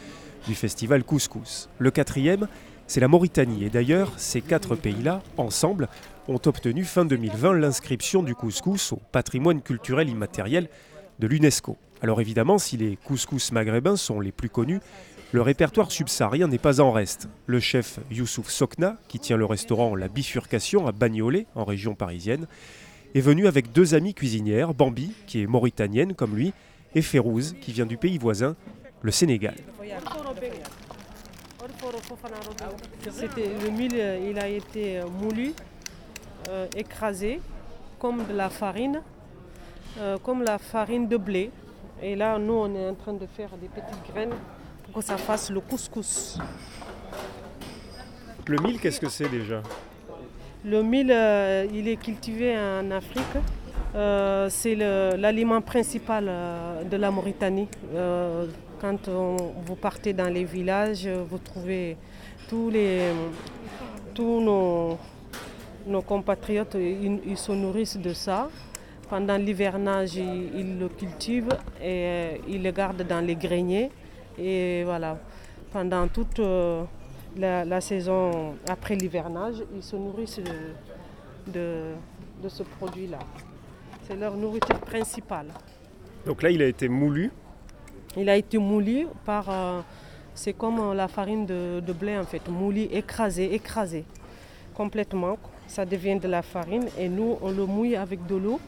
du 0.46 0.54
festival 0.54 1.04
Couscous. 1.04 1.68
Le 1.78 1.90
quatrième, 1.90 2.48
c'est 2.88 3.00
la 3.00 3.06
Mauritanie. 3.06 3.64
Et 3.64 3.70
d'ailleurs, 3.70 4.12
ces 4.16 4.40
quatre 4.40 4.74
pays-là, 4.74 5.22
ensemble, 5.36 5.88
ont 6.26 6.40
obtenu 6.44 6.84
fin 6.84 7.04
2020 7.04 7.52
l'inscription 7.54 8.22
du 8.22 8.34
couscous 8.34 8.92
au 8.92 9.00
patrimoine 9.12 9.62
culturel 9.62 10.08
immatériel 10.08 10.68
de 11.20 11.26
l'UNESCO. 11.26 11.76
Alors 12.02 12.20
évidemment, 12.20 12.58
si 12.58 12.76
les 12.76 12.96
couscous 12.96 13.52
maghrébins 13.52 13.96
sont 13.96 14.20
les 14.20 14.32
plus 14.32 14.48
connus, 14.48 14.80
le 15.32 15.42
répertoire 15.42 15.92
subsaharien 15.92 16.48
n'est 16.48 16.58
pas 16.58 16.80
en 16.80 16.90
reste. 16.90 17.28
Le 17.46 17.60
chef 17.60 17.98
Youssouf 18.10 18.48
Sokna, 18.48 18.96
qui 19.08 19.18
tient 19.18 19.36
le 19.36 19.44
restaurant 19.44 19.94
La 19.94 20.08
Bifurcation 20.08 20.86
à 20.86 20.92
Bagnolet, 20.92 21.46
en 21.54 21.64
région 21.64 21.94
parisienne, 21.94 22.46
est 23.14 23.20
venu 23.20 23.46
avec 23.46 23.72
deux 23.72 23.94
amies 23.94 24.14
cuisinières, 24.14 24.72
Bambi, 24.72 25.12
qui 25.26 25.42
est 25.42 25.46
mauritanienne 25.46 26.14
comme 26.14 26.34
lui, 26.34 26.54
et 26.94 27.02
Férouz, 27.02 27.54
qui 27.60 27.72
vient 27.72 27.86
du 27.86 27.98
pays 27.98 28.16
voisin, 28.16 28.56
le 29.02 29.10
Sénégal. 29.10 29.56
C'était 33.10 33.50
le 33.62 33.70
mil, 33.70 33.92
euh, 33.94 34.30
il 34.30 34.38
a 34.38 34.48
été 34.48 34.98
euh, 34.98 35.06
moulu, 35.06 35.52
euh, 36.48 36.66
écrasé 36.76 37.40
comme 37.98 38.24
de 38.26 38.34
la 38.34 38.48
farine, 38.48 39.02
euh, 39.98 40.18
comme 40.18 40.42
la 40.42 40.58
farine 40.58 41.08
de 41.08 41.16
blé. 41.16 41.50
Et 42.02 42.14
là, 42.14 42.38
nous, 42.38 42.54
on 42.54 42.74
est 42.74 42.88
en 42.88 42.94
train 42.94 43.12
de 43.12 43.26
faire 43.26 43.50
des 43.60 43.68
petites 43.68 44.12
graines 44.12 44.34
pour 44.84 44.94
que 44.94 45.00
ça 45.00 45.16
fasse 45.16 45.50
le 45.50 45.60
couscous. 45.60 46.38
Le 48.46 48.56
mil, 48.62 48.78
qu'est-ce 48.80 49.00
que 49.00 49.08
c'est 49.08 49.28
déjà? 49.28 49.62
Le 50.64 50.82
mil, 50.82 51.10
euh, 51.10 51.66
il 51.72 51.86
est 51.88 51.96
cultivé 51.96 52.56
en 52.56 52.90
Afrique. 52.90 53.24
Euh, 53.94 54.48
c'est 54.50 54.74
l'aliment 54.74 55.60
principal 55.60 56.26
euh, 56.28 56.84
de 56.84 56.96
la 56.96 57.10
Mauritanie. 57.10 57.68
Quand 58.80 59.08
on- 59.08 59.36
vous 59.66 59.74
partez 59.74 60.12
dans 60.12 60.28
les 60.32 60.44
villages, 60.44 61.06
vous 61.08 61.38
trouvez 61.38 61.96
tous, 62.48 62.70
les, 62.70 63.12
tous 64.14 64.40
nos, 64.40 64.96
nos 65.86 66.02
compatriotes, 66.02 66.76
ils, 66.76 67.36
se 67.36 67.52
nourrissent 67.52 67.96
de 67.96 68.12
ça. 68.12 68.48
Pendant 69.10 69.36
l'hivernage, 69.36 70.14
ils, 70.16 70.78
le 70.78 70.88
cultivent 70.88 71.56
et 71.80 72.04
euh, 72.06 72.36
ils 72.46 72.62
le 72.62 72.70
gardent 72.70 73.02
dans 73.02 73.24
les 73.24 73.34
greniers. 73.34 73.90
Et 74.38 74.84
voilà, 74.84 75.18
pendant 75.72 76.06
toute 76.06 76.38
euh, 76.38 76.84
la, 77.36 77.80
saison 77.80 78.54
après 78.68 78.94
l'hivernage, 78.94 79.56
ils 79.74 79.82
se 79.82 79.96
nourrissent 79.96 80.40
de, 81.46 81.94
de 82.42 82.48
ce 82.48 82.62
produit-là. 82.62 83.18
C'est 84.06 84.16
leur 84.16 84.36
nourriture 84.36 84.78
principale. 84.80 85.48
Donc 86.26 86.42
là, 86.42 86.50
il 86.50 86.62
a 86.62 86.66
été 86.66 86.88
moulu. 86.88 87.30
Il 88.18 88.28
a 88.28 88.36
été 88.36 88.58
moulu 88.58 89.06
par. 89.24 89.48
euh, 89.48 89.80
c'est 90.34 90.52
comme 90.52 90.80
euh, 90.80 90.94
la 90.94 91.06
farine 91.06 91.46
de, 91.46 91.80
blé 91.92 92.18
en 92.18 92.24
fait, 92.24 92.48
moulu, 92.48 92.82
écrasé, 92.92 93.54
écrasé 93.54 94.04
complètement. 94.74 95.38
Ça 95.68 95.84
devient 95.84 96.16
de 96.18 96.26
la 96.26 96.42
farine 96.42 96.86
et 96.98 97.08
nous 97.08 97.38
on 97.42 97.50
le 97.50 97.64
mouille 97.66 97.94
avec 97.94 98.26
de 98.26 98.34
l'eau 98.34 98.60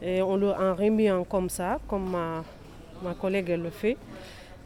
et 0.00 0.20
on 0.22 0.36
le 0.36 0.50
en 0.50 0.74
remet 0.74 1.10
comme 1.28 1.48
ça, 1.48 1.78
comme 1.88 2.10
ma, 2.10 2.42
ma 3.02 3.14
collègue 3.14 3.50
elle 3.50 3.62
le 3.62 3.70
fait. 3.70 3.96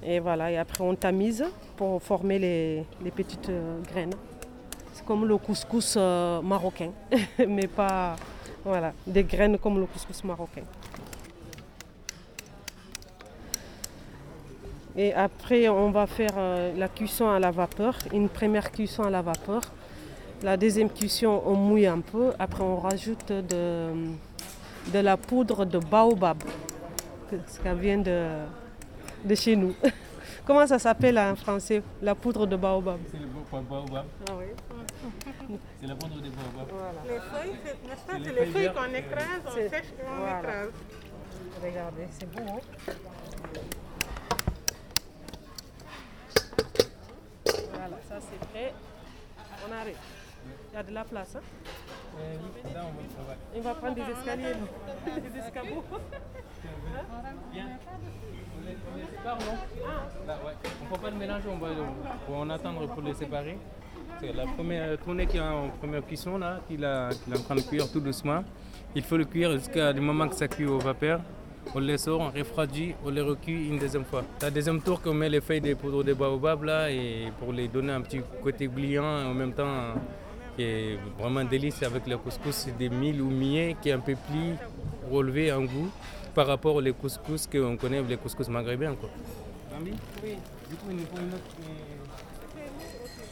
Et 0.02 0.18
voilà, 0.18 0.50
et 0.50 0.56
après 0.56 0.82
on 0.82 0.94
tamise 0.94 1.44
pour 1.76 2.02
former 2.02 2.38
les, 2.38 2.84
les 3.04 3.10
petites 3.10 3.50
euh, 3.50 3.80
graines. 3.82 4.14
C'est 4.94 5.04
comme 5.04 5.26
le 5.26 5.36
couscous 5.36 5.96
marocain, 5.96 6.90
mais 7.46 7.66
pas 7.66 8.16
voilà, 8.64 8.92
des 9.06 9.24
graines 9.24 9.58
comme 9.58 9.78
le 9.78 9.84
couscous 9.86 10.24
marocain. 10.24 10.62
Et 14.96 15.12
après, 15.12 15.68
on 15.68 15.90
va 15.90 16.06
faire 16.06 16.32
euh, 16.36 16.72
la 16.76 16.88
cuisson 16.88 17.28
à 17.28 17.38
la 17.38 17.50
vapeur, 17.50 17.94
une 18.12 18.28
première 18.28 18.70
cuisson 18.72 19.02
à 19.02 19.10
la 19.10 19.20
vapeur. 19.22 19.60
La 20.42 20.56
deuxième 20.56 20.90
cuisson, 20.90 21.42
on 21.44 21.54
mouille 21.54 21.86
un 21.86 22.00
peu. 22.00 22.32
Après, 22.38 22.62
on 22.62 22.76
rajoute 22.76 23.28
de, 23.30 23.90
de 24.92 24.98
la 24.98 25.16
poudre 25.16 25.64
de 25.66 25.78
baobab, 25.78 26.42
que- 27.30 27.36
ça 27.46 27.74
vient 27.74 27.98
de, 27.98 28.26
de 29.24 29.34
chez 29.34 29.54
nous. 29.56 29.74
Comment 30.46 30.66
ça 30.66 30.78
s'appelle 30.78 31.18
en 31.18 31.34
français, 31.36 31.82
la 32.00 32.14
poudre 32.14 32.46
de 32.46 32.56
baobab? 32.56 32.98
C'est 33.10 33.18
le 33.18 33.26
baobab. 33.26 34.04
Ah 34.30 34.32
oui. 34.38 34.46
C'est 35.80 35.86
la 35.88 35.94
poudre 35.94 36.16
de 36.16 36.30
baobab. 36.30 36.68
Les 37.06 37.18
feuilles, 37.18 37.56
c'est 37.64 38.18
les 38.34 38.40
les 38.40 38.46
feuilles 38.46 38.72
qu'on 38.72 38.94
écrase, 38.94 39.42
on 39.46 39.50
sèche 39.54 39.70
sèche 39.70 39.84
et 39.98 40.04
on 40.08 40.38
écrase. 40.38 40.70
Regardez, 41.62 42.06
c'est 42.10 42.30
beau. 42.30 42.42
hein 42.48 42.60
voilà, 47.72 47.96
c'est 48.20 48.48
prêt. 48.48 48.72
On 49.68 49.72
arrête. 49.72 49.96
Il 50.72 50.76
y 50.76 50.78
a 50.78 50.82
de 50.82 50.92
la 50.92 51.04
place. 51.04 51.36
Hein 51.36 51.40
va- 53.60 53.74
prendre 53.74 53.94
des 53.94 54.02
escaliers. 54.02 54.54
des 55.32 55.38
escabeaux. 55.38 55.84
On 58.58 58.98
les, 58.98 59.04
sépare, 59.06 59.38
non. 59.38 59.56
On 60.80 60.84
ne 60.84 60.90
peut 60.90 61.02
pas 61.02 61.10
le 61.10 61.16
mélanger, 61.16 61.48
on 61.48 61.58
va, 61.58 61.68
on 62.28 62.50
attendre 62.50 62.86
pour 62.88 63.02
les 63.02 63.14
séparer. 63.14 63.58
C'est 64.18 64.32
la 64.32 64.46
première 64.46 64.98
tournée 64.98 65.26
qui 65.26 65.36
est 65.36 65.40
en 65.40 65.68
première 65.68 66.04
cuisson, 66.04 66.38
là, 66.38 66.58
qu'il 66.66 66.82
est 66.82 66.86
en 67.36 67.42
train 67.42 67.54
de 67.54 67.60
cuire 67.60 67.90
tout 67.92 68.00
doucement. 68.00 68.42
Il 68.94 69.02
faut 69.02 69.16
le 69.16 69.24
cuire 69.24 69.52
jusqu'à 69.52 69.92
du 69.92 70.00
moment 70.00 70.26
que 70.28 70.34
ça 70.34 70.48
cuit 70.48 70.66
au 70.66 70.78
vapeur. 70.78 71.20
On 71.74 71.80
les 71.80 71.98
sort, 71.98 72.20
on 72.20 72.30
refroidit, 72.30 72.94
on 73.04 73.10
les 73.10 73.20
recuit 73.20 73.68
une 73.68 73.78
deuxième 73.78 74.04
fois. 74.04 74.24
La 74.40 74.50
deuxième 74.50 74.80
tour 74.80 75.00
qu'on 75.02 75.12
met 75.12 75.28
les 75.28 75.40
feuilles 75.42 75.60
de 75.60 75.74
poudre 75.74 76.02
de 76.02 76.14
baobab 76.14 76.62
là, 76.64 76.90
et 76.90 77.30
pour 77.38 77.52
les 77.52 77.68
donner 77.68 77.92
un 77.92 78.00
petit 78.00 78.20
côté 78.42 78.66
brillant 78.68 79.20
et 79.22 79.24
en 79.26 79.34
même 79.34 79.52
temps 79.52 79.94
qui 80.56 80.62
est 80.62 80.98
vraiment 81.18 81.44
délice 81.44 81.82
avec 81.82 82.06
le 82.06 82.16
couscous, 82.16 82.54
c'est 82.54 82.76
des 82.78 82.88
mille 82.88 83.20
ou 83.20 83.28
millets 83.30 83.76
qui 83.82 83.90
est 83.90 83.92
un 83.92 83.98
peu 83.98 84.14
plus 84.14 84.54
relevé 85.10 85.52
en 85.52 85.62
goût 85.64 85.90
par 86.34 86.46
rapport 86.46 86.76
aux 86.76 86.92
couscous 86.94 87.46
qu'on 87.46 87.76
connaît, 87.76 88.02
les 88.02 88.16
couscous 88.16 88.48
maghrébins. 88.48 88.94
Quoi. 88.94 89.10
Oui. 89.82 89.92
Du 90.70 90.76
coup, 90.76 90.86
il 90.90 90.96
nous 90.96 91.02
faut 91.06 91.18
une 91.18 91.34
autre. 91.34 91.56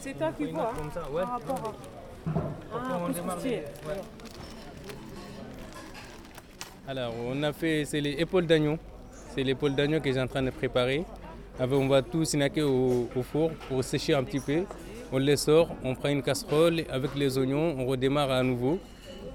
C'est 0.00 0.18
toi 0.18 0.32
qui 0.36 0.44
vois. 0.46 0.70
hein, 0.74 1.12
ouais. 1.12 1.22
Par 1.22 1.30
rapport 1.32 1.74
à. 2.26 2.30
Ah, 2.76 2.98
on 3.02 3.08
démarre 3.08 3.10
les- 3.10 3.12
couscoustier. 3.22 3.62
ouais. 3.88 4.00
Alors, 6.86 7.14
on 7.26 7.42
a 7.42 7.52
fait, 7.54 7.86
c'est 7.86 8.00
les 8.02 8.10
épaules 8.12 8.46
d'agneau. 8.46 8.76
C'est 9.34 9.42
l'épaule 9.42 9.74
d'agneau 9.74 10.00
que 10.00 10.12
j'ai 10.12 10.20
en 10.20 10.26
train 10.26 10.42
de 10.42 10.50
préparer. 10.50 11.04
Après, 11.58 11.76
on 11.76 11.88
va 11.88 12.02
tout 12.02 12.26
snacker 12.26 12.62
au, 12.62 13.08
four 13.22 13.52
pour 13.68 13.82
sécher 13.82 14.12
un 14.12 14.22
petit 14.22 14.40
peu. 14.40 14.64
On 15.10 15.16
les 15.16 15.36
sort, 15.36 15.74
on 15.82 15.94
prend 15.94 16.10
une 16.10 16.22
casserole 16.22 16.84
avec 16.90 17.14
les 17.14 17.38
oignons, 17.38 17.74
on 17.78 17.86
redémarre 17.86 18.30
à 18.30 18.42
nouveau. 18.42 18.78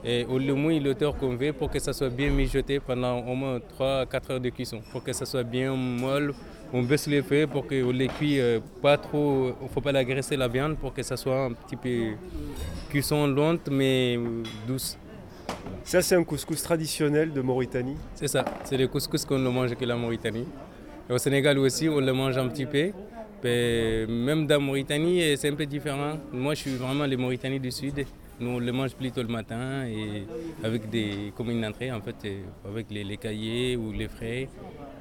Et 0.05 0.27
on 0.29 0.37
le 0.37 0.53
mouille 0.53 0.79
l'auteur 0.79 1.17
qu'on 1.17 1.35
veut 1.35 1.51
pour 1.51 1.71
que 1.71 1.79
ça 1.79 1.91
soit 1.91 2.09
bien 2.09 2.29
mijoté 2.29 2.79
pendant 2.79 3.17
au 3.19 3.33
moins 3.33 3.57
3-4 3.79 4.31
heures 4.31 4.39
de 4.39 4.49
cuisson. 4.49 4.81
Pour 4.91 5.03
que 5.03 5.11
ça 5.11 5.25
soit 5.25 5.43
bien 5.43 5.75
molle, 5.75 6.35
on 6.71 6.83
baisse 6.83 7.07
les 7.07 7.23
feux 7.23 7.47
pour 7.47 7.65
qu'on 7.65 7.91
les 7.91 8.07
cuit 8.09 8.39
euh, 8.39 8.59
pas 8.81 8.97
trop. 8.97 9.55
Il 9.59 9.63
ne 9.63 9.69
faut 9.69 9.81
pas 9.81 9.91
l'agresser 9.91 10.37
la 10.37 10.47
viande 10.47 10.77
pour 10.77 10.93
que 10.93 11.01
ça 11.01 11.17
soit 11.17 11.45
un 11.45 11.53
petit 11.53 11.75
peu 11.75 12.15
cuisson 12.91 13.25
lente 13.25 13.69
mais 13.71 14.19
douce. 14.67 14.97
Ça, 15.83 16.01
c'est 16.01 16.15
un 16.15 16.23
couscous 16.23 16.61
traditionnel 16.61 17.33
de 17.33 17.41
Mauritanie 17.41 17.97
C'est 18.15 18.27
ça, 18.27 18.45
c'est 18.63 18.77
le 18.77 18.87
couscous 18.87 19.25
qu'on 19.25 19.39
ne 19.39 19.49
mange 19.49 19.75
que 19.75 19.85
la 19.85 19.95
Mauritanie. 19.95 20.45
Et 21.09 21.13
au 21.13 21.17
Sénégal 21.17 21.57
aussi, 21.57 21.89
on 21.89 21.99
le 21.99 22.13
mange 22.13 22.37
un 22.37 22.47
petit 22.47 22.65
peu. 22.65 22.91
Mais 23.43 24.05
même 24.05 24.45
dans 24.45 24.59
Mauritanie, 24.61 25.35
c'est 25.37 25.49
un 25.49 25.55
peu 25.55 25.65
différent. 25.65 26.13
Moi, 26.31 26.53
je 26.53 26.59
suis 26.59 26.75
vraiment 26.75 27.05
les 27.05 27.17
Mauritanie 27.17 27.59
du 27.59 27.71
Sud. 27.71 28.05
Nous, 28.39 28.49
on 28.49 28.59
le 28.59 28.71
mange 28.71 28.93
plutôt 28.93 29.21
le 29.21 29.27
matin 29.27 29.85
et 29.85 30.25
avec 30.63 30.89
des, 30.89 31.33
comme 31.35 31.49
une 31.49 31.65
entrée, 31.65 31.91
en 31.91 32.01
fait, 32.01 32.15
avec 32.69 32.87
les, 32.91 33.03
les 33.03 33.17
cahiers 33.17 33.75
ou 33.75 33.91
les 33.91 34.07
frais. 34.07 34.47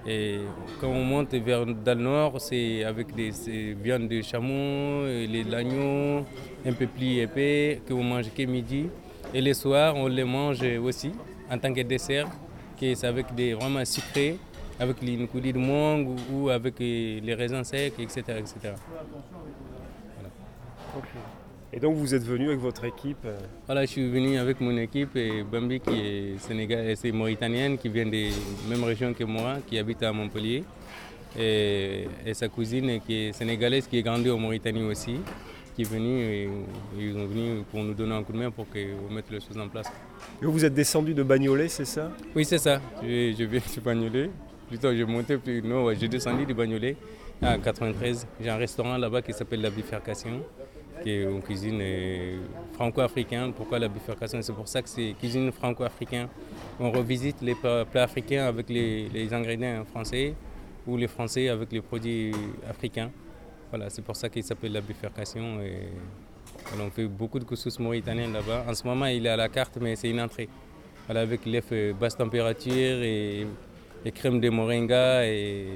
Et 0.07 0.39
quand 0.81 0.89
on 0.89 1.05
monte 1.05 1.35
vers 1.35 1.67
dans 1.67 1.99
le 1.99 2.03
nord, 2.03 2.41
c'est 2.41 2.85
avec 2.85 3.15
des 3.15 3.31
viandes 3.83 4.09
de 4.09 4.23
chameau, 4.23 5.07
et 5.07 5.45
l'agneau, 5.49 6.25
un 6.65 6.73
peu 6.73 6.87
plus 6.87 7.19
épais, 7.19 7.83
que 7.87 7.93
vous 7.93 8.03
mangez 8.03 8.31
que 8.31 8.43
midi. 8.45 8.87
Et 9.35 9.41
les 9.41 9.55
soirs, 9.55 9.95
on 9.97 10.09
les 10.09 10.25
mange 10.25 10.63
aussi 10.83 11.13
en 11.51 11.59
tant 11.59 11.73
que 11.73 11.83
dessert, 11.83 12.29
qui 12.77 12.87
est 12.87 13.05
avec 13.05 13.35
des 13.35 13.55
vraiment 13.55 13.85
sucrés, 13.85 14.39
avec 14.81 15.03
les 15.03 15.27
coulis 15.27 15.53
de 15.53 15.59
mangue 15.59 16.17
ou 16.33 16.49
avec 16.49 16.79
les 16.79 17.35
raisins 17.35 17.65
secs, 17.65 17.99
etc. 17.99 18.23
etc. 18.39 18.55
Voilà. 18.63 20.33
Et 21.71 21.81
donc 21.81 21.97
vous 21.97 22.15
êtes 22.15 22.23
venu 22.25 22.49
avec 22.49 22.61
votre 22.61 22.85
équipe 22.85 23.27
Voilà, 23.67 23.83
je 23.83 23.91
suis 23.91 24.09
venu 24.09 24.39
avec 24.39 24.59
mon 24.61 24.75
équipe 24.79 25.15
et 25.17 25.43
Bambi 25.43 25.81
qui 25.81 26.01
est 26.01 26.39
sénégal, 26.39 26.97
c'est 26.97 27.13
mauritanienne, 27.13 27.77
qui 27.77 27.91
vient 27.91 28.07
des 28.07 28.31
mêmes 28.69 28.85
régions 28.85 29.13
que 29.13 29.25
moi, 29.25 29.57
qui 29.67 29.79
habite 29.79 30.03
à 30.03 30.13
Montpellier. 30.13 30.65
Et, 31.39 32.09
et, 32.25 32.33
sa 32.33 32.49
cousine 32.49 33.01
qui 33.07 33.27
est 33.27 33.33
sénégalaise, 33.33 33.87
qui 33.87 33.99
est 33.99 34.03
grandie 34.03 34.31
en 34.31 34.39
Mauritanie 34.39 34.83
aussi, 34.83 35.21
qui 35.79 35.83
est 35.83 35.91
venue 35.95 36.21
et, 36.21 36.49
ils 36.99 37.13
sont 37.13 37.27
venus 37.27 37.63
pour 37.71 37.85
nous 37.85 37.95
donner 37.95 38.13
un 38.13 38.25
coup 38.25 38.33
de 38.33 38.39
main 38.39 38.51
pour 38.51 38.67
qu'on 38.69 39.15
mette 39.15 39.31
les 39.31 39.39
choses 39.39 39.57
en 39.59 39.69
place. 39.69 39.87
Et 40.43 40.45
vous 40.45 40.65
êtes 40.65 40.75
descendu 40.75 41.15
de 41.15 41.23
Bagnolet, 41.23 41.69
c'est 41.69 41.85
ça? 41.85 42.11
Oui, 42.35 42.45
c'est 42.45 42.59
ça. 42.59 42.81
Je, 43.01 43.33
je, 43.39 43.45
viens 43.45 43.61
de 43.61 43.81
Bagnolet. 43.81 44.31
Plutôt, 44.67 44.93
j'ai 44.93 45.05
monté, 45.05 45.37
plus, 45.39 45.63
non, 45.63 45.85
ouais, 45.85 45.95
j'ai 45.95 46.09
descendu 46.09 46.47
de 46.47 46.53
Bagnolet 46.53 46.97
en 47.41 47.61
93. 47.61 48.27
J'ai 48.41 48.51
un 48.51 48.57
restaurant 48.57 48.97
là-bas 48.97 49.23
qui 49.23 49.33
s'appelle 49.33 49.61
La 49.61 49.71
Bifurcation 49.71 50.43
qui 51.05 51.11
est 51.11 51.23
une 51.23 51.41
cuisine 51.41 51.81
franco-africaine. 52.73 53.53
Pourquoi 53.53 53.79
la 53.79 53.87
bifurcation? 53.87 54.43
C'est 54.43 54.53
pour 54.53 54.67
ça 54.67 54.83
que 54.83 54.89
c'est 54.89 55.15
cuisine 55.17 55.53
franco-africaine. 55.53 56.27
On 56.81 56.91
revisite 56.91 57.37
les 57.41 57.55
plats 57.55 57.87
africains 58.03 58.47
avec 58.47 58.69
les, 58.69 59.09
les, 59.11 59.33
ingrédients 59.33 59.85
français 59.85 60.35
ou 60.89 60.97
les 60.97 61.07
français 61.07 61.49
avec 61.49 61.71
les 61.71 61.83
produits 61.83 62.33
africains. 62.69 63.13
Voilà, 63.71 63.91
c'est 63.91 64.03
pour 64.03 64.17
ça 64.17 64.29
qu'il 64.29 64.45
s'appelle 64.45 64.73
la 64.73 64.81
bifurcation. 64.81 65.61
Et 65.61 65.89
on 66.81 66.91
fait 66.91 67.07
beaucoup 67.07 67.39
de 67.39 67.45
couscous 67.45 67.79
mauritaniens 67.79 68.33
là-bas. 68.33 68.65
En 68.69 68.75
ce 68.75 68.87
moment, 68.87 69.07
il 69.07 69.27
est 69.27 69.31
à 69.31 69.37
la 69.37 69.49
carte, 69.49 69.79
mais 69.81 69.97
c'est 69.97 70.11
une 70.11 70.21
entrée. 70.21 70.49
Voilà, 71.07 71.21
avec 71.23 71.47
l'œuf 71.47 71.73
basse 71.99 72.17
température 72.17 73.03
et, 73.03 73.47
et 74.05 74.13
crème 74.13 74.41
de 74.41 74.49
moringa 74.49 75.25
et 75.27 75.67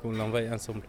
qu'on 0.00 0.12
l'envoie 0.12 0.40
ensemble. 0.52 0.82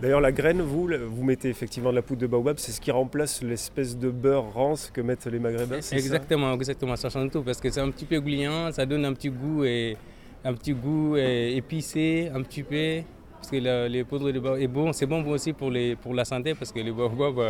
D'ailleurs, 0.00 0.20
la 0.20 0.30
graine, 0.30 0.62
vous, 0.62 0.88
vous 1.08 1.24
mettez 1.24 1.48
effectivement 1.48 1.90
de 1.90 1.96
la 1.96 2.02
poudre 2.02 2.20
de 2.20 2.26
baobab, 2.28 2.56
c'est 2.58 2.70
ce 2.70 2.80
qui 2.80 2.90
remplace 2.92 3.42
l'espèce 3.42 3.98
de 3.98 4.10
beurre 4.10 4.52
rance 4.52 4.90
que 4.92 5.00
mettent 5.00 5.26
les 5.26 5.40
maghrébins, 5.40 5.80
Exactement, 5.90 6.54
exactement, 6.54 6.94
ça 6.94 7.10
change 7.10 7.30
tout 7.30 7.42
parce 7.42 7.60
que 7.60 7.68
c'est 7.68 7.80
un 7.80 7.90
petit 7.90 8.04
peu 8.04 8.20
gluant, 8.20 8.70
ça 8.70 8.86
donne 8.86 9.04
un 9.04 9.12
petit 9.12 9.30
goût, 9.30 9.64
et, 9.64 9.96
un 10.44 10.54
petit 10.54 10.72
goût 10.72 11.16
et, 11.16 11.56
épicé, 11.56 12.30
un 12.32 12.42
petit 12.42 12.62
peu. 12.62 13.02
Parce 13.38 13.50
que 13.50 13.56
la, 13.56 13.88
les 13.88 14.04
poudres 14.04 14.32
de 14.32 14.40
baobab, 14.40 14.92
c'est 14.92 15.06
bon 15.06 15.24
aussi 15.28 15.52
pour, 15.52 15.70
les, 15.70 15.96
pour 15.96 16.12
la 16.12 16.24
santé 16.24 16.54
parce 16.54 16.70
que 16.72 16.80
le 16.80 16.92
baobab, 16.92 17.40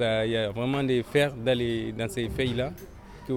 il 0.00 0.30
y 0.30 0.36
a 0.36 0.50
vraiment 0.50 0.82
des 0.82 1.02
fers 1.02 1.34
dans, 1.34 1.56
les, 1.56 1.92
dans 1.92 2.08
ces 2.08 2.28
feuilles-là. 2.28 2.72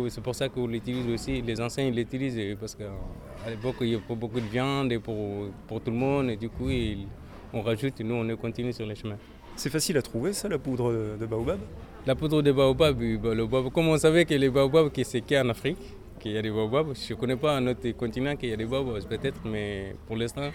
C'est 0.07 0.21
pour 0.21 0.33
ça 0.33 0.47
qu'on 0.47 0.67
l'utilise 0.67 1.05
aussi, 1.09 1.41
les 1.41 1.59
anciens 1.59 1.89
l'utilisent 1.91 2.55
parce 2.57 2.75
qu'à 2.75 3.49
l'époque 3.49 3.75
il 3.81 3.89
y 3.89 3.95
a 3.95 3.99
pas 3.99 4.15
beaucoup 4.15 4.39
de 4.39 4.45
viande 4.45 4.97
pour, 4.99 5.49
pour 5.67 5.81
tout 5.81 5.91
le 5.91 5.97
monde 5.97 6.29
et 6.29 6.37
du 6.37 6.47
coup 6.47 6.69
ils, 6.69 7.07
on 7.51 7.61
rajoute 7.61 7.99
et 7.99 8.03
nous 8.05 8.15
on 8.15 8.37
continue 8.37 8.71
sur 8.71 8.85
les 8.85 8.95
chemins. 8.95 9.17
C'est 9.57 9.69
facile 9.69 9.97
à 9.97 10.01
trouver 10.01 10.31
ça, 10.31 10.47
la 10.47 10.57
poudre 10.57 11.17
de 11.19 11.25
baobab? 11.25 11.59
La 12.07 12.15
poudre 12.15 12.41
de 12.41 12.53
baobab, 12.53 13.01
le 13.01 13.17
baobab 13.17 13.73
comme 13.73 13.89
on 13.89 13.97
savait 13.97 14.23
que 14.23 14.33
les 14.33 14.49
baobabs 14.49 14.89
c'est 15.03 15.19
qu'en 15.19 15.49
Afrique, 15.49 15.77
qu'il 16.21 16.31
y 16.31 16.37
a 16.37 16.41
des 16.41 16.51
baobabs, 16.51 16.95
je 16.95 17.13
ne 17.13 17.19
connais 17.19 17.35
pas 17.35 17.57
un 17.57 17.67
autre 17.67 17.91
continent 17.91 18.37
qu'il 18.37 18.47
y 18.47 18.53
a 18.53 18.55
des 18.55 18.63
baobabs 18.63 19.03
peut-être, 19.09 19.41
mais 19.43 19.93
pour 20.07 20.15
l'instant, 20.15 20.51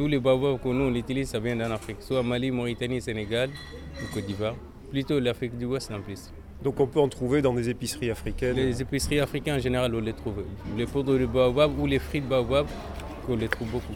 tous 0.00 0.08
les 0.08 0.18
baobabs 0.18 0.58
que 0.58 0.68
nous 0.68 0.84
on 0.84 0.94
utilise, 0.94 1.28
ça 1.28 1.38
vient 1.38 1.54
d'en 1.54 1.70
Afrique, 1.70 1.98
soit 2.00 2.22
Mali, 2.22 2.50
Mauritanie, 2.50 3.02
Sénégal 3.02 3.50
ou 4.02 4.14
Côte 4.14 4.24
d'Ivoire, 4.24 4.54
plutôt 4.90 5.20
l'Afrique 5.20 5.58
du 5.58 5.66
Ouest 5.66 5.90
en 5.90 6.00
plus. 6.00 6.32
Donc 6.64 6.80
on 6.80 6.86
peut 6.86 7.00
en 7.00 7.08
trouver 7.08 7.42
dans 7.42 7.52
des 7.52 7.68
épiceries 7.68 8.10
africaines 8.10 8.56
Les 8.56 8.80
épiceries 8.80 9.20
africaines 9.20 9.56
en 9.56 9.58
général, 9.58 9.94
on 9.94 10.00
les 10.00 10.14
trouve. 10.14 10.42
Les 10.74 10.86
poudres 10.86 11.18
de 11.18 11.26
baobab 11.26 11.78
ou 11.78 11.84
les 11.84 11.98
fruits 11.98 12.22
de 12.22 12.26
baobab, 12.26 12.66
on 13.28 13.36
les 13.36 13.48
trouve 13.48 13.68
beaucoup. 13.68 13.92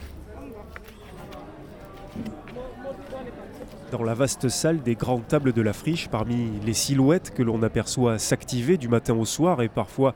Dans 3.91 4.03
la 4.03 4.13
vaste 4.13 4.51
salle 4.51 4.83
des 4.83 4.97
grandes 4.97 5.27
tables 5.27 5.55
de 5.55 5.63
la 5.63 5.73
friche, 5.73 6.09
parmi 6.09 6.51
les 6.67 6.75
silhouettes 6.75 7.33
que 7.35 7.43
l'on 7.43 7.63
aperçoit 7.63 8.19
s'activer 8.19 8.77
du 8.77 8.89
matin 8.89 9.15
au 9.15 9.25
soir 9.25 9.63
et 9.63 9.71
parfois 9.71 10.15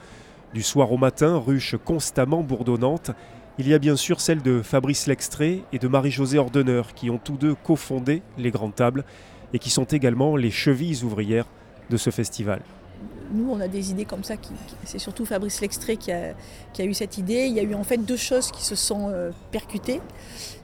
du 0.52 0.62
soir 0.62 0.92
au 0.92 0.98
matin, 0.98 1.38
ruche 1.38 1.76
constamment 1.82 2.42
bourdonnante, 2.42 3.10
il 3.58 3.66
y 3.66 3.74
a 3.74 3.78
bien 3.78 3.96
sûr 3.96 4.20
celle 4.20 4.40
de 4.40 4.62
Fabrice 4.62 5.08
Lextré 5.08 5.64
et 5.72 5.80
de 5.80 5.88
Marie-Josée 5.88 6.38
Ordeneur 6.38 6.94
qui 6.94 7.10
ont 7.10 7.18
tous 7.18 7.36
deux 7.36 7.56
cofondé 7.56 8.22
les 8.38 8.52
grandes 8.52 8.76
tables 8.76 9.04
et 9.52 9.58
qui 9.58 9.70
sont 9.70 9.84
également 9.84 10.36
les 10.36 10.52
chevilles 10.52 11.02
ouvrières 11.02 11.46
de 11.90 11.96
ce 11.96 12.10
festival. 12.10 12.60
Nous, 13.32 13.50
on 13.50 13.60
a 13.60 13.68
des 13.68 13.90
idées 13.90 14.04
comme 14.04 14.22
ça. 14.22 14.34
C'est 14.84 14.98
surtout 14.98 15.26
Fabrice 15.26 15.60
Lextré 15.60 15.96
qui 15.96 16.12
a, 16.12 16.34
qui 16.72 16.82
a, 16.82 16.84
eu 16.84 16.94
cette 16.94 17.18
idée. 17.18 17.46
Il 17.46 17.54
y 17.54 17.60
a 17.60 17.62
eu 17.62 17.74
en 17.74 17.82
fait 17.82 17.98
deux 17.98 18.16
choses 18.16 18.50
qui 18.52 18.64
se 18.64 18.76
sont 18.76 19.10
euh, 19.10 19.30
percutées, 19.50 20.00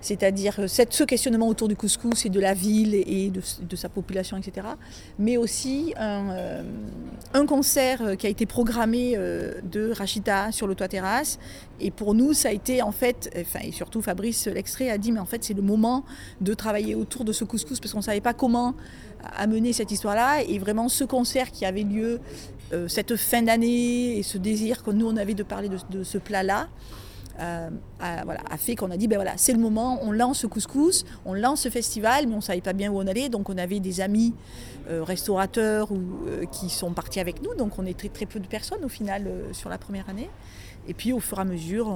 c'est-à-dire 0.05 0.57
euh, 0.59 0.69
ce 0.69 1.03
questionnement 1.05 1.49
autour 1.49 1.67
du 1.67 1.77
couscous 1.77 2.27
et 2.27 2.29
de 2.29 2.39
la 2.39 2.53
ville 2.53 2.95
et 2.95 3.31
de, 3.31 3.77
sa 3.77 3.89
population, 3.89 4.37
etc. 4.37 4.67
Mais 5.19 5.37
aussi 5.39 5.95
un, 5.97 6.31
euh, 6.31 7.47
concert 7.47 8.17
qui 8.19 8.27
a 8.27 8.31
été 8.31 8.45
programmé 8.45 9.15
euh, 9.17 9.61
de 9.63 9.91
Rachida 9.91 10.53
sur 10.53 10.67
le 10.67 10.75
toit 10.75 10.89
terrasse. 10.89 11.39
Et 11.81 11.91
pour 11.91 12.15
nous, 12.15 12.35
ça 12.35 12.51
a 12.51 12.53
été 12.53 12.83
en 12.83 12.93
fait, 12.93 13.31
et 13.63 13.73
surtout 13.73 14.03
Fabrice 14.03 14.47
Lextré 14.47 14.91
a 14.91 14.99
dit, 14.99 15.11
mais 15.11 15.21
en 15.21 15.25
fait, 15.25 15.43
c'est 15.43 15.55
le 15.55 15.63
moment 15.63 16.05
de 16.41 16.53
travailler 16.53 16.95
autour 16.95 17.25
de 17.25 17.33
ce 17.33 17.45
couscous 17.45 17.81
parce 17.81 17.93
qu'on 17.93 17.99
ne 17.99 18.05
savait 18.05 18.21
pas 18.21 18.35
comment 18.35 18.75
amener 19.37 19.73
cette 19.73 19.91
histoire-là. 19.91 20.43
Et 20.43 20.59
vraiment, 20.59 20.89
ce 20.89 21.05
concert 21.05 21.51
qui 21.51 21.65
avait 21.65 21.83
lieu 21.83 22.21
euh, 22.73 22.89
cette 22.89 23.17
fin 23.17 23.43
d'année 23.43 24.19
et 24.19 24.23
ce 24.23 24.39
désir 24.39 24.83
que 24.83 24.91
nous, 24.91 25.07
on 25.07 25.17
avait 25.17 25.35
de 25.35 25.43
parler 25.43 25.69
de 25.69 26.03
ce 26.05 26.19
plat-là, 26.19 26.69
euh, 27.41 27.71
a, 28.01 28.25
voilà, 28.25 28.41
a, 28.49 28.57
fait 28.57 28.77
qu'on 28.77 28.91
a 28.91 28.97
dit, 28.97 29.09
ben 29.09 29.17
voilà, 29.17 29.33
c'est 29.37 29.53
le 29.53 29.59
moment, 29.59 29.99
on 30.03 30.13
lance 30.13 30.41
ce 30.41 30.47
couscous, 30.47 31.05
on 31.25 31.35
lance 31.35 31.63
ce 31.63 31.69
festival, 31.69 32.27
mais 32.27 32.35
on 32.35 32.37
ne 32.37 32.43
savait 32.43 32.61
pas 32.61 32.73
bien 32.73 32.91
où 32.91 32.99
on 32.99 33.07
allait. 33.07 33.29
Donc 33.29 33.51
on 33.51 33.59
avait 33.59 33.81
des 33.81 34.01
amis 34.01 34.35
euh, 34.89 35.03
restaurateurs 35.03 35.91
ou, 35.91 36.01
euh, 36.27 36.45
qui 36.47 36.71
sont 36.71 36.93
partis 36.93 37.21
avec 37.21 37.43
nous. 37.43 37.55
Donc 37.55 37.79
on 37.79 37.87
est 37.87 37.99
très, 37.99 38.27
peu 38.27 38.41
de 38.41 38.47
personnes 38.47 38.85
au 38.85 38.89
final 38.89 39.29
sur 39.53 39.69
la 39.69 39.79
première 39.79 40.09
année. 40.09 40.31
Et 40.87 40.95
puis 40.95 41.13
au 41.13 41.21
fur 41.21 41.39
et 41.39 41.41
à 41.41 41.45
mesure, 41.45 41.89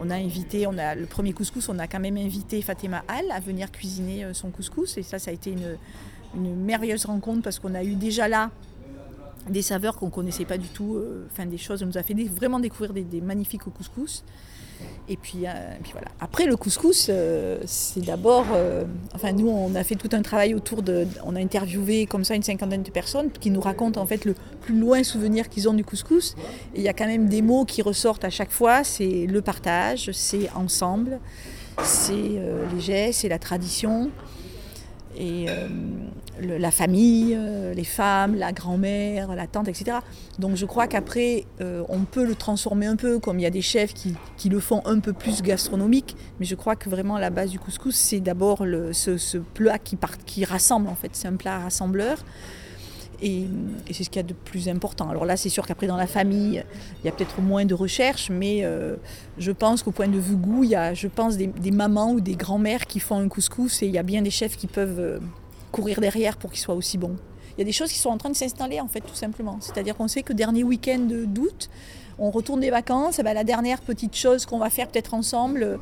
on, 0.00 0.10
a 0.10 0.14
invité, 0.14 0.66
on 0.66 0.78
a 0.78 0.94
le 0.94 1.06
premier 1.06 1.32
couscous, 1.32 1.68
on 1.68 1.78
a 1.78 1.86
quand 1.86 2.00
même 2.00 2.16
invité 2.16 2.62
Fatima 2.62 3.04
Al 3.08 3.30
à 3.30 3.40
venir 3.40 3.70
cuisiner 3.70 4.32
son 4.32 4.50
couscous. 4.50 4.96
Et 4.96 5.02
ça, 5.02 5.18
ça 5.18 5.30
a 5.30 5.34
été 5.34 5.50
une, 5.52 5.76
merveilleuse 6.34 7.04
rencontre 7.04 7.42
parce 7.42 7.58
qu'on 7.58 7.74
a 7.74 7.84
eu 7.84 7.94
déjà 7.94 8.26
là 8.26 8.50
des 9.48 9.62
saveurs 9.62 9.96
qu'on 9.96 10.06
ne 10.06 10.10
connaissait 10.10 10.44
pas 10.44 10.58
du 10.58 10.68
tout, 10.68 10.94
euh, 10.94 11.26
enfin 11.30 11.46
des 11.46 11.58
choses, 11.58 11.82
on 11.82 11.86
nous 11.86 11.98
a 11.98 12.02
fait 12.02 12.14
vraiment 12.14 12.60
découvrir 12.60 12.92
des, 12.92 13.02
des, 13.02 13.20
magnifiques 13.20 13.62
couscous. 13.62 14.24
Et 15.08 15.16
puis, 15.16 15.46
euh, 15.46 15.50
et 15.50 15.82
puis 15.82 15.92
voilà. 15.92 16.08
Après 16.20 16.46
le 16.46 16.56
couscous, 16.56 17.08
euh, 17.08 17.58
c'est 17.66 18.04
d'abord, 18.04 18.46
enfin 19.14 19.32
nous 19.32 19.48
on 19.48 19.74
a 19.74 19.84
fait 19.84 19.96
tout 19.96 20.08
un 20.12 20.22
travail 20.22 20.54
autour 20.54 20.82
de, 20.82 21.06
on 21.24 21.34
a 21.36 21.40
interviewé 21.40 22.06
comme 22.06 22.24
ça 22.24 22.34
une 22.34 22.42
cinquantaine 22.42 22.82
de 22.82 22.90
personnes 22.90 23.30
qui 23.30 23.50
nous 23.50 23.60
racontent 23.60 24.00
en 24.00 24.06
fait 24.06 24.24
le 24.24 24.34
plus 24.60 24.78
loin 24.78 25.02
souvenir 25.02 25.48
qu'ils 25.48 25.68
ont 25.68 25.74
du 25.74 25.84
couscous. 25.84 26.34
Et 26.74 26.78
il 26.78 26.82
y 26.82 26.88
a 26.88 26.92
quand 26.92 27.06
même 27.06 27.28
des 27.28 27.42
mots 27.42 27.64
qui 27.64 27.82
ressortent 27.82 28.24
à 28.24 28.30
chaque 28.30 28.50
fois, 28.50 28.84
c'est 28.84 29.26
le 29.26 29.42
partage, 29.42 30.10
c'est 30.12 30.50
ensemble, 30.54 31.18
c'est 31.82 32.12
les 32.12 32.80
gestes, 32.80 33.20
c'est 33.20 33.28
la 33.28 33.38
tradition 33.38 34.10
et 35.16 35.46
euh, 35.48 35.68
la 36.40 36.70
famille, 36.70 37.34
euh, 37.36 37.74
les 37.74 37.84
femmes, 37.84 38.34
la 38.34 38.52
grand-mère, 38.52 39.34
la 39.34 39.46
tante, 39.46 39.68
etc. 39.68 39.98
Donc 40.38 40.56
je 40.56 40.66
crois 40.66 40.86
qu'après, 40.86 41.44
euh, 41.60 41.82
on 41.88 42.00
peut 42.00 42.24
le 42.24 42.34
transformer 42.34 42.86
un 42.86 42.96
peu, 42.96 43.18
comme 43.18 43.38
il 43.38 43.42
y 43.42 43.46
a 43.46 43.50
des 43.50 43.62
chefs 43.62 43.92
qui, 43.94 44.14
qui, 44.36 44.48
le 44.48 44.60
font 44.60 44.82
un 44.84 45.00
peu 45.00 45.12
plus 45.12 45.42
gastronomique, 45.42 46.16
mais 46.40 46.46
je 46.46 46.54
crois 46.54 46.76
que 46.76 46.88
vraiment 46.88 47.18
la 47.18 47.30
base 47.30 47.50
du 47.50 47.58
couscous, 47.58 47.94
c'est 47.94 48.20
d'abord 48.20 48.58
ce, 48.92 49.38
plat 49.38 49.78
qui, 49.78 49.98
qui 50.26 50.44
rassemble, 50.44 50.88
en 50.88 50.94
fait, 50.94 51.10
c'est 51.12 51.28
un 51.28 51.36
plat 51.36 51.58
rassembleur. 51.58 52.18
Et, 53.22 53.46
c'est 53.92 54.04
ce 54.04 54.10
qu'il 54.10 54.16
y 54.16 54.24
a 54.24 54.26
de 54.26 54.34
plus 54.34 54.68
important. 54.68 55.08
Alors 55.08 55.24
là, 55.24 55.36
c'est 55.36 55.48
sûr 55.48 55.66
qu'après, 55.66 55.86
dans 55.86 55.96
la 55.96 56.08
famille, 56.08 56.64
il 57.02 57.06
y 57.06 57.08
a 57.08 57.12
peut-être 57.12 57.40
moins 57.40 57.64
de 57.64 57.74
recherche, 57.74 58.30
mais 58.30 58.60
euh, 58.64 58.96
je 59.38 59.52
pense 59.52 59.82
qu'au 59.82 59.92
point 59.92 60.08
de 60.08 60.18
vue 60.18 60.36
goût, 60.36 60.64
il 60.64 60.70
y 60.70 60.74
a, 60.74 60.92
je 60.92 61.06
pense, 61.06 61.36
des, 61.36 61.70
mamans 61.70 62.12
ou 62.12 62.20
des 62.20 62.34
grands-mères 62.34 62.86
qui 62.86 63.00
font 63.00 63.18
un 63.18 63.28
couscous 63.28 63.82
et 63.82 63.86
il 63.86 63.92
y 63.92 63.98
a 63.98 64.02
bien 64.02 64.22
des 64.22 64.30
chefs 64.30 64.56
qui 64.56 64.66
peuvent 64.66 64.98
euh, 64.98 65.18
courir 65.70 66.00
derrière 66.00 66.36
pour 66.36 66.50
qu'il 66.50 66.60
soit 66.60 66.74
aussi 66.74 66.98
bon. 66.98 67.16
il 67.56 67.60
y 67.60 67.62
a 67.62 67.64
des 67.64 67.72
choses 67.72 67.90
qui 67.90 67.98
sont 67.98 68.10
en 68.10 68.18
train 68.18 68.30
de 68.30 68.36
s'installer 68.36 68.80
en 68.80 68.88
fait 68.88 69.00
tout 69.00 69.14
simplement. 69.14 69.58
C'est-à-dire 69.60 69.96
qu'on 69.96 70.08
sait 70.08 70.22
que 70.22 70.32
dernier 70.32 70.64
week-end 70.64 71.06
d'août, 71.26 71.70
on 72.18 72.30
retourne 72.30 72.60
des 72.60 72.70
vacances, 72.70 73.18
et 73.18 73.22
ben, 73.22 73.34
la 73.34 73.44
dernière 73.44 73.80
petite 73.80 74.14
chose 74.14 74.46
qu'on 74.46 74.58
va 74.58 74.68
faire 74.68 74.88
peut-être 74.88 75.14
ensemble, 75.14 75.78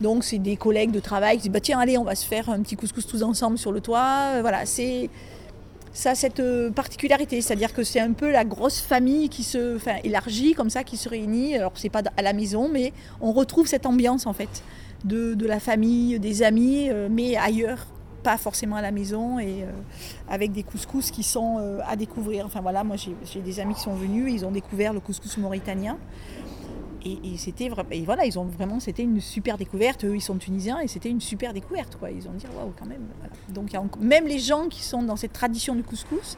donc 0.00 0.24
c'est 0.24 0.38
des 0.38 0.56
collègues 0.56 0.92
de 0.92 1.00
travail 1.00 1.36
qui 1.36 1.44
disent 1.44 1.52
bah, 1.52 1.60
tiens 1.60 1.78
allez 1.80 1.98
on 1.98 2.04
va 2.04 2.14
se 2.14 2.26
faire 2.26 2.48
un 2.50 2.60
petit 2.60 2.76
couscous 2.76 3.06
tous 3.06 3.22
ensemble 3.22 3.58
sur 3.58 3.72
le 3.72 3.80
toit. 3.80 4.40
Voilà, 4.42 4.66
c'est 4.66 5.10
ça 5.92 6.10
a 6.10 6.14
cette 6.14 6.40
euh, 6.40 6.70
particularité, 6.70 7.40
c'est-à-dire 7.40 7.72
que 7.72 7.84
c'est 7.84 8.00
un 8.00 8.12
peu 8.12 8.30
la 8.30 8.44
grosse 8.44 8.80
famille 8.80 9.28
qui 9.28 9.42
se, 9.42 9.76
enfin 9.76 9.96
comme 10.56 10.70
ça, 10.70 10.84
qui 10.84 10.96
se 10.96 11.08
réunit. 11.08 11.56
Alors 11.56 11.72
c'est 11.74 11.90
pas 11.90 12.02
à 12.16 12.22
la 12.22 12.32
maison, 12.32 12.68
mais 12.68 12.92
on 13.20 13.32
retrouve 13.32 13.66
cette 13.66 13.86
ambiance 13.86 14.26
en 14.26 14.32
fait 14.32 14.62
de, 15.04 15.34
de 15.34 15.46
la 15.46 15.60
famille, 15.60 16.18
des 16.18 16.42
amis, 16.42 16.88
euh, 16.90 17.08
mais 17.10 17.36
ailleurs, 17.36 17.86
pas 18.22 18.38
forcément 18.38 18.76
à 18.76 18.82
la 18.82 18.92
maison 18.92 19.38
et 19.38 19.62
euh, 19.62 19.70
avec 20.30 20.52
des 20.52 20.62
couscous 20.62 21.10
qui 21.10 21.24
sont 21.24 21.58
à 21.86 21.96
découvrir. 21.96 22.46
Enfin 22.46 22.60
voilà, 22.60 22.84
moi 22.84 22.96
j'ai 22.96 23.40
des 23.40 23.60
amis 23.60 23.74
qui 23.74 23.80
sont 23.80 23.94
venus, 23.94 24.32
ils 24.32 24.46
ont 24.46 24.52
découvert 24.52 24.92
le 24.92 25.00
couscous 25.00 25.36
mauritanien. 25.38 25.98
Et, 27.04 27.36
c'était 27.36 27.68
et 27.90 28.02
voilà, 28.04 28.24
ils 28.24 28.38
ont 28.38 28.44
vraiment, 28.44 28.78
c'était 28.78 29.02
une 29.02 29.20
super 29.20 29.58
découverte. 29.58 30.04
Eux, 30.04 30.14
ils 30.14 30.20
sont 30.20 30.36
tunisiens 30.36 30.78
et 30.80 30.88
c'était 30.88 31.10
une 31.10 31.20
super 31.20 31.52
découverte, 31.52 31.96
quoi. 31.96 32.10
Ils 32.10 32.28
ont 32.28 32.32
dit 32.32 32.46
waouh, 32.56 32.72
quand 32.78 32.86
même. 32.86 33.02
Donc, 33.48 33.72
même 34.00 34.26
les 34.26 34.38
gens 34.38 34.68
qui 34.68 34.82
sont 34.82 35.02
dans 35.02 35.16
cette 35.16 35.32
tradition 35.32 35.74
du 35.74 35.82
couscous 35.82 36.36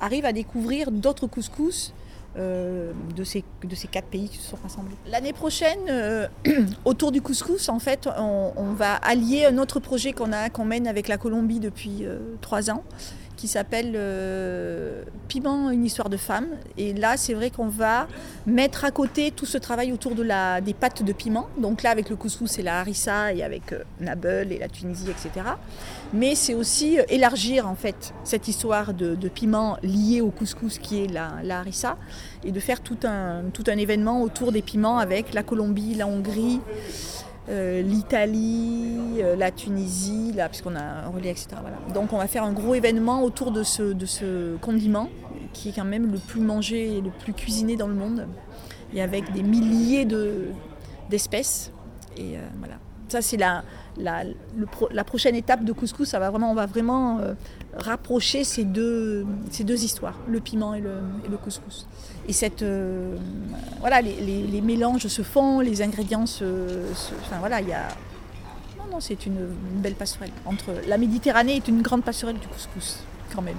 arrivent 0.00 0.24
à 0.24 0.32
découvrir 0.32 0.90
d'autres 0.90 1.26
couscous 1.26 1.92
euh, 2.36 2.90
de, 3.14 3.22
ces, 3.22 3.44
de 3.62 3.76
ces 3.76 3.86
quatre 3.86 4.08
pays 4.08 4.28
qui 4.28 4.38
se 4.38 4.50
sont 4.50 4.58
rassemblés. 4.60 4.96
L'année 5.08 5.32
prochaine, 5.32 5.78
euh, 5.88 6.26
autour 6.84 7.12
du 7.12 7.22
couscous, 7.22 7.68
en 7.68 7.78
fait, 7.78 8.08
on, 8.18 8.72
va 8.72 8.94
allier 8.96 9.44
un 9.44 9.56
autre 9.58 9.78
projet 9.78 10.12
qu'on 10.12 10.32
a, 10.32 10.50
qu'on 10.50 10.64
mène 10.64 10.88
avec 10.88 11.06
la 11.06 11.16
Colombie 11.16 11.60
depuis 11.60 11.98
euh, 12.02 12.18
trois 12.40 12.72
ans 12.72 12.82
qui 13.36 13.48
s'appelle 13.48 13.92
euh, 13.96 15.02
Piment, 15.28 15.70
une 15.70 15.84
histoire 15.84 16.08
de 16.08 16.16
femme. 16.16 16.46
Et 16.76 16.92
là, 16.92 17.16
c'est 17.16 17.34
vrai 17.34 17.50
qu'on 17.50 17.68
va 17.68 18.06
mettre 18.46 18.84
à 18.84 18.90
côté 18.90 19.30
tout 19.30 19.46
ce 19.46 19.58
travail 19.58 19.92
autour 19.92 20.14
de 20.14 20.22
la, 20.22 20.60
des 20.60 20.74
pâtes 20.74 21.02
de 21.02 21.12
piment. 21.12 21.48
Donc 21.58 21.82
là, 21.82 21.90
avec 21.90 22.10
le 22.10 22.16
couscous, 22.16 22.50
c'est 22.50 22.62
la 22.62 22.80
harissa 22.80 23.32
et 23.32 23.42
avec 23.42 23.72
euh, 23.72 23.82
Nabel 24.00 24.52
et 24.52 24.58
la 24.58 24.68
Tunisie, 24.68 25.08
etc. 25.10 25.46
Mais 26.12 26.34
c'est 26.34 26.54
aussi 26.54 26.98
euh, 26.98 27.04
élargir 27.08 27.66
en 27.66 27.74
fait 27.74 28.14
cette 28.24 28.48
histoire 28.48 28.94
de, 28.94 29.14
piment 29.28 29.78
liée 29.82 30.20
au 30.20 30.30
couscous 30.30 30.78
qui 30.78 31.02
est 31.02 31.06
la, 31.06 31.32
la, 31.42 31.60
harissa 31.60 31.96
et 32.44 32.52
de 32.52 32.60
faire 32.60 32.80
tout 32.80 32.98
un, 33.04 33.44
tout 33.52 33.64
un 33.66 33.76
événement 33.76 34.22
autour 34.22 34.52
des 34.52 34.62
piments 34.62 34.98
avec 34.98 35.34
la 35.34 35.42
Colombie, 35.42 35.94
la 35.94 36.06
Hongrie. 36.06 36.60
Euh, 37.50 37.82
l'Italie, 37.82 39.18
euh, 39.18 39.36
la 39.36 39.50
Tunisie, 39.50 40.32
là, 40.32 40.48
puisqu'on 40.48 40.74
a 40.74 40.80
un 40.80 41.08
relais, 41.08 41.30
etc. 41.30 41.48
Donc 41.92 42.14
on 42.14 42.18
va 42.18 42.26
faire 42.26 42.42
un 42.42 42.52
gros 42.52 42.74
événement 42.74 43.22
autour 43.22 43.50
de 43.50 43.62
ce, 43.62 43.82
de 43.82 44.06
ce 44.06 44.56
condiment, 44.56 45.10
qui 45.52 45.68
est 45.68 45.72
quand 45.72 45.84
même 45.84 46.10
le 46.10 46.18
plus 46.18 46.40
mangé 46.40 46.96
et 46.96 47.00
le 47.02 47.10
plus 47.10 47.34
cuisiné 47.34 47.76
dans 47.76 47.86
le 47.86 47.94
monde, 47.94 48.26
et 48.94 49.02
avec 49.02 49.30
des 49.32 49.42
milliers 49.42 50.06
d'espèces. 51.10 51.70
et 52.16 52.38
euh, 52.38 52.40
voilà. 52.58 52.76
Ça, 53.08 53.20
c'est 53.20 53.36
la, 53.36 53.62
la, 54.90 55.04
prochaine 55.04 55.34
étape 55.34 55.64
de 55.64 55.72
couscous. 55.72 56.08
Ça 56.08 56.18
va 56.18 56.30
vraiment, 56.30 56.50
on 56.50 56.54
va 56.54 56.66
vraiment 56.66 57.20
rapprocher 57.76 58.44
ces 58.44 58.64
deux, 58.64 59.26
ces 59.50 59.64
deux 59.64 59.84
histoires, 59.84 60.18
le 60.28 60.40
piment 60.40 60.74
et 60.74 60.80
le, 60.80 61.36
couscous 61.36 61.86
et 62.28 62.32
cette, 62.32 62.62
euh, 62.62 63.16
voilà, 63.80 64.00
les, 64.00 64.60
mélanges 64.60 65.06
se 65.08 65.22
font, 65.22 65.60
les 65.60 65.82
ingrédients 65.82 66.26
se, 66.26 66.44
enfin 67.20 67.38
voilà, 67.38 67.60
il 67.60 67.68
y 67.68 67.72
a, 67.72 67.88
non 68.78 68.84
non, 68.90 69.00
c'est 69.00 69.26
une, 69.26 69.36
une, 69.36 69.80
belle 69.80 69.94
passerelle 69.94 70.30
entre 70.46 70.72
la 70.86 70.96
Méditerranée 70.96 71.56
est 71.56 71.68
une 71.68 71.82
grande 71.82 72.02
passerelle 72.02 72.38
du 72.38 72.48
couscous 72.48 73.00
quand 73.34 73.42
même. 73.42 73.56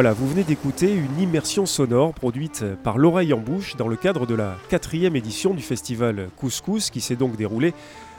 Voilà, 0.00 0.14
vous 0.14 0.26
venez 0.26 0.44
d'écouter 0.44 0.94
une 0.94 1.20
immersion 1.20 1.66
sonore 1.66 2.14
produite 2.14 2.64
par 2.82 2.96
l'oreille 2.96 3.34
en 3.34 3.38
bouche 3.38 3.76
dans 3.76 3.86
le 3.86 3.96
cadre 3.96 4.24
de 4.24 4.34
la 4.34 4.56
quatrième 4.70 5.14
édition 5.14 5.52
du 5.52 5.60
festival 5.60 6.30
Couscous 6.38 6.88
qui 6.88 7.02
s'est 7.02 7.16
donc 7.16 7.36
déroulé 7.36 7.74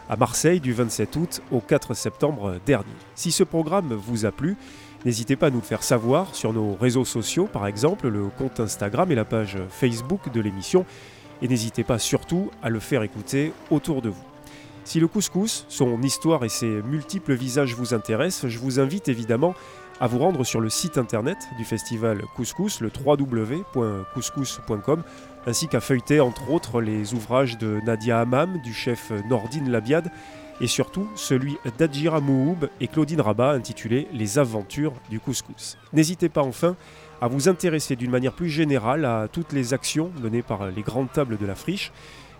à 0.07 0.15
Marseille 0.15 0.59
du 0.59 0.73
27 0.73 1.15
août 1.15 1.41
au 1.51 1.59
4 1.59 1.95
septembre 1.95 2.59
dernier. 2.67 2.85
Si 3.15 3.31
ce 3.31 3.43
programme 3.43 3.95
vous 3.95 4.27
a 4.27 4.31
plu, 4.31 4.57
n'hésitez 5.05 5.35
pas 5.35 5.47
à 5.47 5.49
nous 5.49 5.57
le 5.57 5.63
faire 5.63 5.81
savoir 5.81 6.35
sur 6.35 6.53
nos 6.53 6.75
réseaux 6.75 7.03
sociaux, 7.03 7.49
par 7.51 7.65
exemple 7.65 8.09
le 8.09 8.25
compte 8.27 8.59
Instagram 8.59 9.11
et 9.11 9.15
la 9.15 9.25
page 9.25 9.57
Facebook 9.71 10.31
de 10.31 10.39
l'émission, 10.39 10.85
et 11.41 11.47
n'hésitez 11.47 11.83
pas 11.83 11.97
surtout 11.97 12.51
à 12.61 12.69
le 12.69 12.79
faire 12.79 13.01
écouter 13.01 13.53
autour 13.71 14.03
de 14.03 14.09
vous. 14.09 14.23
Si 14.83 14.99
le 14.99 15.07
couscous, 15.07 15.65
son 15.67 16.01
histoire 16.01 16.43
et 16.43 16.49
ses 16.49 16.81
multiples 16.83 17.33
visages 17.33 17.75
vous 17.75 17.93
intéressent, 17.93 18.49
je 18.49 18.59
vous 18.59 18.79
invite 18.79 19.09
évidemment 19.09 19.55
vous 20.07 20.19
rendre 20.19 20.43
sur 20.43 20.59
le 20.59 20.69
site 20.69 20.97
internet 20.97 21.37
du 21.57 21.65
festival 21.65 22.23
Couscous, 22.35 22.81
le 22.81 22.89
www.couscous.com, 23.05 25.03
ainsi 25.45 25.67
qu'à 25.67 25.79
feuilleter 25.79 26.19
entre 26.19 26.49
autres 26.51 26.81
les 26.81 27.13
ouvrages 27.13 27.57
de 27.57 27.79
Nadia 27.85 28.19
Hamam, 28.19 28.59
du 28.63 28.73
chef 28.73 29.11
Nordine 29.29 29.69
Labiad, 29.69 30.11
et 30.59 30.67
surtout 30.67 31.07
celui 31.15 31.57
d'Adjira 31.77 32.19
Mouhoub 32.21 32.67
et 32.79 32.87
Claudine 32.87 33.21
Rabat 33.21 33.51
intitulé 33.51 34.07
Les 34.13 34.37
aventures 34.37 34.93
du 35.09 35.19
couscous. 35.19 35.77
N'hésitez 35.93 36.29
pas 36.29 36.41
enfin 36.41 36.75
à 37.19 37.27
vous 37.27 37.49
intéresser 37.49 37.95
d'une 37.95 38.11
manière 38.11 38.33
plus 38.33 38.49
générale 38.49 39.05
à 39.05 39.27
toutes 39.31 39.53
les 39.53 39.73
actions 39.73 40.11
menées 40.21 40.41
par 40.41 40.67
les 40.67 40.81
grandes 40.81 41.11
tables 41.11 41.37
de 41.37 41.45
la 41.45 41.55
friche. 41.55 41.91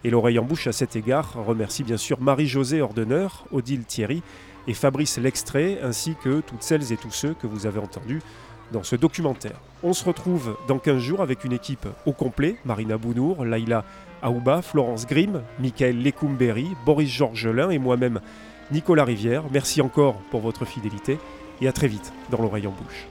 Et 0.04 0.10
l'oreille 0.10 0.40
en 0.40 0.44
bouche 0.44 0.66
à 0.66 0.72
cet 0.72 0.96
égard 0.96 1.34
remercie 1.46 1.84
bien 1.84 1.98
sûr 1.98 2.20
Marie-Josée 2.20 2.82
Ordeneur, 2.82 3.46
Odile 3.52 3.86
Thierry, 3.86 4.24
et 4.68 4.74
Fabrice 4.74 5.18
L'extrait, 5.18 5.80
ainsi 5.84 6.16
que 6.24 6.42
toutes 6.42 6.64
celles 6.64 6.92
et 6.92 6.98
tous 6.98 7.12
ceux 7.12 7.34
que 7.34 7.48
vous 7.48 7.66
avez 7.66 7.80
entendus 7.80 8.22
dans 8.72 8.84
ce 8.84 8.96
documentaire. 8.96 9.60
On 9.84 9.94
se 9.94 10.06
retrouve 10.06 10.56
dans 10.68 10.80
15 10.80 11.00
jours 11.00 11.22
avec 11.22 11.44
une 11.44 11.54
équipe 11.54 11.88
au 12.06 12.14
complet, 12.14 12.56
Marina 12.66 12.98
Bounour, 12.98 13.46
Laïla 13.46 13.84
Aouba, 14.22 14.62
Florence 14.62 15.06
Grimm, 15.08 15.42
Michael 15.60 16.02
Lecumberry, 16.02 16.68
Boris 16.86 17.10
Georgelin 17.10 17.70
et 17.70 17.80
moi-même 17.80 18.22
Nicolas 18.72 19.04
Rivière. 19.04 19.44
Merci 19.52 19.82
encore 19.82 20.16
pour 20.30 20.42
votre 20.42 20.66
fidélité 20.66 21.18
et 21.60 21.68
à 21.68 21.74
très 21.74 21.88
vite 21.88 22.14
dans 22.30 22.42
l'oreille 22.42 22.68
en 22.68 22.72
bouche. 22.72 23.08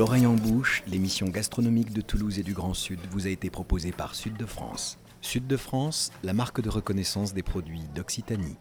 L'oreille 0.00 0.24
en 0.24 0.32
bouche, 0.32 0.82
l'émission 0.86 1.28
gastronomique 1.28 1.92
de 1.92 2.00
Toulouse 2.00 2.38
et 2.38 2.42
du 2.42 2.54
Grand 2.54 2.72
Sud 2.72 2.98
vous 3.10 3.26
a 3.26 3.28
été 3.28 3.50
proposée 3.50 3.92
par 3.92 4.14
Sud 4.14 4.34
de 4.38 4.46
France. 4.46 4.98
Sud 5.20 5.46
de 5.46 5.58
France, 5.58 6.10
la 6.22 6.32
marque 6.32 6.62
de 6.62 6.70
reconnaissance 6.70 7.34
des 7.34 7.42
produits 7.42 7.84
d'Occitanie. 7.94 8.56